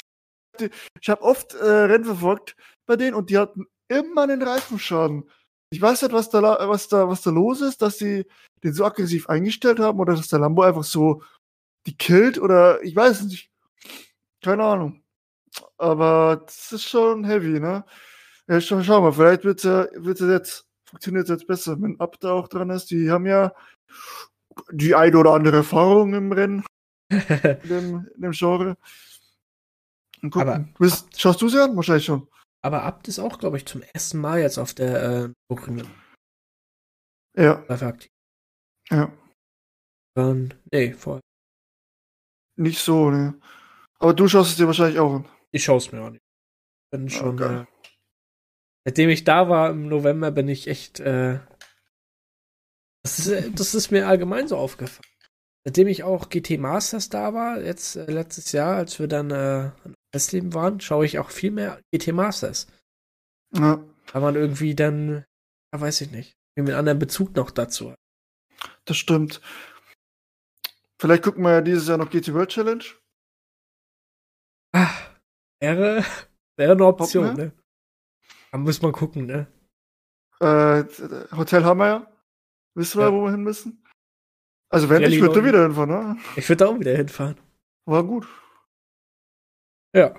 Ich 1.02 1.10
habe 1.10 1.22
oft 1.22 1.54
äh, 1.54 1.66
Rennen 1.66 2.06
verfolgt 2.06 2.56
bei 2.86 2.96
denen 2.96 3.16
und 3.16 3.30
die 3.30 3.38
hatten 3.38 3.66
immer 3.88 4.24
einen 4.24 4.42
Reifenschaden. 4.42 5.30
Ich 5.70 5.82
weiß 5.82 6.02
nicht, 6.02 6.14
was 6.14 6.30
da, 6.30 6.42
was 6.42 6.88
da, 6.88 7.08
was 7.10 7.22
da 7.22 7.30
los 7.30 7.62
ist, 7.62 7.82
dass 7.82 7.98
sie 7.98 8.26
den 8.64 8.74
so 8.74 8.86
aggressiv 8.86 9.30
eingestellt 9.30 9.80
haben 9.80 10.00
oder 10.00 10.16
dass 10.16 10.30
der 10.30 10.40
Lambo 10.40 10.64
einfach 10.64 10.84
so 10.84 11.22
die 11.86 11.96
killt 11.96 12.40
oder 12.40 12.82
ich 12.84 12.96
weiß 12.96 13.24
nicht. 13.24 13.52
Keine 14.42 14.64
Ahnung. 14.64 15.04
Aber 15.78 16.44
das 16.46 16.72
ist 16.72 16.84
schon 16.84 17.24
heavy, 17.26 17.60
ne? 17.60 17.86
Ja, 18.48 18.62
schau, 18.62 18.82
schau 18.82 19.02
mal, 19.02 19.12
vielleicht 19.12 19.44
wird 19.44 19.64
ja, 19.64 19.88
wird 19.94 20.20
jetzt, 20.22 20.66
funktioniert 20.90 21.28
jetzt 21.28 21.48
besser, 21.48 21.82
wenn 21.82 22.00
Abda 22.00 22.32
auch 22.32 22.48
dran 22.48 22.70
ist. 22.70 22.90
Die 22.92 23.12
haben 23.12 23.26
ja 23.26 23.54
die 24.72 24.96
eine 24.96 25.18
oder 25.18 25.34
andere 25.34 25.58
Erfahrung 25.58 26.14
im 26.14 26.32
Rennen, 26.32 26.64
in, 27.10 27.70
dem, 27.70 28.08
in 28.16 28.22
dem 28.22 28.32
Genre. 28.32 28.78
Und 30.22 30.32
gucken. 30.32 30.50
Aber, 30.50 30.68
Bist, 30.80 31.20
schaust 31.20 31.42
du 31.42 31.50
sie 31.50 31.62
an? 31.62 31.76
Wahrscheinlich 31.76 32.06
schon. 32.06 32.28
Aber 32.64 32.84
Abt 32.84 33.08
ist 33.08 33.20
auch, 33.20 33.38
glaube 33.38 33.58
ich, 33.58 33.66
zum 33.66 33.82
ersten 33.94 34.20
Mal 34.20 34.40
jetzt 34.40 34.58
auf 34.58 34.74
der 34.74 35.04
äh, 35.04 35.30
Programm. 35.48 35.84
Ja. 37.38 37.64
aktiv. 37.70 38.10
Ja. 38.90 39.12
Ähm, 40.18 40.50
nee, 40.72 40.94
voll. 40.94 41.20
Nicht 42.58 42.80
so, 42.80 43.12
ne. 43.12 43.40
Aber 44.00 44.14
du 44.14 44.28
schaust 44.28 44.52
es 44.52 44.58
dir 44.58 44.66
wahrscheinlich 44.66 45.00
auch 45.00 45.14
an. 45.14 45.30
Ich 45.52 45.64
schaue 45.64 45.78
es 45.78 45.92
mir 45.92 46.02
auch 46.02 46.10
nicht. 46.10 46.24
Bin 46.92 47.10
schon. 47.10 47.42
Okay. 47.42 47.66
Seitdem 48.88 49.10
ich 49.10 49.26
da 49.26 49.50
war 49.50 49.70
im 49.70 49.90
November, 49.90 50.32
bin 50.32 50.48
ich 50.48 50.70
echt. 50.70 51.02
Äh, 51.02 51.40
das, 53.04 53.20
ist, 53.20 53.28
äh, 53.28 53.52
das 53.52 53.76
ist 53.76 53.92
mir 53.92 54.08
allgemein 54.08 54.48
so 54.48 54.56
aufgefallen. 54.56 55.12
Seitdem 55.66 55.90
ich 55.90 56.04
auch 56.04 56.30
GT 56.30 56.58
Masters 56.58 57.10
da 57.10 57.34
war, 57.34 57.62
jetzt 57.62 57.98
äh, 57.98 58.10
letztes 58.10 58.54
Jahr, 58.54 58.78
als 58.78 58.98
wir 58.98 59.10
dann 59.10 59.30
äh, 59.32 59.72
Festleben 60.14 60.54
waren, 60.54 60.80
schaue 60.80 61.06
ich 61.06 61.20
auch 61.20 61.32
viel 61.32 61.52
mehr 61.52 61.82
GT 61.92 62.14
Masters. 62.14 62.68
Ja. 63.54 63.84
Da 64.14 64.20
man 64.22 64.36
irgendwie 64.36 64.74
dann, 64.74 65.26
ja, 65.74 65.82
weiß 65.82 66.00
ich 66.00 66.12
nicht, 66.12 66.38
irgendwie 66.56 66.72
einen 66.72 66.80
anderen 66.80 67.00
Bezug 67.00 67.36
noch 67.36 67.52
dazu 67.52 67.92
hat. 67.92 68.00
Das 68.86 68.96
stimmt. 68.96 69.42
Vielleicht 70.98 71.24
gucken 71.24 71.44
wir 71.44 71.52
ja 71.52 71.62
dieses 71.62 71.90
Jahr 71.90 71.98
noch 71.98 72.10
GT 72.10 72.34
World 72.34 72.52
Challenge. 72.52 72.86
Ach, 74.72 75.12
wäre, 75.60 76.06
wäre 76.56 76.72
eine 76.72 76.86
Option, 76.86 77.36
ne? 77.36 77.52
Da 78.52 78.58
muss 78.58 78.82
man 78.82 78.92
gucken, 78.92 79.26
ne? 79.26 79.48
Äh, 80.40 80.84
Hotel 81.36 81.64
haben 81.64 81.80
wir 81.80 81.88
ja. 81.88 82.14
Wissen 82.76 83.00
wir, 83.00 83.08
ja. 83.08 83.14
wo 83.14 83.24
wir 83.24 83.32
hin 83.32 83.44
müssen? 83.44 83.84
Also 84.70 84.90
wenn, 84.90 85.04
ich 85.04 85.20
würde 85.22 85.40
da 85.40 85.46
wieder 85.46 85.64
hinfahren, 85.64 85.90
ne? 85.90 86.18
Ich 86.36 86.48
würde 86.48 86.66
da 86.66 86.70
auch 86.70 86.80
wieder 86.80 86.96
hinfahren. 86.96 87.40
War 87.86 88.04
gut. 88.04 88.28
Ja. 89.96 90.14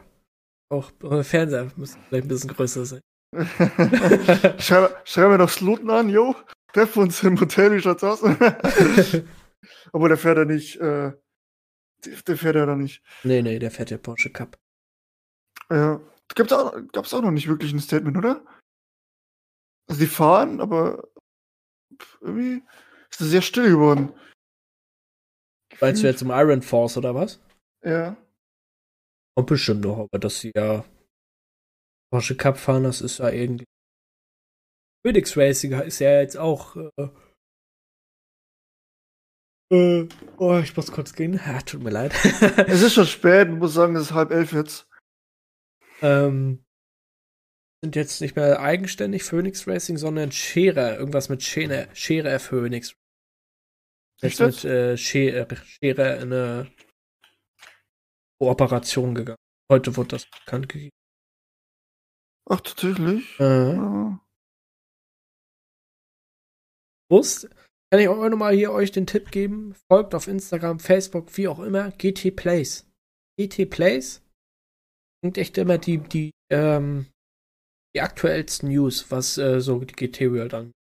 Auch 0.70 0.90
euer 1.02 1.24
Fernseher 1.24 1.70
müsste 1.76 1.98
vielleicht 2.08 2.24
ein 2.24 2.28
bisschen 2.28 2.50
größer 2.50 2.84
sein. 2.84 3.00
schreiben, 4.58 4.94
schreiben 5.04 5.32
wir 5.32 5.38
noch 5.38 5.50
Sluten 5.50 5.90
an, 5.90 6.08
jo. 6.08 6.34
Treffen 6.72 7.02
uns 7.02 7.22
im 7.22 7.38
Hotel, 7.40 7.72
wie 7.72 7.80
schaut's 7.80 8.04
aus? 8.04 8.22
Aber 9.92 10.08
der 10.08 10.18
fährt 10.18 10.38
ja 10.38 10.44
nicht, 10.44 10.76
äh, 10.76 11.12
der 12.26 12.36
fährt 12.36 12.56
ja 12.56 12.66
da 12.66 12.76
nicht. 12.76 13.02
Nee, 13.24 13.42
nee, 13.42 13.58
der 13.58 13.70
fährt 13.70 13.90
ja 13.90 13.98
Porsche 13.98 14.30
Cup. 14.30 14.56
Ja. 15.70 16.00
Gibt's 16.34 16.52
auch, 16.52 16.74
gab's 16.92 17.14
auch 17.14 17.22
noch 17.22 17.30
nicht 17.30 17.48
wirklich 17.48 17.72
ein 17.72 17.80
Statement, 17.80 18.16
oder? 18.16 18.44
Also 19.88 20.00
die 20.00 20.06
fahren, 20.06 20.60
aber 20.60 21.08
irgendwie 22.20 22.62
ist 23.10 23.20
es 23.20 23.30
sehr 23.30 23.42
still 23.42 23.70
geworden. 23.70 24.12
Meinst 25.80 26.02
du 26.02 26.06
jetzt 26.06 26.22
im 26.22 26.30
Iron 26.30 26.62
Force 26.62 26.96
oder 26.96 27.14
was? 27.14 27.40
Ja. 27.82 28.16
Und 29.36 29.46
bestimmt 29.46 29.82
noch, 29.82 29.98
aber 29.98 30.18
dass 30.18 30.40
sie 30.40 30.52
ja 30.54 30.84
Porsche 32.10 32.36
Cup 32.36 32.58
fahren, 32.58 32.84
das 32.84 33.00
ist 33.00 33.18
ja 33.18 33.30
irgendwie. 33.30 33.64
Phoenix 35.06 35.36
Racing 35.36 35.72
ist 35.80 36.00
ja 36.00 36.20
jetzt 36.20 36.36
auch. 36.36 36.76
Äh, 36.76 37.08
äh, 39.70 40.08
oh, 40.38 40.58
ich 40.58 40.74
muss 40.76 40.90
kurz 40.90 41.14
gehen. 41.14 41.34
Ja, 41.34 41.60
tut 41.60 41.82
mir 41.82 41.90
leid. 41.90 42.12
es 42.66 42.82
ist 42.82 42.94
schon 42.94 43.06
spät, 43.06 43.48
ich 43.48 43.54
muss 43.54 43.74
sagen, 43.74 43.94
es 43.96 44.06
ist 44.06 44.12
halb 44.12 44.30
elf 44.30 44.52
jetzt. 44.52 44.87
Ähm, 46.02 46.64
sind 47.82 47.96
jetzt 47.96 48.20
nicht 48.20 48.36
mehr 48.36 48.60
eigenständig 48.60 49.22
Phoenix 49.22 49.66
Racing, 49.66 49.96
sondern 49.96 50.32
Scherer. 50.32 50.98
Irgendwas 50.98 51.28
mit 51.28 51.42
Scherer, 51.42 51.94
Scherer 51.94 52.38
Phoenix 52.38 52.96
Jetzt 54.20 54.40
mit 54.40 54.64
äh, 54.64 54.96
Schere, 54.96 55.46
Schere 55.64 56.16
in 56.16 56.32
eine 56.32 56.72
Kooperation 58.40 59.14
gegangen. 59.14 59.38
Heute 59.70 59.96
wurde 59.96 60.08
das 60.08 60.26
bekannt 60.26 60.68
gegeben. 60.68 60.90
Ach, 62.50 62.60
tatsächlich? 62.60 63.38
Äh. 63.38 63.74
Ja. 63.74 64.20
Wusst, 67.10 67.48
kann 67.90 68.00
ich 68.00 68.08
auch 68.08 68.28
nochmal 68.28 68.54
hier 68.54 68.72
euch 68.72 68.90
den 68.90 69.06
Tipp 69.06 69.30
geben. 69.30 69.74
Folgt 69.90 70.14
auf 70.14 70.26
Instagram, 70.26 70.80
Facebook, 70.80 71.36
wie 71.36 71.48
auch 71.48 71.60
immer, 71.60 71.90
GT 71.92 72.34
Plays. 72.34 72.90
GT 73.38 73.70
Plays 73.70 74.22
bringt 75.20 75.38
echt 75.38 75.58
immer 75.58 75.78
die, 75.78 75.98
die, 75.98 76.30
ähm, 76.50 77.06
die 77.94 78.00
aktuellsten 78.00 78.68
News, 78.68 79.10
was 79.10 79.38
äh, 79.38 79.60
so 79.60 79.80
die 79.80 79.94
GT-Welt 79.94 80.54
angeht. 80.54 80.74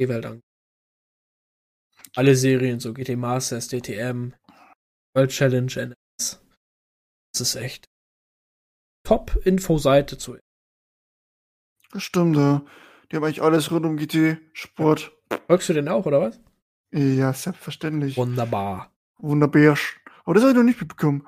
angeht 0.00 0.42
alle 2.16 2.36
Serien, 2.36 2.80
so 2.80 2.92
GT 2.92 3.16
Masters, 3.16 3.68
DTM, 3.68 4.34
World 5.14 5.30
Challenge, 5.30 5.72
NS. 5.74 6.40
Das 7.32 7.40
ist 7.40 7.54
echt 7.56 7.88
Top-Info-Seite 9.04 10.18
zu. 10.18 10.38
Stimmt, 11.96 12.36
ja. 12.36 12.64
Die 13.10 13.16
haben 13.16 13.24
eigentlich 13.24 13.42
alles 13.42 13.70
rund 13.70 13.84
um 13.86 13.96
GT, 13.96 14.38
Sport. 14.52 15.12
Folgst 15.46 15.68
du 15.68 15.72
denn 15.74 15.88
auch, 15.88 16.06
oder 16.06 16.20
was? 16.20 16.40
Ja, 16.92 17.32
selbstverständlich. 17.32 18.16
Wunderbar. 18.16 18.92
Wunderbar. 19.18 19.78
Aber 20.24 20.34
das 20.34 20.42
habe 20.42 20.52
ich 20.52 20.56
noch 20.56 20.64
nicht 20.64 20.80
mitbekommen. 20.80 21.26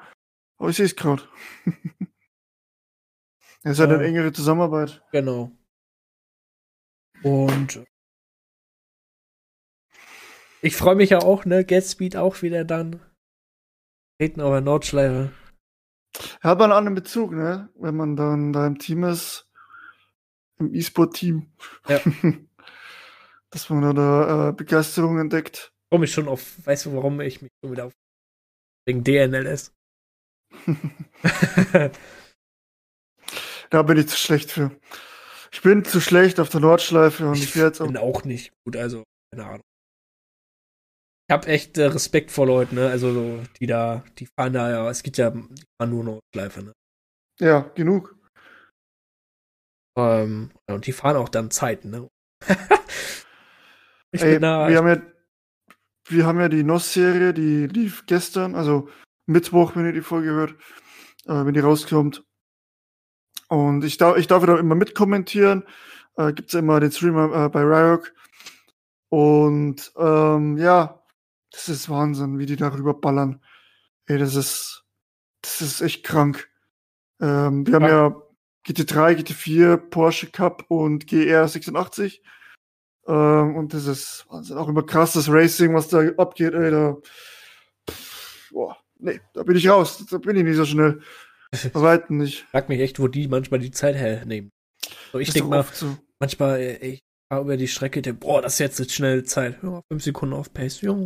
Aber 0.58 0.70
ich 0.70 0.76
sehe 0.76 0.86
es 0.86 0.96
gerade. 0.96 1.22
Es 3.64 3.72
ist 3.72 3.78
halt 3.80 3.90
Ja. 3.90 3.96
eine 3.96 4.06
engere 4.06 4.32
Zusammenarbeit. 4.32 5.02
Genau. 5.10 5.50
Und 7.22 7.82
ich 10.60 10.76
freue 10.76 10.94
mich 10.94 11.10
ja 11.10 11.18
auch, 11.20 11.44
ne? 11.46 11.64
Gatspeed 11.64 12.16
auch 12.16 12.42
wieder 12.42 12.64
dann. 12.64 13.00
Treten 14.20 14.40
auf 14.42 14.52
der 14.52 14.60
Nordschleife. 14.60 15.32
Hat 16.42 16.58
man 16.58 16.70
einen 16.70 16.78
anderen 16.78 16.94
Bezug, 16.94 17.32
ne? 17.32 17.70
Wenn 17.76 17.96
man 17.96 18.16
dann 18.16 18.52
da 18.52 18.66
im 18.66 18.78
Team 18.78 19.04
ist, 19.04 19.50
im 20.58 20.72
E-Sport-Team. 20.74 21.50
Ja. 21.88 22.00
Dass 23.50 23.70
man 23.70 23.94
da 23.94 24.50
äh, 24.50 24.52
Begeisterung 24.52 25.18
entdeckt. 25.18 25.72
Komme 25.90 26.04
ich 26.04 26.12
schon 26.12 26.28
auf, 26.28 26.64
weißt 26.66 26.86
du, 26.86 26.94
warum 26.94 27.20
ich 27.20 27.40
mich 27.40 27.50
schon 27.62 27.72
wieder 27.72 27.86
auf. 27.86 27.92
Wegen 28.86 29.02
DNLS. 29.04 29.72
Da 33.74 33.82
bin 33.82 33.98
ich 33.98 34.06
zu 34.06 34.16
schlecht 34.16 34.52
für. 34.52 34.70
Ich 35.50 35.60
bin 35.62 35.84
zu 35.84 36.00
schlecht 36.00 36.38
auf 36.38 36.48
der 36.48 36.60
Nordschleife 36.60 37.26
und 37.26 37.34
ich, 37.34 37.42
ich 37.42 37.56
werde 37.56 37.70
jetzt 37.70 37.80
auch. 37.80 37.88
bin 37.88 37.96
auch 37.96 38.22
nicht 38.22 38.52
gut, 38.64 38.76
also, 38.76 39.02
keine 39.32 39.48
Ahnung. 39.48 39.64
Ich 41.26 41.32
habe 41.32 41.48
echt 41.48 41.76
äh, 41.76 41.86
Respekt 41.86 42.30
vor 42.30 42.46
Leuten, 42.46 42.76
ne? 42.76 42.88
Also, 42.88 43.12
so, 43.12 43.42
die 43.58 43.66
da, 43.66 44.04
die 44.20 44.28
fahren 44.38 44.52
da 44.52 44.70
ja, 44.70 44.88
es 44.88 45.02
gibt 45.02 45.16
ja, 45.16 45.30
die 45.30 45.64
fahren 45.76 45.90
nur 45.90 46.04
Nordschleife, 46.04 46.62
ne? 46.62 46.72
Ja, 47.40 47.62
genug. 47.74 48.16
Ähm, 49.98 50.52
und 50.68 50.86
die 50.86 50.92
fahren 50.92 51.16
auch 51.16 51.28
dann 51.28 51.50
Zeiten, 51.50 51.90
ne? 51.90 52.08
ich 54.12 54.22
Ey, 54.22 54.34
bin 54.34 54.42
da, 54.42 54.68
wir 54.68 54.78
haben 54.78 54.86
ja, 54.86 55.02
wir 56.10 56.26
haben 56.26 56.38
ja 56.38 56.48
die 56.48 56.62
NOS-Serie, 56.62 57.34
die 57.34 57.66
lief 57.66 58.06
gestern, 58.06 58.54
also 58.54 58.88
Mittwoch, 59.26 59.74
wenn 59.74 59.86
ihr 59.86 59.92
die 59.92 60.00
Folge 60.00 60.30
hört, 60.30 60.52
äh, 61.26 61.44
wenn 61.44 61.54
die 61.54 61.60
rauskommt. 61.60 62.22
Und 63.48 63.84
ich 63.84 63.96
darf, 63.98 64.16
ich 64.16 64.26
darf 64.26 64.44
da 64.46 64.58
immer 64.58 64.74
mitkommentieren. 64.74 65.64
Äh, 66.16 66.32
gibt's 66.32 66.52
ja 66.52 66.60
immer 66.60 66.80
den 66.80 66.92
Streamer 66.92 67.46
äh, 67.46 67.48
bei 67.48 67.62
Ryok. 67.62 68.12
Und 69.08 69.92
ähm, 69.96 70.56
ja, 70.58 71.02
das 71.50 71.68
ist 71.68 71.88
Wahnsinn, 71.88 72.38
wie 72.38 72.46
die 72.46 72.56
darüber 72.56 72.94
ballern. 72.94 73.40
Ey, 74.06 74.18
das 74.18 74.34
ist, 74.34 74.84
das 75.42 75.60
ist 75.60 75.80
echt 75.82 76.04
krank. 76.04 76.48
Ähm, 77.20 77.66
wir 77.66 77.74
haben 77.74 77.82
Ja. 77.84 78.08
ja 78.08 78.16
GT3, 78.66 79.16
GT4, 79.20 79.76
Porsche 79.76 80.26
Cup 80.28 80.64
und 80.68 81.06
GR 81.06 81.46
86. 81.46 82.22
Ähm, 83.06 83.56
und 83.56 83.74
das 83.74 83.86
ist 83.86 84.26
Wahnsinn. 84.30 84.56
Auch 84.56 84.68
immer 84.68 84.82
krass, 84.82 85.12
das 85.12 85.28
Racing, 85.30 85.74
was 85.74 85.88
da 85.88 86.00
abgeht, 86.16 86.54
ey, 86.54 86.70
da. 86.70 86.96
Pff, 87.88 88.50
boah, 88.50 88.76
nee, 88.98 89.20
da 89.34 89.42
bin 89.42 89.56
ich 89.56 89.68
raus. 89.68 90.04
Da 90.10 90.18
bin 90.18 90.36
ich 90.36 90.44
nicht 90.44 90.56
so 90.56 90.64
schnell. 90.64 91.02
Weitem 91.74 92.18
nicht. 92.18 92.46
frag 92.50 92.68
mich 92.68 92.80
echt, 92.80 92.98
wo 93.00 93.08
die 93.08 93.28
manchmal 93.28 93.60
die 93.60 93.70
Zeit 93.70 93.96
hernehmen. 93.96 94.50
So, 95.12 95.18
ich 95.18 95.32
denke 95.32 95.48
mal, 95.48 95.64
so. 95.72 95.96
manchmal, 96.20 96.60
äh, 96.60 96.76
ich 96.86 97.00
fahre 97.30 97.42
über 97.42 97.56
die 97.56 97.68
Strecke, 97.68 98.02
denk, 98.02 98.20
boah, 98.20 98.42
das 98.42 98.54
ist 98.54 98.58
jetzt 98.58 98.80
eine 98.80 98.88
schnelle 98.88 99.24
Zeit. 99.24 99.62
Ja, 99.62 99.80
fünf 99.90 100.02
Sekunden 100.02 100.34
auf 100.34 100.52
Pace. 100.52 100.80
Ja. 100.82 100.96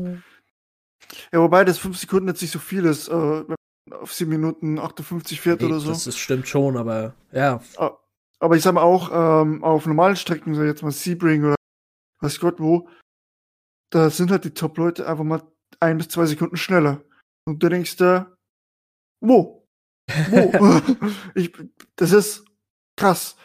Ja, 1.33 1.41
wobei 1.41 1.65
das 1.65 1.79
5 1.79 1.97
Sekunden 1.97 2.29
jetzt 2.29 2.43
nicht 2.43 2.51
so 2.51 2.59
viel 2.59 2.85
ist, 2.85 3.09
äh, 3.09 3.13
wenn 3.13 3.55
man 3.89 3.99
auf 4.01 4.13
7 4.13 4.31
Minuten 4.31 4.79
58 4.79 5.41
fährt 5.41 5.61
Nee, 5.61 5.67
oder 5.67 5.81
so. 5.81 5.91
Das 5.91 6.07
ist, 6.07 6.19
stimmt 6.19 6.49
schon, 6.49 6.77
aber 6.77 7.15
ja, 7.33 7.63
Aber 8.41 8.57
ich 8.57 8.63
sag 8.63 8.75
mal 8.75 8.83
auch, 8.83 9.11
ähm, 9.43 9.65
auf 9.65 9.87
normalen 9.87 10.17
Strecken, 10.17 10.55
so 10.55 10.63
jetzt 10.63 10.83
mal 10.83 10.91
Sebring 10.93 11.45
oder 11.45 11.57
weiß 12.21 12.41
Gott 12.41 12.61
wo, 12.61 12.89
da 13.91 14.11
sind 14.11 14.31
halt 14.31 14.45
die 14.45 14.55
Top-Leute 14.55 15.07
einfach 15.09 15.25
mal 15.25 15.43
ein 15.81 15.99
bis 15.99 16.09
zwei 16.09 16.27
Sekunden 16.27 16.57
schneller. 16.57 17.03
Und 17.47 17.63
du 17.63 17.69
denkst 17.69 17.97
da, 17.97 18.37
wo? 19.21 19.58
Wo? 20.31 20.81
ich, 21.35 21.53
das 21.97 22.13
ist 22.13 22.45
krass. 22.97 23.37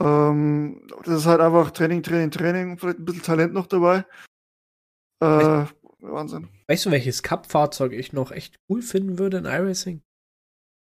Ähm, 0.00 0.86
das 1.04 1.20
ist 1.20 1.26
halt 1.26 1.40
einfach 1.40 1.70
Training, 1.70 2.02
Training, 2.02 2.30
Training, 2.30 2.78
vielleicht 2.78 2.98
ein 2.98 3.04
bisschen 3.04 3.22
Talent 3.22 3.52
noch 3.52 3.66
dabei. 3.66 4.04
Äh, 5.20 5.66
Wahnsinn. 6.00 6.48
weißt 6.68 6.86
du, 6.86 6.90
welches 6.92 7.22
Cup-Fahrzeug 7.22 7.92
ich 7.92 8.12
noch 8.12 8.30
echt 8.30 8.56
cool 8.68 8.82
finden 8.82 9.18
würde 9.18 9.38
in 9.38 9.44
iRacing? 9.46 10.02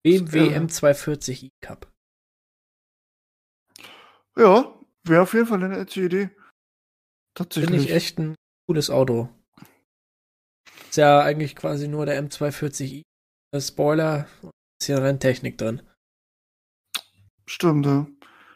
BMW 0.04 0.52
Ja. 0.52 0.60
M240i 0.60 1.50
Cup. 1.62 1.92
Ja, 4.38 4.80
wäre 5.04 5.24
auf 5.24 5.34
jeden 5.34 5.46
Fall 5.48 5.64
eine 5.64 5.78
nette 5.78 6.02
Idee. 6.02 6.28
Finde 6.28 6.40
Tatsächlich. 7.36 7.86
ich 7.86 7.92
echt 7.92 8.20
ein 8.20 8.36
cooles 8.68 8.90
Auto. 8.90 9.30
Ist 10.90 10.98
ja 10.98 11.22
eigentlich 11.22 11.56
quasi 11.56 11.88
nur 11.88 12.06
der 12.06 12.22
M240i. 12.22 13.02
Der 13.54 13.62
Spoiler, 13.62 14.28
bisschen 14.82 14.98
Renntechnik 15.04 15.58
drin. 15.58 15.82
Stimmt, 17.48 17.86
ja. 17.86 18.08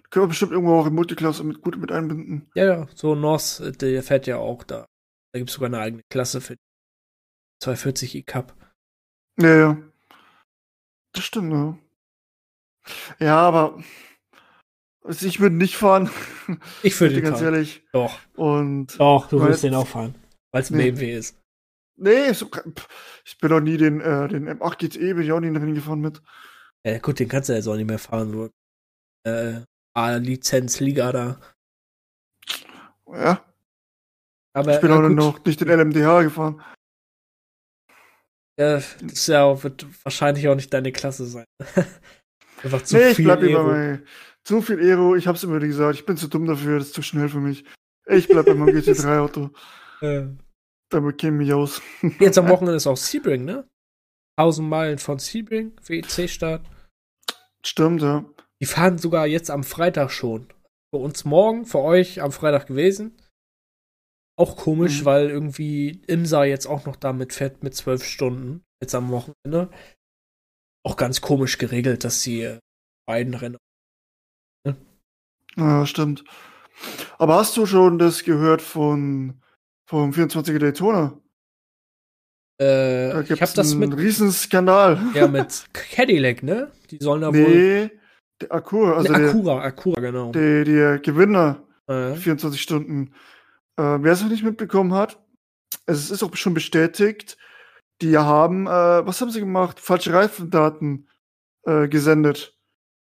Können 0.10 0.24
wir 0.26 0.28
bestimmt 0.30 0.52
irgendwo 0.54 0.80
auch 0.80 0.86
im 0.88 0.96
Multiklasse 0.96 1.44
mit, 1.44 1.62
gut 1.62 1.78
mit 1.78 1.92
einbinden. 1.92 2.50
Ja, 2.56 2.66
ja, 2.66 2.88
so 2.96 3.16
Nos, 3.16 3.62
der 3.80 4.04
fährt 4.04 4.28
ja 4.28 4.38
auch 4.38 4.64
da. 4.64 4.86
Da 5.34 5.40
gibt 5.40 5.50
es 5.50 5.56
sogar 5.56 5.68
eine 5.68 5.80
eigene 5.80 6.04
Klasse 6.10 6.40
für 6.42 6.56
240i 7.64 8.24
Cup. 8.26 8.56
Ja, 9.40 9.56
ja. 9.56 9.78
Das 11.14 11.26
stimmt, 11.26 11.52
ja. 11.52 11.78
Ja, 13.20 13.38
aber 13.40 13.84
also 15.04 15.26
ich 15.26 15.40
würde 15.40 15.56
nicht 15.56 15.76
fahren. 15.76 16.10
Ich 16.84 17.00
würde 17.00 17.16
Bin 17.16 17.24
den 17.24 17.30
ganz 17.32 17.42
fahren. 17.42 17.54
ehrlich. 17.54 17.84
Doch, 17.92 18.20
Und 18.36 19.00
doch, 19.00 19.28
du 19.28 19.42
willst 19.42 19.64
den 19.64 19.76
auch 19.76 19.88
fahren. 19.88 20.16
Weil 20.52 20.62
es 20.62 20.72
ein 20.72 20.78
Nee. 20.78 20.92
BMW 20.92 21.14
ist. 21.18 21.38
Nee, 21.98 22.32
so, 22.34 22.50
ich 23.26 23.38
bin 23.38 23.50
noch 23.50 23.60
nie 23.62 23.78
den, 23.78 24.02
äh, 24.02 24.28
den 24.28 24.50
M8 24.50 24.78
GTE, 24.78 25.14
bin 25.16 25.24
ich 25.24 25.32
auch 25.32 25.40
nie 25.40 25.54
drin 25.54 25.76
gefahren 25.76 26.02
mit. 26.02 26.22
Ja, 26.86 26.98
gut, 27.00 27.20
den 27.20 27.28
kannst 27.28 27.50
du 27.50 27.54
jetzt 27.54 27.68
auch 27.68 27.76
nicht 27.76 27.88
mehr 27.88 28.00
fahren. 28.00 28.32
So. 28.32 28.50
Äh, 29.30 29.62
A-Lizenz-Liga 29.96 31.12
da. 31.12 31.40
Ja, 33.08 33.46
Aber 34.54 34.74
ich 34.76 34.82
bin 34.82 34.90
ja, 34.90 34.98
auch 34.98 35.02
gut, 35.02 35.16
noch 35.16 35.46
nicht 35.46 35.62
den 35.62 35.70
LMDH 35.70 36.24
gefahren. 36.24 36.62
äh, 38.58 38.76
das 38.76 38.96
ist 39.02 39.28
ja, 39.28 39.64
wird 39.64 39.86
wahrscheinlich 40.04 40.48
auch 40.48 40.56
nicht 40.56 40.74
deine 40.74 40.92
Klasse 40.92 41.26
sein. 41.26 41.46
Einfach 42.64 42.82
zu 42.84 42.98
nee, 42.98 43.10
ich 43.10 43.16
viel 43.18 43.26
bleib 43.26 43.42
immer 43.44 43.60
Aero. 43.60 43.68
bei 43.70 44.04
zu 44.44 44.62
viel 44.62 44.80
Aero. 44.80 45.16
Ich 45.16 45.28
hab's 45.28 45.44
immer 45.44 45.60
gesagt, 45.60 45.96
ich 46.00 46.06
bin 46.06 46.18
zu 46.18 46.28
dumm 46.28 46.46
dafür, 46.46 46.80
das 46.80 46.88
ist 46.88 46.94
zu 46.96 47.02
schnell 47.02 47.30
für 47.30 47.40
mich. 47.40 47.66
Ich 48.08 48.28
bleib 48.28 48.46
bei 48.46 48.54
meinem 48.54 48.76
GT3-Auto. 48.76 49.52
Äh, 50.02 50.28
Damit 50.90 51.18
käme 51.20 51.44
ich 51.44 51.54
aus. 51.54 51.82
Jetzt 52.20 52.38
am 52.38 52.48
Wochenende 52.50 52.76
ist 52.78 52.88
auch 52.88 52.98
Sebring, 52.98 53.46
ne? 53.46 53.68
1000 54.38 54.68
Meilen 54.68 54.98
von 55.00 55.18
Sebring, 55.20 55.74
WEC-Start. 55.86 56.66
Stimmt, 57.66 58.02
ja. 58.02 58.26
Die 58.62 58.66
fahren 58.66 58.98
sogar 58.98 59.26
jetzt 59.28 59.50
am 59.50 59.64
Freitag 59.64 60.12
schon. 60.12 60.48
Für 60.94 61.00
uns 61.00 61.26
morgen, 61.26 61.66
für 61.66 61.80
euch 61.80 62.22
am 62.22 62.32
Freitag 62.32 62.68
gewesen. 62.68 63.18
Auch 64.38 64.58
komisch, 64.58 65.02
Mhm. 65.02 65.06
weil 65.06 65.30
irgendwie 65.30 66.02
Imsa 66.08 66.44
jetzt 66.44 66.66
auch 66.68 66.86
noch 66.86 66.98
damit 66.98 67.34
fährt 67.34 67.64
mit 67.64 67.76
zwölf 67.76 68.04
Stunden, 68.04 68.64
jetzt 68.82 68.94
am 68.94 69.10
Wochenende. 69.10 69.72
Auch 70.86 70.98
ganz 70.98 71.22
komisch 71.22 71.58
geregelt, 71.58 72.04
dass 72.04 72.22
die 72.22 72.42
äh, 72.42 72.60
beiden 73.08 73.34
Rennen. 73.34 73.58
Ja, 75.56 75.86
stimmt. 75.86 76.24
Aber 77.18 77.36
hast 77.36 77.56
du 77.56 77.66
schon 77.66 77.98
das 77.98 78.24
gehört 78.26 78.62
von 78.62 79.42
vom 79.86 80.12
24er 80.12 80.60
Daytona? 80.60 81.20
Äh, 82.58 83.10
Da 83.10 83.22
ich 83.22 83.42
hab 83.42 83.54
das 83.54 83.76
mit, 83.76 83.96
Riesenskandal. 83.98 85.00
ja, 85.14 85.28
mit 85.30 85.66
Cadillac, 85.74 86.44
ne? 86.44 86.72
Die 86.90 86.98
sollen 87.02 87.22
da 87.22 87.28
wohl. 87.28 87.34
nee, 87.34 87.92
der 88.42 88.52
Acura, 88.54 88.98
also 88.98 89.12
ne, 89.12 89.20
der, 89.20 89.30
Acura, 89.30 89.62
Acura, 89.64 90.02
genau. 90.02 90.32
der, 90.32 90.64
der 90.66 91.00
Gewinner, 91.00 91.64
äh, 91.88 92.16
24 92.16 92.62
Stunden. 92.62 93.14
Äh, 93.78 93.98
Wer 94.02 94.12
es 94.14 94.22
noch 94.22 94.30
nicht 94.30 94.44
mitbekommen 94.44 94.94
hat, 94.94 95.22
es 95.86 96.10
ist 96.12 96.24
auch 96.24 96.36
schon 96.36 96.54
bestätigt, 96.54 97.38
die 98.02 98.18
haben, 98.18 98.68
äh, 98.68 98.70
was 99.06 99.22
haben 99.22 99.32
sie 99.32 99.40
gemacht? 99.40 99.80
Falsche 99.80 100.14
Reifendaten 100.14 101.10
äh, 101.66 101.88
gesendet 101.88 102.58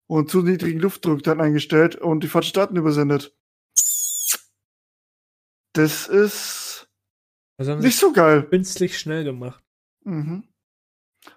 und 0.07 0.29
zu 0.29 0.41
niedrigen 0.41 0.79
Luftdruck 0.79 1.23
dann 1.23 1.41
eingestellt 1.41 1.95
und 1.95 2.23
die 2.23 2.27
falschen 2.27 2.53
Daten 2.53 2.75
übersendet. 2.75 3.35
Das 5.73 6.07
ist 6.07 6.64
also 7.57 7.75
nicht 7.75 7.97
so 7.99 8.11
geil. 8.13 8.47
künstlich 8.49 8.97
schnell 8.99 9.23
gemacht. 9.23 9.63
Mhm. 10.03 10.43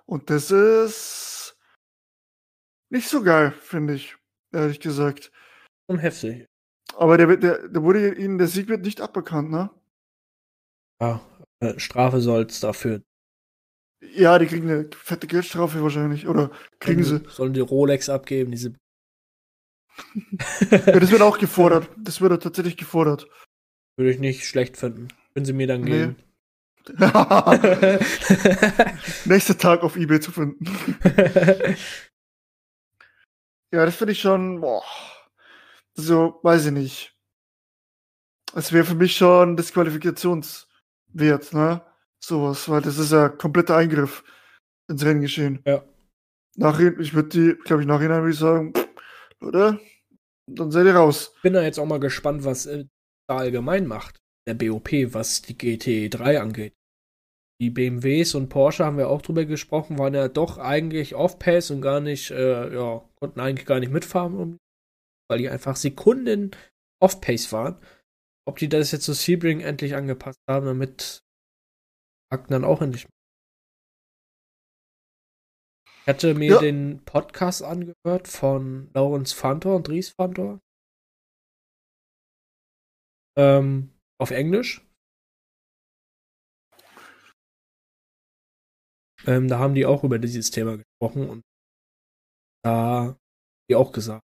Und 0.07 0.31
das 0.31 0.51
ist 0.51 1.57
nicht 2.91 3.09
so 3.09 3.23
geil, 3.23 3.53
finde 3.53 3.95
ich, 3.95 4.17
ehrlich 4.53 4.81
gesagt. 4.81 5.31
Und 5.89 5.99
heftig. 5.99 6.47
Aber 6.97 7.17
der, 7.17 7.29
wird- 7.29 7.43
der, 7.43 7.69
der 7.69 7.83
wurde 7.83 8.15
ihnen, 8.15 8.39
der 8.39 8.49
Sieg 8.49 8.69
wird 8.69 8.83
nicht 8.85 9.01
aberkannt, 9.01 9.51
ne? 9.51 9.71
Ja, 11.01 11.21
äh, 11.61 11.79
Strafe 11.79 12.21
soll's 12.21 12.61
dafür. 12.61 13.03
Ja, 14.03 14.39
die 14.39 14.47
kriegen 14.47 14.69
eine 14.71 14.89
fette 14.95 15.27
Geldstrafe 15.27 15.83
wahrscheinlich. 15.83 16.29
Oder 16.29 16.51
kriegen 16.81 17.03
sie. 17.05 17.21
Sollen 17.29 17.53
die 17.53 17.61
Rolex 17.61 18.09
abgeben, 18.09 18.51
diese. 18.51 18.75
Ja, 20.71 21.01
das 21.01 21.11
wird 21.11 21.23
auch 21.23 21.39
gefordert. 21.39 21.89
Das 21.97 22.21
wird 22.21 22.43
tatsächlich 22.43 22.77
gefordert. 22.77 23.29
Würde 23.97 24.13
ich 24.13 24.19
nicht 24.21 24.45
schlecht 24.47 24.77
finden. 24.77 25.09
Können 25.39 25.47
sie 25.47 25.53
mir 25.53 25.69
dann 25.69 25.83
Nee. 25.83 25.91
geben. 25.91 26.17
Nächster 29.25 29.57
Tag 29.57 29.85
auf 29.85 29.97
Ebay 29.97 30.19
zu 30.19 30.33
finden. 30.33 30.65
ja, 33.73 33.87
das 33.87 33.95
finde 33.95 34.15
ich 34.15 34.21
schon, 34.21 34.61
boah. 34.61 34.83
So, 35.95 36.41
weiß 36.43 36.67
ich 36.67 36.73
nicht. 36.73 37.17
Das 38.53 38.73
wäre 38.73 38.85
für 38.85 38.97
mich 38.97 39.17
schon 39.17 39.57
Disqualifikationswert, 39.57 41.53
ne? 41.53 41.83
Sowas, 42.19 42.69
weil 42.69 42.83
das 42.83 42.99
ist 42.99 43.13
ja 43.13 43.29
kompletter 43.29 43.77
Eingriff 43.77 44.25
ins 44.91 45.05
Renngeschehen. 45.05 45.63
Ja. 45.65 45.85
Nachhin, 46.57 46.99
ich 46.99 47.15
würde 47.15 47.29
die, 47.29 47.55
glaube 47.63 47.83
ich, 47.83 47.87
nachhinein 47.87 48.23
würde 48.23 48.33
ich 48.33 48.39
sagen, 48.41 48.73
oder? 49.41 49.79
Dann 50.51 50.73
seid 50.73 50.87
ihr 50.87 50.97
raus. 50.97 51.33
Bin 51.43 51.53
da 51.53 51.63
jetzt 51.63 51.79
auch 51.79 51.87
mal 51.87 52.01
gespannt, 52.01 52.45
was 52.45 52.67
äh, 52.67 52.87
da 53.29 53.37
allgemein 53.37 53.87
macht, 53.87 54.19
der 54.49 54.55
BOP, 54.55 54.91
was 55.15 55.43
die 55.43 55.55
GT3 55.55 56.41
angeht. 56.41 56.75
Die 57.61 57.71
BMWs 57.71 58.35
und 58.35 58.49
Porsche 58.49 58.85
haben 58.85 58.99
wir 58.99 59.09
auch 59.09 59.21
drüber 59.21 59.45
gesprochen, 59.45 59.99
waren 59.99 60.15
ja 60.15 60.29
doch 60.29 60.59
eigentlich 60.59 61.15
off-pace 61.15 61.71
und 61.73 61.83
gar 61.83 62.01
nicht, 62.01 62.31
äh, 62.31 62.73
ja, 62.73 63.09
konnten 63.21 63.41
eigentlich 63.41 63.67
gar 63.67 63.81
nicht 63.81 63.93
mitfahren, 63.93 64.59
weil 65.29 65.39
die 65.39 65.49
einfach 65.49 65.77
Sekunden 65.77 66.53
off-pace 67.03 67.53
waren. 67.53 67.77
Ob 68.49 68.59
die 68.59 68.69
das 68.69 68.93
jetzt 68.93 69.05
zu 69.05 69.13
Sebring 69.13 69.61
endlich 69.61 69.95
angepasst 69.95 70.41
haben, 70.49 70.67
damit 70.67 71.21
Akten 72.33 72.53
dann 72.53 72.65
auch 72.65 72.81
endlich. 72.81 73.07
Ich 76.03 76.09
hatte 76.09 76.35
mir 76.35 76.53
Ja. 76.55 76.59
den 76.61 77.05
Podcast 77.05 77.63
angehört 77.63 78.29
von 78.29 78.91
Lawrence 78.95 79.35
Fantor 79.35 79.77
und 79.77 79.89
Dries 79.89 80.11
Fantor. 80.11 80.61
Ähm, 83.37 83.93
auf 84.21 84.31
Englisch. 84.31 84.85
Ähm, 89.27 89.49
da 89.49 89.59
haben 89.59 89.75
die 89.75 89.87
auch 89.87 90.05
über 90.05 90.19
dieses 90.19 90.51
Thema 90.51 90.77
gesprochen 90.79 91.29
und 91.29 91.43
da 92.65 93.17
die 93.71 93.77
auch 93.77 93.93
gesagt. 93.93 94.23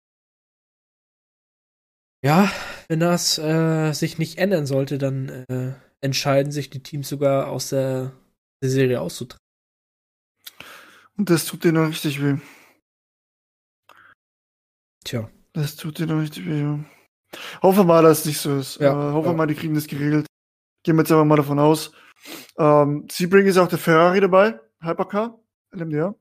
Ja, 2.23 2.51
wenn 2.89 3.01
das 3.01 3.39
äh, 3.39 3.93
sich 3.93 4.19
nicht 4.19 4.39
ändern 4.39 4.67
sollte, 4.67 4.99
dann 4.99 5.29
äh, 5.49 5.75
entscheiden 6.03 6.53
sich 6.53 6.69
die 6.69 6.83
Teams 6.83 7.09
sogar 7.09 7.49
aus 7.49 7.71
der, 7.71 8.13
der 8.63 8.71
Serie 8.71 9.01
auszutreten. 9.01 9.41
Und 11.17 11.31
das 11.31 11.47
tut 11.47 11.65
dir 11.65 11.73
noch 11.73 11.89
richtig 11.89 12.23
weh. 12.23 12.37
Tja, 15.05 15.31
Das 15.53 15.77
tut 15.77 15.99
dir 15.99 16.07
noch 16.07 16.21
richtig 16.21 16.47
weh. 16.47 16.61
ja. 16.61 16.85
Hoffen 17.63 17.79
wir 17.79 17.85
mal, 17.85 18.03
dass 18.03 18.21
es 18.21 18.27
nicht 18.27 18.39
so 18.39 18.57
ist. 18.57 18.81
Ja, 18.81 18.93
äh, 18.93 19.13
hoffen 19.13 19.27
wir 19.27 19.33
ja. 19.33 19.37
mal, 19.37 19.47
die 19.47 19.55
kriegen 19.55 19.75
das 19.75 19.87
geregelt. 19.87 20.27
Gehen 20.83 20.97
wir 20.97 21.03
jetzt 21.03 21.13
einfach 21.13 21.25
mal 21.25 21.37
davon 21.37 21.59
aus. 21.59 21.93
Ähm, 22.59 23.07
Sebring 23.11 23.47
ist 23.47 23.59
auch 23.59 23.69
der 23.69 23.79
Ferrari 23.79 24.21
dabei. 24.21 24.59
Hypercar. 24.83 25.39
LMDA. 25.73 26.15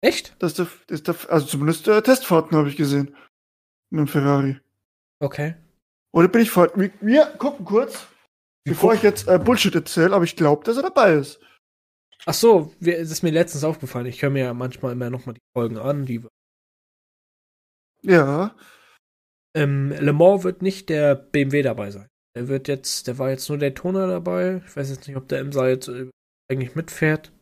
echt? 0.00 0.34
Das 0.38 0.52
ist 0.52 0.58
der, 0.58 0.66
das 0.86 1.00
ist 1.00 1.08
der, 1.08 1.16
also 1.30 1.46
zumindest 1.46 1.86
äh, 1.88 2.02
Testfahrten 2.02 2.56
habe 2.56 2.68
ich 2.68 2.76
gesehen. 2.76 3.14
Mit 3.90 4.00
dem 4.00 4.08
Ferrari. 4.08 4.58
Okay. 5.20 5.54
Oder 6.12 6.28
bin 6.28 6.42
ich 6.42 6.50
falsch? 6.50 6.72
Wir, 6.74 6.90
wir 7.00 7.26
gucken 7.38 7.64
kurz, 7.64 8.06
bevor 8.64 8.94
ich 8.94 9.02
jetzt 9.02 9.28
äh, 9.28 9.38
Bullshit 9.38 9.74
erzähle, 9.74 10.14
aber 10.14 10.24
ich 10.24 10.36
glaube, 10.36 10.64
dass 10.64 10.76
er 10.76 10.82
dabei 10.82 11.14
ist. 11.14 11.40
Ach 12.26 12.34
so, 12.34 12.74
wir, 12.80 12.98
es 12.98 13.10
ist 13.10 13.22
mir 13.22 13.30
letztens 13.30 13.64
aufgefallen. 13.64 14.06
Ich 14.06 14.22
höre 14.22 14.30
mir 14.30 14.44
ja 14.44 14.54
manchmal 14.54 14.92
immer 14.92 15.10
noch 15.10 15.26
mal 15.26 15.32
die 15.32 15.40
Folgen 15.56 15.78
an. 15.78 16.06
Die, 16.06 16.24
Ja. 18.02 18.54
Ähm, 19.54 19.90
Le 19.90 20.12
Mans 20.12 20.44
wird 20.44 20.62
nicht 20.62 20.88
der 20.88 21.14
BMW 21.14 21.62
dabei 21.62 21.90
sein. 21.90 22.08
Der 22.36 22.48
wird 22.48 22.68
jetzt, 22.68 23.06
der 23.06 23.18
war 23.18 23.30
jetzt 23.30 23.48
nur 23.48 23.58
der 23.58 23.74
Toner 23.74 24.06
dabei. 24.06 24.62
Ich 24.66 24.76
weiß 24.76 24.90
jetzt 24.90 25.08
nicht, 25.08 25.16
ob 25.16 25.28
der 25.28 25.40
Imsa 25.40 25.68
jetzt 25.68 25.88
äh, 25.88 26.08
eigentlich 26.50 26.74
mitfährt. 26.74 27.32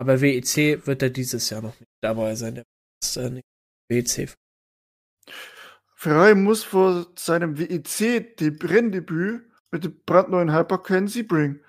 Aber 0.00 0.20
WEC 0.20 0.86
wird 0.86 1.02
er 1.02 1.10
dieses 1.10 1.50
Jahr 1.50 1.62
noch 1.62 1.78
nicht 1.80 1.90
dabei 2.00 2.36
sein. 2.36 2.56
Der 2.56 2.64
ist 3.02 3.16
äh, 3.16 3.30
nicht 3.30 3.46
WEC. 3.90 4.34
Ferrari 5.96 6.36
muss 6.36 6.62
vor 6.62 7.08
seinem 7.16 7.58
WEC-Renndebüt 7.58 9.42
mit 9.72 9.84
dem 9.84 10.00
brandneuen 10.06 11.08
Sebring 11.08 11.60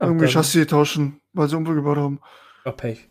Ach, 0.00 0.08
irgendwie 0.08 0.26
Chassis 0.26 0.66
tauschen, 0.66 1.20
weil 1.32 1.48
sie 1.48 1.56
umgebaut 1.56 1.96
haben. 1.96 2.20
Ach, 2.64 2.76
Pech. 2.76 3.08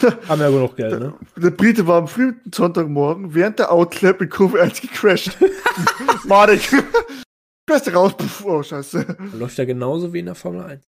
Haben 0.28 0.40
ja 0.40 0.50
genug 0.50 0.76
Geld, 0.76 0.98
ne? 0.98 1.14
Der 1.36 1.50
Brite 1.50 1.86
war 1.86 1.98
am 1.98 2.08
frühen 2.08 2.40
Sonntagmorgen 2.52 3.34
während 3.34 3.58
der 3.58 3.70
Outlap 3.72 4.20
in 4.20 4.28
Kurve 4.28 4.60
1 4.60 4.80
gecrashed. 4.80 5.36
Madig. 6.24 6.68
Beste 7.66 7.92
raus. 7.94 8.16
Puff, 8.16 8.44
oh, 8.44 8.62
scheiße. 8.62 9.16
Läuft 9.34 9.58
ja 9.58 9.64
genauso 9.64 10.12
wie 10.12 10.20
in 10.20 10.26
der 10.26 10.34
Formel 10.34 10.62
1. 10.62 10.88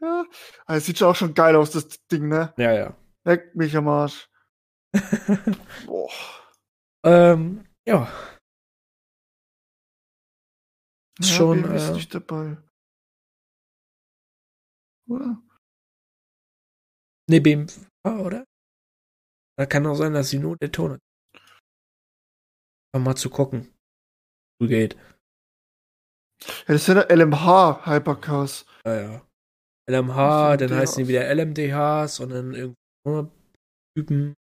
Ja. 0.00 0.24
Also, 0.66 0.86
sieht 0.86 0.98
schon 0.98 1.08
auch 1.08 1.16
schon 1.16 1.34
geil 1.34 1.56
aus, 1.56 1.70
das 1.70 1.88
Ding, 2.06 2.28
ne? 2.28 2.52
Ja, 2.56 2.72
ja. 2.72 2.96
Leck 3.24 3.54
mich 3.54 3.76
am 3.76 3.88
Arsch. 3.88 4.28
Boah. 5.86 6.10
Ähm, 7.04 7.64
ja. 7.86 8.08
Ist 11.18 11.30
Ja, 11.30 11.36
schon, 11.36 11.62
BMW 11.62 11.76
ist 11.76 11.88
äh, 11.88 11.92
nicht 11.92 12.14
dabei. 12.14 12.56
Oder? 15.08 15.42
Ne, 17.28 17.40
BMW, 17.40 17.72
oder? 18.04 18.44
Da 19.58 19.66
kann 19.66 19.86
auch 19.86 19.94
sein, 19.94 20.12
dass 20.12 20.30
sie 20.30 20.38
nur 20.38 20.56
der 20.56 20.70
Ton 20.70 20.92
hat. 20.92 21.00
Um 22.94 23.02
mal 23.02 23.16
zu 23.16 23.30
gucken. 23.30 23.74
Wie 24.60 24.68
geht. 24.68 24.96
Ja, 26.66 26.74
das 26.74 26.84
sind 26.84 26.96
ja 26.96 27.14
LMH 27.14 27.86
Hypercars. 27.86 28.66
Ja, 28.84 29.00
ja. 29.00 29.26
LMH, 29.88 30.56
dann 30.56 30.74
heißen 30.74 31.04
die 31.04 31.08
wieder 31.08 31.32
LMDHs 31.32 32.20
und 32.20 32.30
dann 32.30 32.54
irgendwie 32.54 32.76
nur 33.04 33.30
Typen 33.96 34.34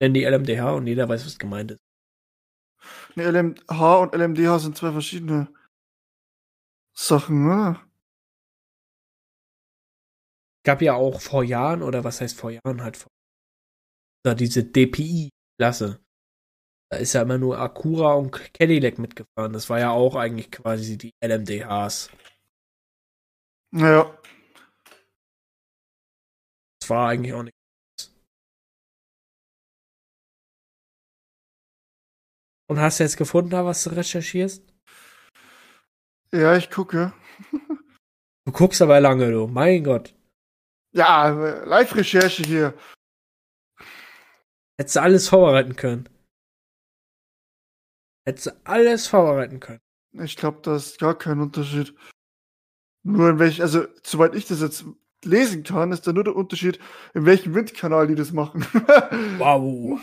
nennen 0.00 0.14
die 0.14 0.24
LMDH 0.24 0.72
und 0.72 0.86
jeder 0.86 1.08
weiß, 1.08 1.26
was 1.26 1.38
gemeint 1.38 1.72
ist. 1.72 1.80
Ne, 3.16 3.24
LMH 3.30 3.96
und 3.96 4.14
LMDH 4.14 4.58
sind 4.60 4.76
zwei 4.76 4.92
verschiedene 4.92 5.52
Sachen, 6.94 7.46
ne? 7.46 7.80
Gab 10.66 10.82
ja 10.82 10.94
auch 10.94 11.20
vor 11.20 11.44
Jahren, 11.44 11.80
oder 11.80 12.02
was 12.02 12.20
heißt 12.20 12.36
vor 12.36 12.50
Jahren 12.50 12.82
halt 12.82 12.96
vor, 12.96 13.12
da 14.24 14.34
diese 14.34 14.64
DPI-Klasse. 14.64 16.04
Da 16.90 16.98
ist 16.98 17.12
ja 17.12 17.22
immer 17.22 17.38
nur 17.38 17.60
Acura 17.60 18.14
und 18.14 18.32
Cadillac 18.32 18.98
mitgefahren. 18.98 19.52
Das 19.52 19.70
war 19.70 19.78
ja 19.78 19.90
auch 19.90 20.16
eigentlich 20.16 20.50
quasi 20.50 20.98
die 20.98 21.12
LMDHs. 21.24 22.10
Naja. 23.72 24.18
Das 26.80 26.90
war 26.90 27.10
eigentlich 27.10 27.32
auch 27.32 27.44
nicht. 27.44 27.54
Und 32.68 32.80
hast 32.80 32.98
du 32.98 33.04
jetzt 33.04 33.16
gefunden, 33.16 33.50
da 33.50 33.64
was 33.64 33.84
du 33.84 33.90
recherchierst? 33.90 34.64
Ja, 36.32 36.56
ich 36.56 36.70
gucke. 36.70 37.12
Du 38.44 38.52
guckst 38.52 38.82
aber 38.82 39.00
lange, 39.00 39.30
du. 39.30 39.46
Mein 39.46 39.84
Gott. 39.84 40.12
Ja, 40.96 41.28
Live-Recherche 41.28 42.42
hier. 42.42 42.74
Hättest 44.78 44.96
du 44.96 45.02
alles 45.02 45.28
vorbereiten 45.28 45.76
können. 45.76 46.08
Hättest 48.26 48.46
du 48.46 48.60
alles 48.64 49.06
vorbereiten 49.06 49.60
können. 49.60 49.82
Ich 50.12 50.36
glaube, 50.36 50.60
da 50.62 50.76
ist 50.76 50.98
gar 50.98 51.16
kein 51.18 51.40
Unterschied. 51.40 51.94
Nur 53.04 53.28
in 53.28 53.38
welchem, 53.38 53.60
also 53.60 53.86
soweit 54.02 54.34
ich 54.34 54.46
das 54.46 54.62
jetzt 54.62 54.86
lesen 55.22 55.64
kann, 55.64 55.92
ist 55.92 56.06
da 56.06 56.14
nur 56.14 56.24
der 56.24 56.34
Unterschied, 56.34 56.80
in 57.12 57.26
welchem 57.26 57.54
Windkanal 57.54 58.06
die 58.06 58.14
das 58.14 58.32
machen. 58.32 58.66
Wow. 59.38 60.00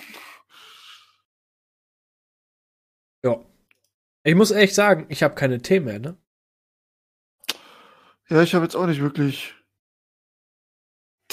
Ja. 3.25 3.43
Ich 4.23 4.35
muss 4.35 4.51
echt 4.51 4.75
sagen, 4.75 5.07
ich 5.09 5.23
habe 5.23 5.33
keine 5.33 5.59
Themen 5.59 5.85
mehr, 5.87 5.99
ne? 5.99 6.17
Ja, 8.29 8.43
ich 8.43 8.53
habe 8.53 8.65
jetzt 8.65 8.75
auch 8.75 8.85
nicht 8.85 9.01
wirklich 9.01 9.55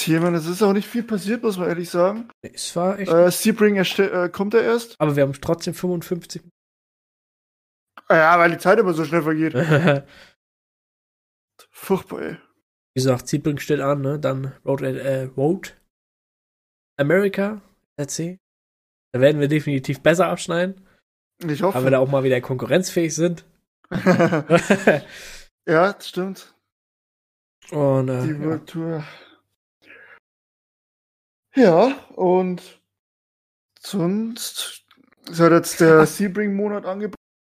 Themen. 0.01 0.35
Es 0.35 0.47
ist 0.47 0.63
auch 0.63 0.73
nicht 0.73 0.89
viel 0.89 1.03
passiert, 1.03 1.43
muss 1.43 1.59
man 1.59 1.69
ehrlich 1.69 1.91
sagen. 1.91 2.29
Nee, 2.43 2.53
Es 2.55 2.75
war 2.77 2.99
echt. 2.99 3.11
Äh, 3.13 3.31
Sebring 3.31 3.77
äh, 3.77 4.29
kommt 4.31 4.55
er 4.55 4.63
erst. 4.63 4.97
aber 5.01 5.17
wir 5.17 5.23
haben 5.23 5.33
trotzdem 5.33 5.75
55. 5.75 6.43
Ah 8.09 8.17
Ja, 8.17 8.39
weil 8.39 8.51
die 8.51 8.59
Zeit 8.59 8.79
immer 8.79 8.95
so 8.95 9.05
schnell 9.05 9.23
vergeht. 9.23 9.55
Wie 9.55 10.03
Furchtbar, 11.71 12.21
ey. 12.23 12.37
gesagt, 12.95 13.29
Sebring 13.29 13.59
steht 13.59 13.81
an, 13.81 14.01
ne? 14.01 14.19
Dann 14.19 14.53
Road, 14.65 14.83
äh, 14.83 15.25
Road 15.37 15.77
America, 16.99 17.61
RC. 17.99 18.39
Da 19.13 19.21
werden 19.21 19.41
wir 19.41 19.49
definitiv 19.49 20.01
besser 20.03 20.29
abschneiden, 20.29 20.87
Ich 21.39 21.47
weil 21.47 21.59
wir 21.59 21.67
hoffe. 21.75 21.91
da 21.91 21.99
auch 21.99 22.09
mal 22.11 22.23
wieder 22.25 22.41
konkurrenzfähig 22.41 23.15
sind. 23.15 23.45
ja, 25.67 25.93
das 25.93 26.09
stimmt. 26.09 26.55
Und 27.71 28.09
äh, 28.09 28.23
Die 28.23 28.33
ja. 28.33 28.41
World 28.41 28.67
Tour. 28.69 29.05
Ja, 31.55 31.97
und 32.15 32.81
sonst 33.79 34.85
Das 35.27 35.41
hat 35.41 35.53
jetzt 35.53 35.81
der 35.81 36.07
Sebring-Monat 36.07 36.85
angeboten. 36.85 37.17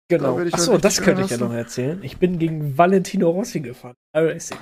Genau. 0.09 0.37
Da 0.39 0.45
Achso, 0.51 0.73
halt 0.73 0.83
das 0.83 1.01
könnte 1.01 1.23
ich 1.23 1.29
ja 1.29 1.37
noch 1.37 1.53
erzählen. 1.53 2.03
Ich 2.03 2.17
bin 2.17 2.37
gegen 2.37 2.77
Valentino 2.77 3.29
Rossi 3.29 3.61
gefahren. 3.61 3.95
Racing. 4.13 4.57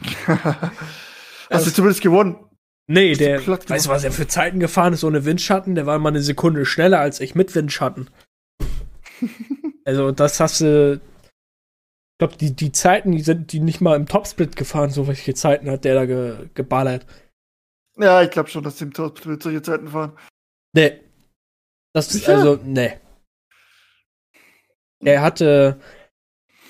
Hast 0.26 1.66
du 1.66 1.72
zumindest 1.72 2.00
gewonnen? 2.00 2.36
Nee, 2.86 3.14
der, 3.14 3.38
platt 3.38 3.70
weißt 3.70 3.86
du, 3.86 3.90
was 3.90 4.04
er 4.04 4.12
für 4.12 4.26
Zeiten 4.26 4.60
gefahren 4.60 4.92
ist 4.92 5.04
ohne 5.04 5.24
Windschatten? 5.24 5.74
Der 5.74 5.86
war 5.86 5.98
mal 5.98 6.10
eine 6.10 6.20
Sekunde 6.20 6.66
schneller 6.66 7.00
als 7.00 7.20
ich 7.20 7.34
mit 7.34 7.54
Windschatten. 7.54 8.10
also, 9.84 10.10
das 10.10 10.40
hast 10.40 10.60
du. 10.60 11.00
Ich 11.00 12.18
glaube, 12.18 12.36
die, 12.36 12.54
die 12.54 12.72
Zeiten, 12.72 13.12
die 13.12 13.22
sind 13.22 13.52
die 13.52 13.60
nicht 13.60 13.80
mal 13.80 13.96
im 13.96 14.06
Topsplit 14.06 14.54
gefahren, 14.56 14.90
so 14.90 15.08
welche 15.08 15.34
Zeiten 15.34 15.70
hat 15.70 15.84
der 15.84 15.94
da 15.94 16.04
ge, 16.04 16.48
geballert. 16.54 17.06
Ja, 17.96 18.22
ich 18.22 18.30
glaube 18.30 18.48
schon, 18.48 18.64
dass 18.64 18.76
die 18.76 18.84
im 18.84 18.92
mit 19.24 19.42
solche 19.42 19.62
Zeiten 19.62 19.88
fahren. 19.88 20.18
Nee. 20.74 21.00
Das 21.92 22.06
ist 22.06 22.12
Sicher? 22.24 22.36
also, 22.36 22.56
nee. 22.64 22.98
Er 25.04 25.22
hatte, 25.22 25.80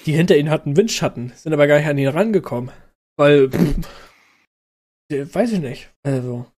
die 0.05 0.13
hinter 0.13 0.37
ihm 0.37 0.51
hatten 0.51 0.77
Windschatten, 0.77 1.31
sind 1.31 1.53
aber 1.53 1.67
gar 1.67 1.79
nicht 1.79 1.87
an 1.87 1.99
ihn 1.99 2.09
rangekommen. 2.09 2.73
Weil, 3.17 3.51
pff, 3.51 3.89
weiß 5.11 5.53
ich 5.53 5.61
nicht. 5.61 5.93
Also. 6.03 6.51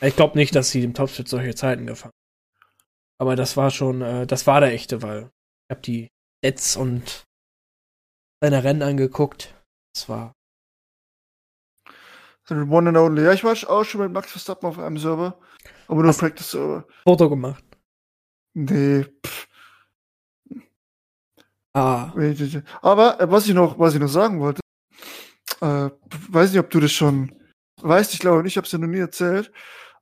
Ich 0.00 0.14
glaube 0.14 0.38
nicht, 0.38 0.54
dass 0.54 0.70
sie 0.70 0.84
im 0.84 0.94
Topsplit 0.94 1.28
solche 1.28 1.54
Zeiten 1.54 1.86
gefahren. 1.86 2.12
Aber 3.20 3.34
das 3.34 3.56
war 3.56 3.70
schon, 3.70 4.00
äh, 4.02 4.26
das 4.26 4.46
war 4.46 4.60
der 4.60 4.72
echte, 4.72 5.02
weil 5.02 5.30
ich 5.68 5.74
habe 5.74 5.80
die 5.80 6.08
Stats 6.44 6.76
und 6.76 7.24
seine 8.40 8.62
Rennen 8.62 8.82
angeguckt. 8.82 9.54
Das 9.92 10.08
war. 10.08 10.34
So 12.48 12.54
ein 12.54 12.70
One 12.70 12.88
and 12.88 12.96
Only. 12.98 13.24
Ja, 13.24 13.32
ich 13.32 13.44
war 13.44 13.52
auch 13.68 13.84
schon 13.84 14.00
mit 14.00 14.12
Max 14.12 14.30
Verstappen 14.30 14.66
auf 14.68 14.78
einem 14.78 14.96
Server. 14.96 15.38
Aber 15.86 16.00
nur 16.00 16.08
Hast- 16.08 16.18
Practice-Server. 16.20 16.86
Foto 17.04 17.28
gemacht. 17.28 17.62
Nee, 18.54 19.04
pff. 19.24 19.46
Ah. 21.74 22.12
Aber 22.82 23.20
äh, 23.20 23.30
was 23.30 23.46
ich 23.46 23.54
noch, 23.54 23.78
was 23.78 23.94
ich 23.94 24.00
noch 24.00 24.08
sagen 24.08 24.40
wollte, 24.40 24.60
äh, 25.60 25.90
weiß 26.30 26.50
nicht, 26.50 26.58
ob 26.60 26.70
du 26.70 26.80
das 26.80 26.90
schon 26.92 27.30
weißt, 27.82 28.14
ich 28.14 28.20
glaube 28.20 28.42
nicht, 28.42 28.52
ich 28.54 28.56
habe 28.56 28.64
es 28.66 28.72
ja 28.72 28.78
noch 28.78 28.88
nie 28.88 28.98
erzählt. 28.98 29.52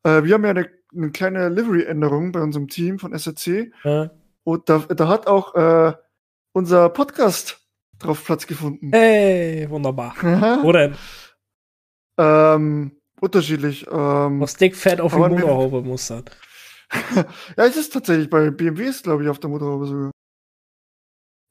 Äh, 0.05 0.23
wir 0.23 0.35
haben 0.35 0.45
ja 0.45 0.51
eine, 0.51 0.71
eine 0.95 1.11
kleine 1.11 1.49
Livery-Änderung 1.49 2.33
bei 2.33 2.41
unserem 2.41 2.69
Team 2.69 2.99
von 2.99 3.13
SRC 3.13 3.73
Äh, 3.85 4.09
und 4.45 4.69
da, 4.69 4.79
da 4.79 5.09
hat 5.09 5.27
auch 5.27 5.55
äh, 5.55 5.93
unser 6.53 6.89
Podcast 6.91 7.61
drauf 7.99 8.25
Platz 8.25 8.47
gefunden. 8.47 8.91
hey, 8.93 9.69
wunderbar. 9.69 10.15
Wo 10.63 10.73
denn? 10.73 10.95
Ähm, 12.19 12.97
unterschiedlich. 13.21 13.87
Ähm, 13.91 14.43
Aus 14.43 14.57
Dickfett 14.57 15.01
auf 15.01 15.13
die 15.13 15.19
Motorhaube 15.19 15.83
mustert. 15.83 16.37
ja, 17.15 17.65
es 17.65 17.77
ist 17.77 17.93
tatsächlich 17.93 18.31
bei 18.31 18.51
BMW 18.51 18.85
ist, 18.85 19.05
glaube 19.05 19.25
ich, 19.25 19.29
auf 19.29 19.41
der 19.41 19.51
Motorhaube 19.51 19.87
sogar. 19.87 20.11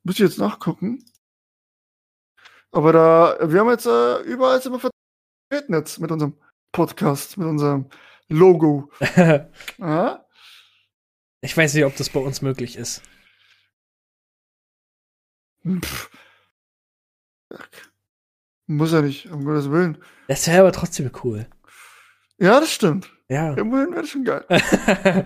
Muss 0.03 0.15
ich 0.15 0.19
jetzt 0.19 0.37
nachgucken. 0.37 1.03
Aber 2.71 2.93
da, 2.93 3.37
wir 3.41 3.61
haben 3.61 3.69
jetzt 3.69 3.85
äh, 3.85 4.19
überall 4.21 4.61
sind 4.61 4.73
wir 4.73 4.79
vertreten 4.79 5.73
jetzt 5.73 5.99
mit 5.99 6.11
unserem 6.11 6.37
Podcast, 6.71 7.37
mit 7.37 7.47
unserem 7.47 7.89
Logo. 8.27 8.91
Ja? 9.77 10.25
ich 11.41 11.55
weiß 11.55 11.73
nicht, 11.73 11.85
ob 11.85 11.95
das 11.95 12.09
bei 12.09 12.19
uns 12.19 12.41
möglich 12.41 12.75
ist. 12.75 13.01
Pff. 15.65 16.09
Muss 18.67 18.91
ja 18.93 19.01
nicht, 19.01 19.31
um 19.31 19.45
Gottes 19.45 19.69
Willen. 19.69 19.97
Das 20.27 20.47
wäre 20.47 20.61
aber 20.61 20.71
trotzdem 20.71 21.11
cool. 21.23 21.47
Ja, 22.39 22.59
das 22.59 22.71
stimmt. 22.71 23.11
Ja. 23.29 23.53
Immerhin 23.53 23.91
wäre 23.91 24.01
das 24.01 24.09
schon 24.09 24.23
geil. 24.23 24.45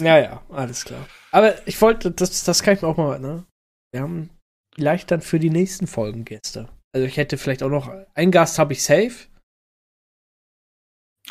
ja, 0.00 0.18
ja, 0.18 0.42
alles 0.50 0.84
klar. 0.84 1.06
Aber 1.30 1.66
ich 1.66 1.80
wollte, 1.80 2.10
das, 2.10 2.44
das 2.44 2.62
kann 2.62 2.74
ich 2.74 2.82
mir 2.82 2.88
auch 2.88 2.96
mal, 2.96 3.18
ne? 3.18 3.44
Wir 3.92 4.02
haben 4.02 4.30
vielleicht 4.74 5.10
dann 5.10 5.20
für 5.22 5.38
die 5.38 5.50
nächsten 5.50 5.86
Folgen 5.86 6.24
Gäste. 6.24 6.68
Also 6.94 7.06
ich 7.06 7.16
hätte 7.16 7.38
vielleicht 7.38 7.62
auch 7.62 7.70
noch, 7.70 7.90
einen 8.14 8.32
Gast 8.32 8.58
habe 8.58 8.72
ich 8.72 8.82
safe. 8.82 9.28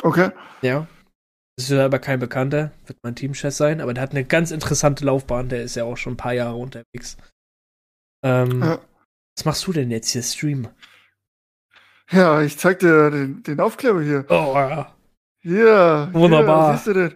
Okay. 0.02 0.30
Ja. 0.62 0.86
Das 1.56 1.70
ist 1.70 1.76
aber 1.76 1.98
kein 1.98 2.20
Bekannter, 2.20 2.72
wird 2.86 3.00
mein 3.02 3.16
Teamchef 3.16 3.52
sein, 3.54 3.80
aber 3.80 3.92
der 3.92 4.02
hat 4.02 4.12
eine 4.12 4.24
ganz 4.24 4.52
interessante 4.52 5.04
Laufbahn, 5.04 5.48
der 5.48 5.62
ist 5.62 5.74
ja 5.74 5.84
auch 5.84 5.96
schon 5.96 6.12
ein 6.12 6.18
paar 6.18 6.34
Jahre 6.34 6.56
unterwegs. 6.56 7.16
Ähm, 8.24 8.62
Ja. 8.62 8.80
Was 9.38 9.44
machst 9.44 9.68
du 9.68 9.72
denn 9.72 9.92
jetzt 9.92 10.10
hier, 10.10 10.24
Stream? 10.24 10.66
Ja, 12.10 12.42
ich 12.42 12.58
zeig 12.58 12.80
dir 12.80 13.08
den, 13.08 13.40
den 13.44 13.60
Aufkleber 13.60 14.02
hier. 14.02 14.26
Oh, 14.28 14.52
ja. 14.56 14.96
Hier. 15.38 16.08
Wunderbar. 16.10 16.72
Was 16.74 16.82
siehst 16.82 16.88
du 16.88 16.94
denn? 16.94 17.14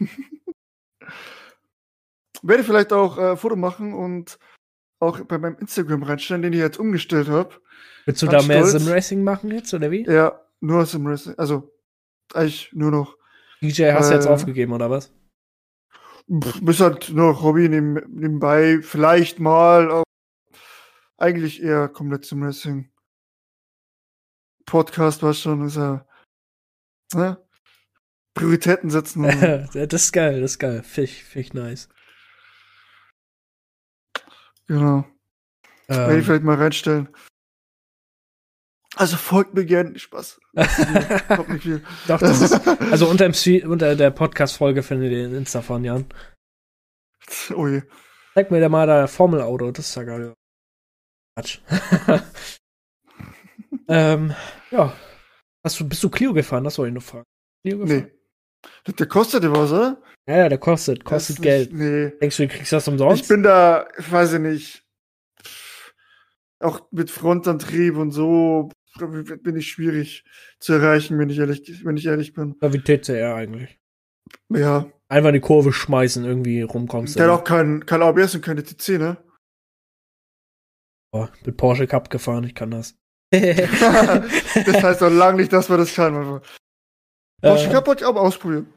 Werde 2.42 2.62
vielleicht 2.62 2.92
auch 2.92 3.16
äh, 3.16 3.38
Foto 3.38 3.56
machen 3.56 3.94
und 3.94 4.38
auch 5.00 5.18
bei 5.20 5.38
meinem 5.38 5.56
Instagram 5.60 6.02
reinstellen, 6.02 6.42
den 6.42 6.52
ich 6.52 6.58
jetzt 6.58 6.78
umgestellt 6.78 7.28
habe. 7.28 7.58
Willst 8.04 8.20
du 8.20 8.26
da 8.26 8.42
mehr. 8.42 8.66
Sim-Racing 8.66 9.24
machen 9.24 9.50
jetzt, 9.50 9.72
oder 9.72 9.90
wie? 9.90 10.04
Ja, 10.04 10.42
nur 10.60 10.84
Sim 10.84 11.06
Racing. 11.06 11.38
Also, 11.38 11.72
eigentlich 12.34 12.68
nur 12.74 12.90
noch. 12.90 13.16
DJ 13.62 13.92
hast 13.92 14.10
du 14.10 14.14
jetzt 14.14 14.26
Äh, 14.26 14.28
aufgegeben, 14.28 14.74
oder 14.74 14.90
was? 14.90 15.10
Pff, 16.30 16.60
Bis 16.60 16.80
halt 16.80 17.08
nur 17.14 17.32
noch 17.32 17.42
Hobby 17.42 17.66
neben, 17.70 17.94
nebenbei. 18.14 18.80
Vielleicht 18.82 19.40
mal, 19.40 19.90
aber 19.90 20.02
eigentlich 21.22 21.62
eher 21.62 21.88
komplett 21.88 22.24
Sim 22.24 22.42
Racing. 22.42 22.90
Podcast 24.66 25.22
war 25.22 25.34
schon, 25.34 25.66
ist 25.66 25.76
ja. 25.76 26.06
Ne? 27.14 27.38
Prioritäten 28.34 28.90
setzen. 28.90 29.22
das 29.72 30.04
ist 30.04 30.12
geil, 30.12 30.40
das 30.40 30.52
ist 30.52 30.58
geil. 30.58 30.82
Find 30.82 31.08
ich 31.34 31.54
nice. 31.54 31.88
genau. 34.66 35.04
Werde 35.86 36.12
ich 36.12 36.18
Ähm, 36.18 36.24
vielleicht 36.24 36.44
mal 36.44 36.56
reinstellen. 36.56 37.08
Also 38.96 39.16
folgt 39.16 39.54
mir 39.54 39.64
gerne. 39.64 39.98
Spaß. 39.98 40.40
Kommt 41.28 41.48
nicht 41.48 41.62
viel. 41.62 41.84
doch, 42.08 42.20
das 42.20 42.40
ist, 42.40 42.68
also 42.92 43.08
unter, 43.08 43.28
dem 43.28 43.70
unter 43.70 43.94
der 43.96 44.10
Podcast-Folge 44.10 44.82
findet 44.82 45.12
ihr 45.12 45.28
den 45.28 45.36
Insta 45.36 45.62
von 45.62 45.84
Jan. 45.84 46.06
oh 47.54 47.68
je. 47.68 47.82
Zeig 48.34 48.50
mir 48.50 48.60
da 48.60 48.68
mal 48.68 48.86
da 48.86 49.06
Formel-Auto, 49.06 49.70
das 49.72 49.88
ist 49.88 49.94
ja 49.94 50.04
geil. 50.04 50.34
Quatsch. 51.34 51.58
ähm, 53.88 54.34
ja. 54.70 54.92
Hast 55.64 55.80
du, 55.80 55.88
bist 55.88 56.02
du 56.02 56.10
Clio 56.10 56.32
gefahren? 56.32 56.64
Das 56.64 56.74
soll 56.74 56.88
ich 56.88 56.94
noch 56.94 57.02
fragen. 57.02 57.24
Clio 57.64 57.78
gefahren? 57.78 58.10
Nee. 58.86 58.92
Der- 58.92 59.06
kostet 59.06 59.42
ja 59.44 59.52
was, 59.52 59.72
oder? 59.72 60.02
Ja, 60.28 60.38
ja, 60.38 60.48
der 60.48 60.58
kostet, 60.58 61.00
Das 61.00 61.04
kostet 61.04 61.36
ist 61.36 61.42
Geld. 61.42 61.72
Nee. 61.72 62.10
Denkst 62.20 62.36
du, 62.36 62.46
du 62.46 62.54
kriegst 62.54 62.72
das 62.72 62.86
umsonst? 62.86 63.22
Ich 63.22 63.28
bin 63.28 63.42
da, 63.42 63.88
weiß 64.10 64.34
ich 64.34 64.40
nicht. 64.40 64.84
Auch 66.60 66.80
mit 66.92 67.10
Frontantrieb 67.10 67.96
und 67.96 68.12
so 68.12 68.70
bin 68.98 69.56
ich 69.56 69.68
schwierig 69.68 70.22
zu 70.60 70.74
erreichen, 70.74 71.18
wenn 71.18 71.30
ich 71.30 71.38
ehrlich, 71.38 71.84
wenn 71.84 71.96
ich 71.96 72.06
ehrlich 72.06 72.34
bin. 72.34 72.54
Oder 72.60 72.72
wie 72.72 72.78
TCR 72.78 73.34
eigentlich. 73.34 73.80
Ja. 74.50 74.92
Einfach 75.08 75.28
in 75.30 75.34
die 75.34 75.40
Kurve 75.40 75.72
schmeißen, 75.72 76.24
irgendwie 76.24 76.62
rumkommst. 76.62 77.16
Der 77.16 77.24
hat 77.24 77.40
auch 77.40 77.44
kein, 77.44 77.84
kein 77.84 78.02
ABS 78.02 78.34
und 78.34 78.42
keine 78.44 78.62
TC, 78.62 78.98
ne? 78.98 79.16
Oh, 81.14 81.28
mit 81.44 81.56
Porsche 81.56 81.86
Cup 81.86 82.10
gefahren, 82.10 82.44
ich 82.44 82.54
kann 82.54 82.70
das. 82.70 82.94
das 83.32 84.82
heißt 84.82 85.02
auch 85.02 85.10
lange 85.10 85.38
nicht, 85.38 85.52
dass 85.52 85.68
wir 85.70 85.76
das 85.76 85.94
kann. 85.94 86.40
Porsche 87.42 87.68
Äh, 87.68 87.72
Cup 87.72 87.86
wollte 87.86 88.02
ich 88.02 88.06
auch 88.06 88.14
mal 88.14 88.20
ausprobieren. 88.20 88.72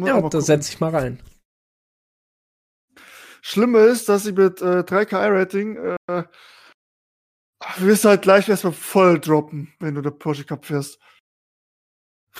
Auch 0.00 0.06
Ja, 0.06 0.20
mal 0.20 0.30
da 0.30 0.40
gucken. 0.40 0.40
setz 0.40 0.68
ich 0.68 0.80
mal 0.80 0.90
rein. 0.90 1.22
Schlimme 3.42 3.80
ist, 3.80 4.08
dass 4.08 4.26
ich 4.26 4.34
mit 4.34 4.60
äh, 4.62 4.80
3K 4.82 5.30
rating 5.30 5.76
äh, 5.76 6.24
du 7.78 7.86
wirst 7.86 8.04
halt 8.04 8.22
gleich 8.22 8.48
erstmal 8.48 8.72
voll 8.72 9.20
droppen, 9.20 9.72
wenn 9.80 9.94
du 9.94 10.02
der 10.02 10.10
Porsche 10.12 10.44
Cup 10.44 10.64
fährst. 10.64 10.98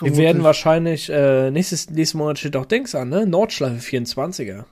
Wir 0.00 0.08
werden 0.16 0.42
Vermutlich. 0.42 0.44
wahrscheinlich, 0.44 1.10
äh, 1.10 1.50
nächstes, 1.50 1.88
nächsten 1.90 2.18
Monat 2.18 2.38
steht 2.38 2.56
auch 2.56 2.66
Dings 2.66 2.94
an, 2.94 3.10
ne? 3.10 3.26
Nordschleife 3.26 3.78
24er. 3.80 4.64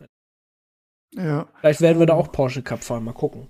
Ja. 1.15 1.49
Vielleicht 1.61 1.81
werden 1.81 1.99
wir 2.01 2.07
da 2.07 2.15
auch 2.15 2.33
Porsche 2.33 2.63
Cup 2.63 2.83
fahren, 2.83 3.05
mal 3.05 3.13
gucken. 3.15 3.49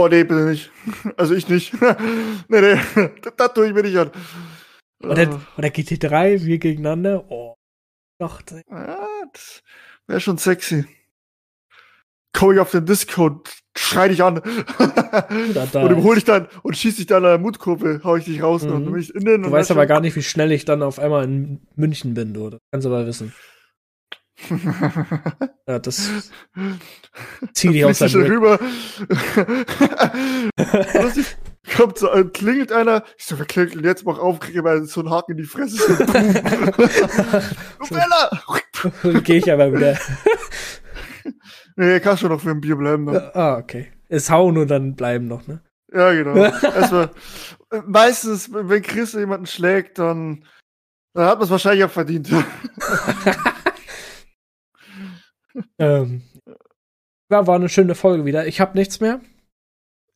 Oh, 0.00 0.08
nee, 0.08 0.24
bitte 0.24 0.44
nicht. 0.46 0.70
Also 1.18 1.34
ich 1.34 1.46
nicht. 1.48 1.74
nee, 2.48 2.60
nee. 2.60 2.78
Das, 3.22 3.32
das 3.36 3.54
tue 3.54 3.66
ich 3.68 3.74
mir 3.74 3.82
nicht 3.82 3.98
an. 3.98 4.10
Oder, 5.02 5.40
oder 5.58 5.68
GT3, 5.68 6.44
wir 6.44 6.58
gegeneinander. 6.58 7.30
Oh. 7.30 7.54
Doch, 8.18 8.40
Ja, 8.70 9.06
wäre 10.06 10.20
schon 10.20 10.38
sexy. 10.38 10.84
Komm 12.32 12.52
ich 12.54 12.60
auf 12.60 12.70
den 12.70 12.86
Discord, 12.86 13.50
schrei 13.76 14.08
dich 14.08 14.22
an. 14.22 14.38
und 15.74 16.02
hol 16.04 16.14
dich 16.14 16.24
dann 16.24 16.48
und 16.62 16.76
schieß 16.76 16.96
dich 16.96 17.06
dann 17.06 17.24
an 17.24 17.30
der 17.30 17.38
Mutkurve, 17.38 18.00
hau 18.04 18.16
ich 18.16 18.24
dich 18.24 18.42
raus 18.42 18.62
Mhm. 18.62 18.72
und 18.72 18.84
bin 18.92 19.00
ich 19.00 19.14
innen. 19.14 19.42
Du 19.42 19.50
weißt 19.50 19.70
aber 19.70 19.86
gar 19.86 20.00
nicht, 20.00 20.16
wie 20.16 20.22
schnell 20.22 20.52
ich 20.52 20.64
dann 20.64 20.82
auf 20.82 20.98
einmal 20.98 21.24
in 21.24 21.60
München 21.76 22.14
bin, 22.14 22.32
du. 22.32 22.50
Das 22.50 22.60
kannst 22.72 22.86
du 22.86 22.90
aber 22.90 23.06
wissen. 23.06 23.34
Ja, 25.66 25.78
das 25.78 26.32
zieh 27.54 27.68
dich 27.68 27.84
aus 27.84 27.98
deinem 27.98 28.22
rüber. 28.22 28.58
Lustig. 31.00 31.36
kommt 31.76 31.98
so, 31.98 32.08
klingelt 32.32 32.72
einer. 32.72 33.04
Ich 33.16 33.26
so, 33.26 33.38
wer 33.38 33.46
klingelt 33.46 33.84
jetzt? 33.84 34.04
Mach 34.04 34.18
auf, 34.18 34.40
kriege 34.40 34.62
mal 34.62 34.84
so 34.84 35.00
einen 35.00 35.10
Haken 35.10 35.32
in 35.32 35.38
die 35.38 35.44
Fresse. 35.44 35.76
So, 35.76 35.94
Bella! 37.90 39.20
Gehe 39.20 39.36
ich 39.36 39.52
aber 39.52 39.72
wieder. 39.72 39.96
nee, 41.76 42.00
kann 42.00 42.18
schon 42.18 42.30
noch 42.30 42.40
für 42.40 42.50
ein 42.50 42.60
Bier 42.60 42.74
bleiben. 42.74 43.06
Dann. 43.06 43.30
ah, 43.34 43.58
okay. 43.58 43.92
Es 44.08 44.28
hauen 44.28 44.58
und 44.58 44.68
dann 44.68 44.96
bleiben 44.96 45.28
noch, 45.28 45.46
ne? 45.46 45.62
Ja, 45.92 46.12
genau. 46.12 46.34
Erstmal, 46.36 47.10
meistens, 47.86 48.50
wenn 48.52 48.82
Chris 48.82 49.12
jemanden 49.12 49.46
schlägt, 49.46 50.00
dann, 50.00 50.44
dann 51.14 51.26
hat 51.26 51.38
man 51.38 51.44
es 51.44 51.50
wahrscheinlich 51.50 51.84
auch 51.84 51.90
verdient. 51.90 52.28
Ähm, 55.78 56.22
ja, 57.30 57.46
war 57.46 57.56
eine 57.56 57.68
schöne 57.68 57.94
Folge 57.94 58.24
wieder. 58.24 58.46
Ich 58.46 58.60
habe 58.60 58.76
nichts 58.76 59.00
mehr. 59.00 59.20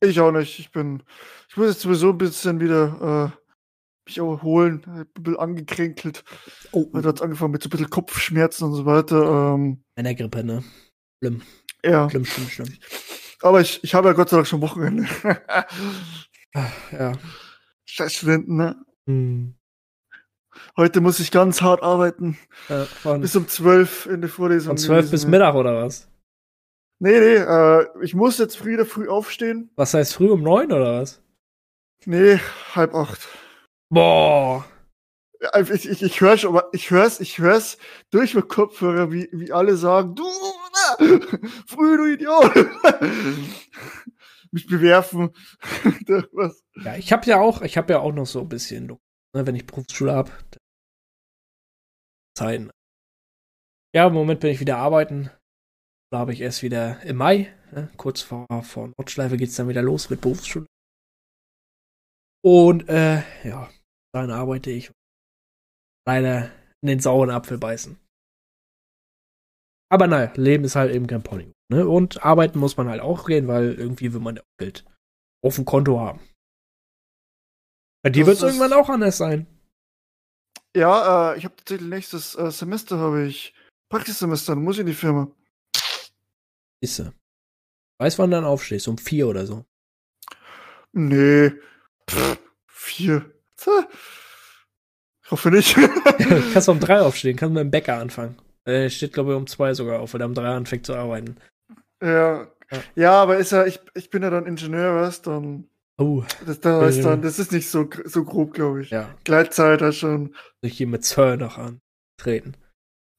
Ich 0.00 0.20
auch 0.20 0.32
nicht. 0.32 0.58
Ich 0.58 0.70
bin, 0.70 1.02
ich 1.48 1.56
muss 1.56 1.68
jetzt 1.68 1.80
sowieso 1.80 2.10
ein 2.10 2.18
bisschen 2.18 2.60
wieder 2.60 3.32
äh, 3.32 3.44
mich 4.06 4.18
erholen. 4.18 4.78
Ich 4.78 4.84
bin 4.84 5.00
ein 5.00 5.22
bisschen 5.22 5.38
angekränkelt. 5.38 6.24
Oh. 6.72 6.88
Da 6.92 7.08
hat 7.08 7.22
angefangen 7.22 7.52
mit 7.52 7.62
so 7.62 7.68
ein 7.68 7.70
bisschen 7.70 7.90
Kopfschmerzen 7.90 8.64
und 8.64 8.74
so 8.74 8.86
weiter. 8.86 9.54
Ähm, 9.54 9.82
Grippe, 9.96 10.44
ne? 10.44 10.64
Schlimm. 11.22 11.42
Ja. 11.84 12.10
Schlimm, 12.10 12.24
schlimm, 12.24 12.48
schlimm. 12.48 12.78
Aber 13.40 13.60
ich, 13.60 13.82
ich 13.84 13.94
habe 13.94 14.08
ja 14.08 14.14
Gott 14.14 14.30
sei 14.30 14.36
Dank 14.36 14.46
schon 14.46 14.60
Wochenende. 14.60 15.06
ja. 16.92 17.12
Scheiß 17.84 18.14
Studenten, 18.14 18.56
ne? 18.56 18.84
Hm. 19.06 19.54
Heute 20.76 21.00
muss 21.00 21.20
ich 21.20 21.30
ganz 21.30 21.62
hart 21.62 21.82
arbeiten. 21.82 22.36
Äh, 22.68 23.18
bis 23.18 23.36
um 23.36 23.46
zwölf 23.46 24.06
in 24.06 24.20
der 24.20 24.30
Vorlesung. 24.30 24.70
Von 24.70 24.78
zwölf 24.78 25.10
bis 25.10 25.26
Mittag 25.26 25.54
oder 25.54 25.84
was? 25.84 26.08
Nee, 26.98 27.20
nee, 27.20 27.36
äh, 27.36 27.86
ich 28.02 28.14
muss 28.14 28.38
jetzt 28.38 28.64
wieder 28.64 28.84
früh 28.84 29.08
aufstehen. 29.08 29.70
Was 29.76 29.94
heißt 29.94 30.14
früh 30.14 30.30
um 30.30 30.42
neun 30.42 30.72
oder 30.72 31.00
was? 31.00 31.22
Nee, 32.06 32.40
halb 32.74 32.94
acht. 32.94 33.28
Boah. 33.88 34.64
Ich, 35.60 35.84
ich, 35.84 36.02
ich 36.02 36.20
höre 36.20 36.38
schon, 36.38 36.60
ich 36.72 36.90
hör's, 36.90 37.20
ich 37.20 37.38
hör's 37.38 37.76
durch 38.10 38.34
mit 38.34 38.48
Kopfhörer, 38.48 39.12
wie, 39.12 39.28
wie 39.32 39.52
alle 39.52 39.76
sagen, 39.76 40.14
du, 40.14 40.24
früh, 41.66 41.96
du 41.96 42.12
Idiot. 42.12 42.52
Mich 44.50 44.66
bewerfen. 44.66 45.30
Ja, 46.82 46.96
ich 46.96 47.12
habe 47.12 47.26
ja 47.26 47.38
auch, 47.38 47.62
ich 47.62 47.76
habe 47.76 47.92
ja 47.92 48.00
auch 48.00 48.12
noch 48.12 48.26
so 48.26 48.40
ein 48.40 48.48
bisschen, 48.48 48.86
ne, 48.86 49.46
wenn 49.46 49.54
ich 49.54 49.64
Berufsschule 49.64 50.12
hab. 50.12 50.32
Zeiten. 52.36 52.70
Ja, 53.94 54.08
im 54.08 54.14
Moment 54.14 54.40
bin 54.40 54.50
ich 54.50 54.60
wieder 54.60 54.78
arbeiten. 54.78 55.30
Da 56.12 56.18
habe 56.18 56.32
ich 56.32 56.40
erst 56.40 56.62
wieder 56.62 57.00
im 57.02 57.16
Mai, 57.16 57.52
ne, 57.72 57.90
kurz 57.96 58.22
vor, 58.22 58.46
vor 58.62 58.88
Nordschleife 58.98 59.36
geht's 59.36 59.56
dann 59.56 59.68
wieder 59.68 59.82
los 59.82 60.10
mit 60.10 60.20
Berufsschule. 60.20 60.66
Und 62.44 62.88
äh, 62.88 63.22
ja, 63.42 63.70
dann 64.12 64.30
arbeite 64.30 64.70
ich 64.70 64.92
leider 66.06 66.50
in 66.82 66.88
den 66.88 67.00
sauren 67.00 67.30
Apfel 67.30 67.58
beißen. 67.58 67.98
Aber 69.90 70.06
naja, 70.06 70.32
Leben 70.36 70.64
ist 70.64 70.76
halt 70.76 70.94
eben 70.94 71.06
kein 71.06 71.22
Pony. 71.22 71.52
Ne? 71.70 71.88
Und 71.88 72.24
arbeiten 72.24 72.58
muss 72.58 72.76
man 72.76 72.88
halt 72.88 73.00
auch 73.00 73.26
gehen, 73.26 73.48
weil 73.48 73.74
irgendwie 73.74 74.12
will 74.12 74.20
man 74.20 74.36
ja 74.36 74.42
auch 74.42 74.58
Geld 74.58 74.84
auf 75.42 75.54
dem 75.56 75.64
Konto 75.64 76.00
haben. 76.00 76.20
Bei 78.02 78.10
dir 78.10 78.26
wird 78.26 78.36
es 78.36 78.42
irgendwann 78.42 78.72
auch 78.72 78.88
anders 78.90 79.16
sein. 79.16 79.46
Ja, 80.76 81.32
äh, 81.32 81.38
ich 81.38 81.44
habe 81.44 81.56
tatsächlich 81.56 81.88
nächstes 81.88 82.34
äh, 82.34 82.50
Semester 82.50 82.98
habe 82.98 83.26
ich 83.26 83.54
Praxissemester, 83.88 84.54
dann 84.54 84.64
muss 84.64 84.76
ich 84.76 84.80
in 84.80 84.86
die 84.86 84.94
Firma. 84.94 85.28
Isse. 86.80 87.12
Weiß, 87.98 88.18
wann 88.18 88.30
du 88.30 88.36
dann 88.36 88.44
aufstehst, 88.44 88.88
um 88.88 88.98
vier 88.98 89.28
oder 89.28 89.46
so. 89.46 89.64
Nee. 90.92 91.52
Pff, 92.10 92.38
vier. 92.66 93.30
Ich 95.24 95.30
hoffe 95.30 95.50
nicht. 95.50 95.74
kannst 96.52 96.68
du 96.68 96.72
um 96.72 96.80
drei 96.80 97.00
aufstehen, 97.00 97.36
kannst 97.36 97.54
mit 97.54 97.62
dem 97.62 97.70
Bäcker 97.70 97.98
anfangen. 97.98 98.36
Er 98.64 98.90
steht, 98.90 99.12
glaube 99.12 99.32
ich, 99.32 99.36
um 99.36 99.46
zwei 99.46 99.74
sogar 99.74 100.00
auf, 100.00 100.12
weil 100.14 100.20
er 100.20 100.26
um 100.26 100.34
drei 100.34 100.54
anfängt 100.54 100.86
zu 100.86 100.94
arbeiten. 100.94 101.36
Ja. 102.02 102.48
Ja, 102.70 102.82
ja 102.94 103.12
aber 103.22 103.36
ist 103.36 103.52
ja, 103.52 103.64
ich, 103.66 103.80
ich 103.94 104.10
bin 104.10 104.22
ja 104.22 104.30
dann 104.30 104.46
Ingenieur, 104.46 104.94
weißt 105.02 105.26
dann. 105.26 105.68
Oh. 105.96 106.24
Das, 106.44 106.60
da 106.60 106.86
ist 106.88 107.04
dann, 107.04 107.22
das 107.22 107.38
ist 107.38 107.52
nicht 107.52 107.68
so, 107.68 107.88
so 108.04 108.24
grob, 108.24 108.52
glaube 108.52 108.82
ich. 108.82 108.90
Ja. 108.90 109.14
Gleitzeit 109.24 109.80
da 109.80 109.92
schon. 109.92 110.34
Sich 110.62 110.76
hier 110.76 110.88
mit 110.88 111.04
Sir 111.04 111.36
noch 111.36 111.56
antreten. 111.58 112.56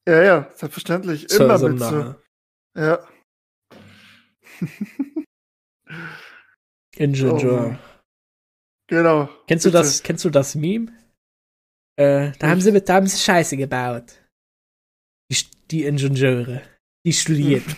Ja, 0.06 0.22
ja, 0.22 0.50
selbstverständlich. 0.54 1.26
Sir 1.28 1.44
Immer 1.44 1.58
mit 1.68 1.80
Sir. 1.80 2.22
Ja. 2.76 3.06
Ingenieur. 6.96 7.78
Oh, 7.78 8.00
genau. 8.88 9.28
Kennst 9.46 9.64
du 9.64 9.70
das, 9.70 10.02
kennst 10.02 10.24
du 10.24 10.30
das 10.30 10.54
Meme? 10.54 10.92
Äh, 11.98 12.32
da 12.38 12.48
haben 12.48 12.60
sie, 12.60 12.78
da 12.80 12.94
haben 12.94 13.06
sie 13.06 13.18
Scheiße 13.18 13.56
gebaut. 13.56 14.20
Die, 15.30 15.38
die 15.70 15.84
Ingenieure. 15.84 16.62
Die 17.06 17.12
studieren. 17.12 17.64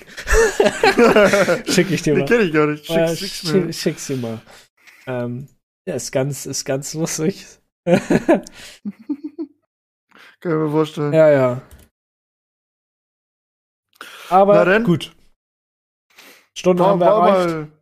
schick 1.69 1.91
ich 1.91 2.03
dir 2.03 2.15
mal. 2.15 2.25
Die 2.25 2.33
kenn 2.33 2.47
ich 2.47 2.53
gar 2.53 2.67
nicht. 2.67 2.87
Schick, 2.87 2.97
äh, 2.97 3.17
schick's 3.17 3.45
mir. 3.45 3.61
mir. 3.61 3.73
Schick's 3.73 4.07
dir 4.07 4.17
mal. 4.17 4.41
Ähm, 5.09 5.49
ja, 5.87 5.95
ist 5.95 6.13
ganz, 6.13 6.45
ist 6.45 6.67
ganz 6.67 6.93
lustig. 6.93 7.47
Kann 7.87 8.43
ich 10.43 10.45
mir 10.45 10.71
vorstellen. 10.71 11.15
Ja, 11.15 11.31
ja. 11.31 11.63
Aber 14.29 14.81
gut. 14.81 15.17
Stunde 16.55 16.83
war, 16.83 16.91
haben 16.91 17.01
wir 17.01 17.07
war, 17.07 17.29
erreicht. 17.29 17.49
mal, 17.49 17.73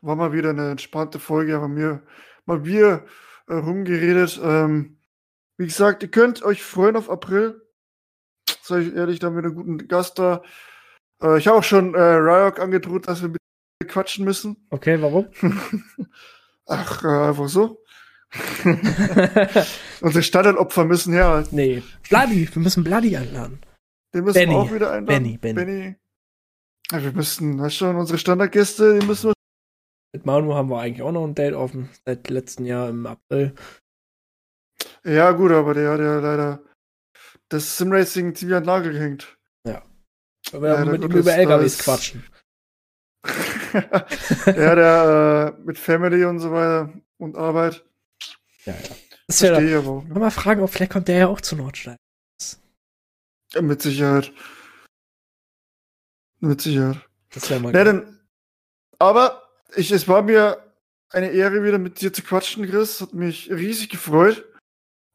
war 0.00 0.16
mal 0.16 0.32
wieder 0.32 0.50
eine 0.50 0.70
entspannte 0.70 1.18
Folge, 1.18 1.54
aber 1.54 1.68
mir 1.68 2.02
mal 2.46 2.64
wir 2.64 3.04
äh, 3.48 3.54
rumgeredet. 3.54 4.40
Ähm, 4.42 4.98
wie 5.58 5.66
gesagt, 5.66 6.02
ihr 6.02 6.10
könnt 6.10 6.42
euch 6.42 6.62
freuen 6.62 6.96
auf 6.96 7.10
April. 7.10 7.60
Sag 8.62 8.80
ich 8.80 8.94
ehrlich, 8.94 9.18
da 9.18 9.26
haben 9.26 9.36
wir 9.36 9.44
einen 9.44 9.54
guten 9.54 9.88
Gast 9.88 10.18
da. 10.18 10.42
Äh, 11.22 11.36
ich 11.36 11.46
habe 11.46 11.58
auch 11.58 11.64
schon 11.64 11.94
äh, 11.94 12.00
Ryok 12.00 12.60
angedroht, 12.60 13.08
dass 13.08 13.20
wir 13.20 13.28
mit 13.28 13.38
quatschen 13.88 14.24
müssen. 14.24 14.66
Okay, 14.70 15.02
warum? 15.02 15.28
Ach, 16.66 17.04
äh, 17.04 17.28
einfach 17.28 17.48
so. 17.48 17.82
Unsere 20.00 20.22
Standardopfer 20.22 20.84
müssen 20.84 21.12
her. 21.12 21.46
nee, 21.50 21.82
Bloody, 22.08 22.48
wir 22.52 22.62
müssen 22.62 22.82
Bloody 22.82 23.16
einladen. 23.16 23.60
Den 24.14 24.24
müssen 24.24 24.34
Benny. 24.34 24.52
wir 24.52 24.58
auch 24.58 24.72
wieder 24.72 24.90
einladen. 24.92 25.06
Benny, 25.06 25.38
Benny. 25.38 25.64
Benny. 25.64 25.96
Ja, 26.90 27.02
wir 27.02 27.12
müssen, 27.12 27.60
weißt 27.60 27.76
schon, 27.76 27.96
unsere 27.96 28.18
Standardgäste, 28.18 28.98
die 28.98 29.06
müssen 29.06 29.30
wir. 29.30 29.34
Mit 30.14 30.26
Manu 30.26 30.54
haben 30.54 30.70
wir 30.70 30.80
eigentlich 30.80 31.02
auch 31.02 31.12
noch 31.12 31.24
ein 31.24 31.34
Date 31.34 31.54
offen, 31.54 31.88
seit 32.04 32.28
letztem 32.28 32.66
Jahr 32.66 32.88
im 32.88 33.06
April. 33.06 33.54
Ja, 35.04 35.32
gut, 35.32 35.52
aber 35.52 35.74
der 35.74 35.90
hat 35.92 36.00
ja 36.00 36.18
leider 36.18 36.62
das 37.48 37.76
Simracing 37.76 38.34
ziemlich 38.34 38.56
an 38.56 38.62
den 38.62 38.66
Nagel 38.66 38.92
gehängt. 38.92 39.36
Weil 40.50 40.62
wir 40.62 40.68
Leider 40.70 40.92
mit 40.92 41.04
ihm 41.04 41.12
über 41.12 41.32
LKWs 41.32 41.78
quatschen. 41.78 42.24
ja, 44.46 44.74
der 44.74 45.54
äh, 45.58 45.62
mit 45.64 45.78
Family 45.78 46.24
und 46.24 46.38
so 46.38 46.52
weiter 46.52 46.92
und 47.18 47.36
Arbeit. 47.36 47.84
Ja, 48.64 48.72
ja. 48.74 48.96
Das 49.26 49.38
Verstehe 49.38 49.70
ich 49.70 49.76
aber 49.76 49.88
auch. 49.88 50.04
Ne? 50.04 50.18
mal 50.18 50.30
fragen, 50.30 50.62
ob 50.62 50.70
vielleicht 50.70 50.92
kommt 50.92 51.08
der 51.08 51.16
ja 51.18 51.26
auch 51.28 51.40
zu 51.40 51.56
Nordstein. 51.56 51.96
Ja, 53.54 53.62
mit 53.62 53.82
Sicherheit. 53.82 54.32
Mit 56.40 56.60
Sicherheit. 56.60 56.98
Das 57.32 57.48
wäre 57.50 57.60
mal 57.60 57.74
Ja, 57.74 57.84
geil. 57.84 58.02
denn, 58.02 58.20
aber 58.98 59.42
ich, 59.76 59.90
es 59.90 60.08
war 60.08 60.22
mir 60.22 60.62
eine 61.10 61.30
Ehre, 61.30 61.62
wieder 61.62 61.78
mit 61.78 62.00
dir 62.00 62.12
zu 62.12 62.22
quatschen, 62.22 62.68
Chris. 62.68 63.00
Hat 63.00 63.14
mich 63.14 63.50
riesig 63.50 63.90
gefreut. 63.90 64.44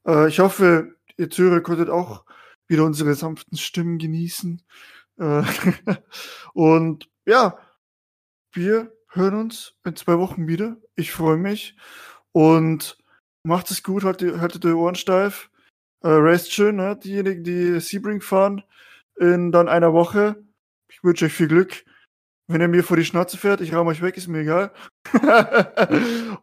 Äh, 0.08 0.28
ich 0.30 0.39
hoffe, 0.39 0.95
ihr 1.18 1.30
Zuhörer 1.30 1.62
konntet 1.62 1.89
auch 1.89 2.24
wieder 2.68 2.84
unsere 2.84 3.14
sanften 3.16 3.58
Stimmen 3.58 3.97
genießen. 3.97 4.62
Äh, 5.20 5.43
und 6.53 7.10
ja, 7.26 7.58
wir 8.58 8.91
hören 9.10 9.36
uns 9.36 9.76
in 9.86 9.95
zwei 9.95 10.18
Wochen 10.18 10.47
wieder. 10.47 10.78
Ich 10.95 11.12
freue 11.12 11.38
mich. 11.38 11.78
Und 12.34 12.97
macht 13.43 13.72
es 13.72 13.84
gut, 13.84 14.03
haltet, 14.03 14.41
haltet 14.41 14.66
eure 14.66 14.78
Ohren 14.78 14.95
steif. 14.95 15.49
Äh, 16.01 16.10
raced 16.10 16.51
schön, 16.51 16.76
ne? 16.76 16.97
diejenigen, 16.97 17.43
die 17.43 17.80
Sebring 17.80 18.22
fahren, 18.22 18.64
in 19.16 19.51
dann 19.51 19.70
einer 19.70 19.93
Woche. 19.93 20.43
Ich 20.89 21.03
wünsche 21.03 21.26
euch 21.26 21.34
viel 21.34 21.47
Glück. 21.47 21.86
Wenn 22.47 22.62
er 22.62 22.68
mir 22.68 22.84
vor 22.84 22.97
die 22.97 23.05
Schnauze 23.05 23.38
fährt, 23.38 23.62
ich 23.62 23.74
raum 23.74 23.88
euch 23.88 24.01
weg, 24.01 24.18
ist 24.18 24.28
mir 24.28 24.39
egal. 24.41 24.72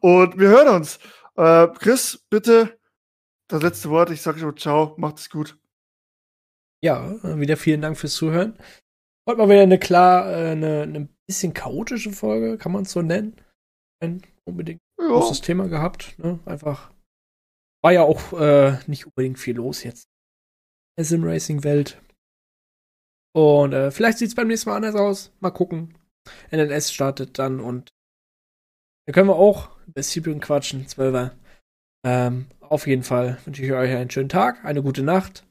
und 0.01 0.39
wir 0.39 0.49
hören 0.49 0.69
uns. 0.69 0.99
Äh, 1.37 1.69
Chris, 1.79 2.25
bitte 2.31 2.79
das 3.49 3.63
letzte 3.63 3.91
Wort. 3.91 4.11
Ich 4.11 4.23
sage 4.23 4.39
schon 4.39 4.57
ciao, 4.57 4.95
macht 4.99 5.19
es 5.19 5.31
gut. 5.31 5.59
Ja, 6.83 7.15
wieder 7.41 7.57
vielen 7.57 7.81
Dank 7.81 7.97
fürs 7.97 8.15
Zuhören. 8.15 8.59
Heute 9.27 9.39
mal 9.39 9.49
wieder 9.49 9.63
eine 9.63 9.79
klar, 9.79 10.31
äh, 10.31 10.51
eine, 10.51 10.83
eine 10.83 11.14
bisschen 11.27 11.55
chaotische 11.55 12.13
Folge, 12.13 12.59
kann 12.59 12.73
man 12.73 12.83
es 12.83 12.93
so 12.93 13.03
nennen. 13.03 13.37
Ein 14.03 14.23
unbedingt 14.45 14.81
Ja, 15.01 15.07
großes 15.09 15.41
Thema 15.41 15.69
gehabt. 15.69 16.19
Ne? 16.19 16.39
Einfach 16.45 16.93
war 17.83 17.93
ja 17.93 18.03
auch 18.03 18.33
äh, 18.33 18.79
nicht 18.87 19.07
unbedingt 19.07 19.39
viel 19.39 19.57
los 19.57 19.83
jetzt 19.85 20.05
in 20.05 21.03
der 21.03 21.05
Sim-Racing-Welt. 21.05 22.01
Und 23.37 23.73
äh, 23.73 23.91
vielleicht 23.91 24.19
sieht 24.19 24.29
es 24.29 24.35
beim 24.35 24.49
nächsten 24.49 24.71
Mal 24.71 24.77
anders 24.77 24.95
aus. 24.95 25.33
Mal 25.41 25.51
gucken. 25.51 25.99
NNS 26.51 26.93
startet 26.93 27.39
dann 27.39 27.61
und 27.61 27.91
Da 29.07 29.13
können 29.13 29.29
wir 29.29 29.37
auch 29.37 29.71
über 29.87 30.03
Sibyllen 30.03 30.41
quatschen, 30.41 30.87
12er. 30.87 31.33
Ähm, 32.07 32.47
auf 32.61 32.87
jeden 32.87 33.03
Fall 33.03 33.39
wünsche 33.45 33.63
ich 33.63 33.73
euch 33.73 33.95
einen 33.95 34.11
schönen 34.11 34.29
Tag, 34.29 34.65
eine 34.65 34.83
gute 34.83 35.03
Nacht 35.03 35.47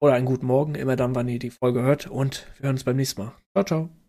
oder 0.00 0.14
einen 0.14 0.26
guten 0.26 0.46
Morgen, 0.46 0.74
immer 0.74 0.96
dann, 0.96 1.14
wann 1.14 1.28
ihr 1.28 1.38
die 1.38 1.50
Folge 1.50 1.82
hört. 1.82 2.06
Und 2.06 2.46
wir 2.56 2.64
hören 2.64 2.76
uns 2.76 2.84
beim 2.84 2.96
nächsten 2.96 3.22
Mal. 3.22 3.32
Ciao, 3.54 3.64
ciao. 3.64 4.01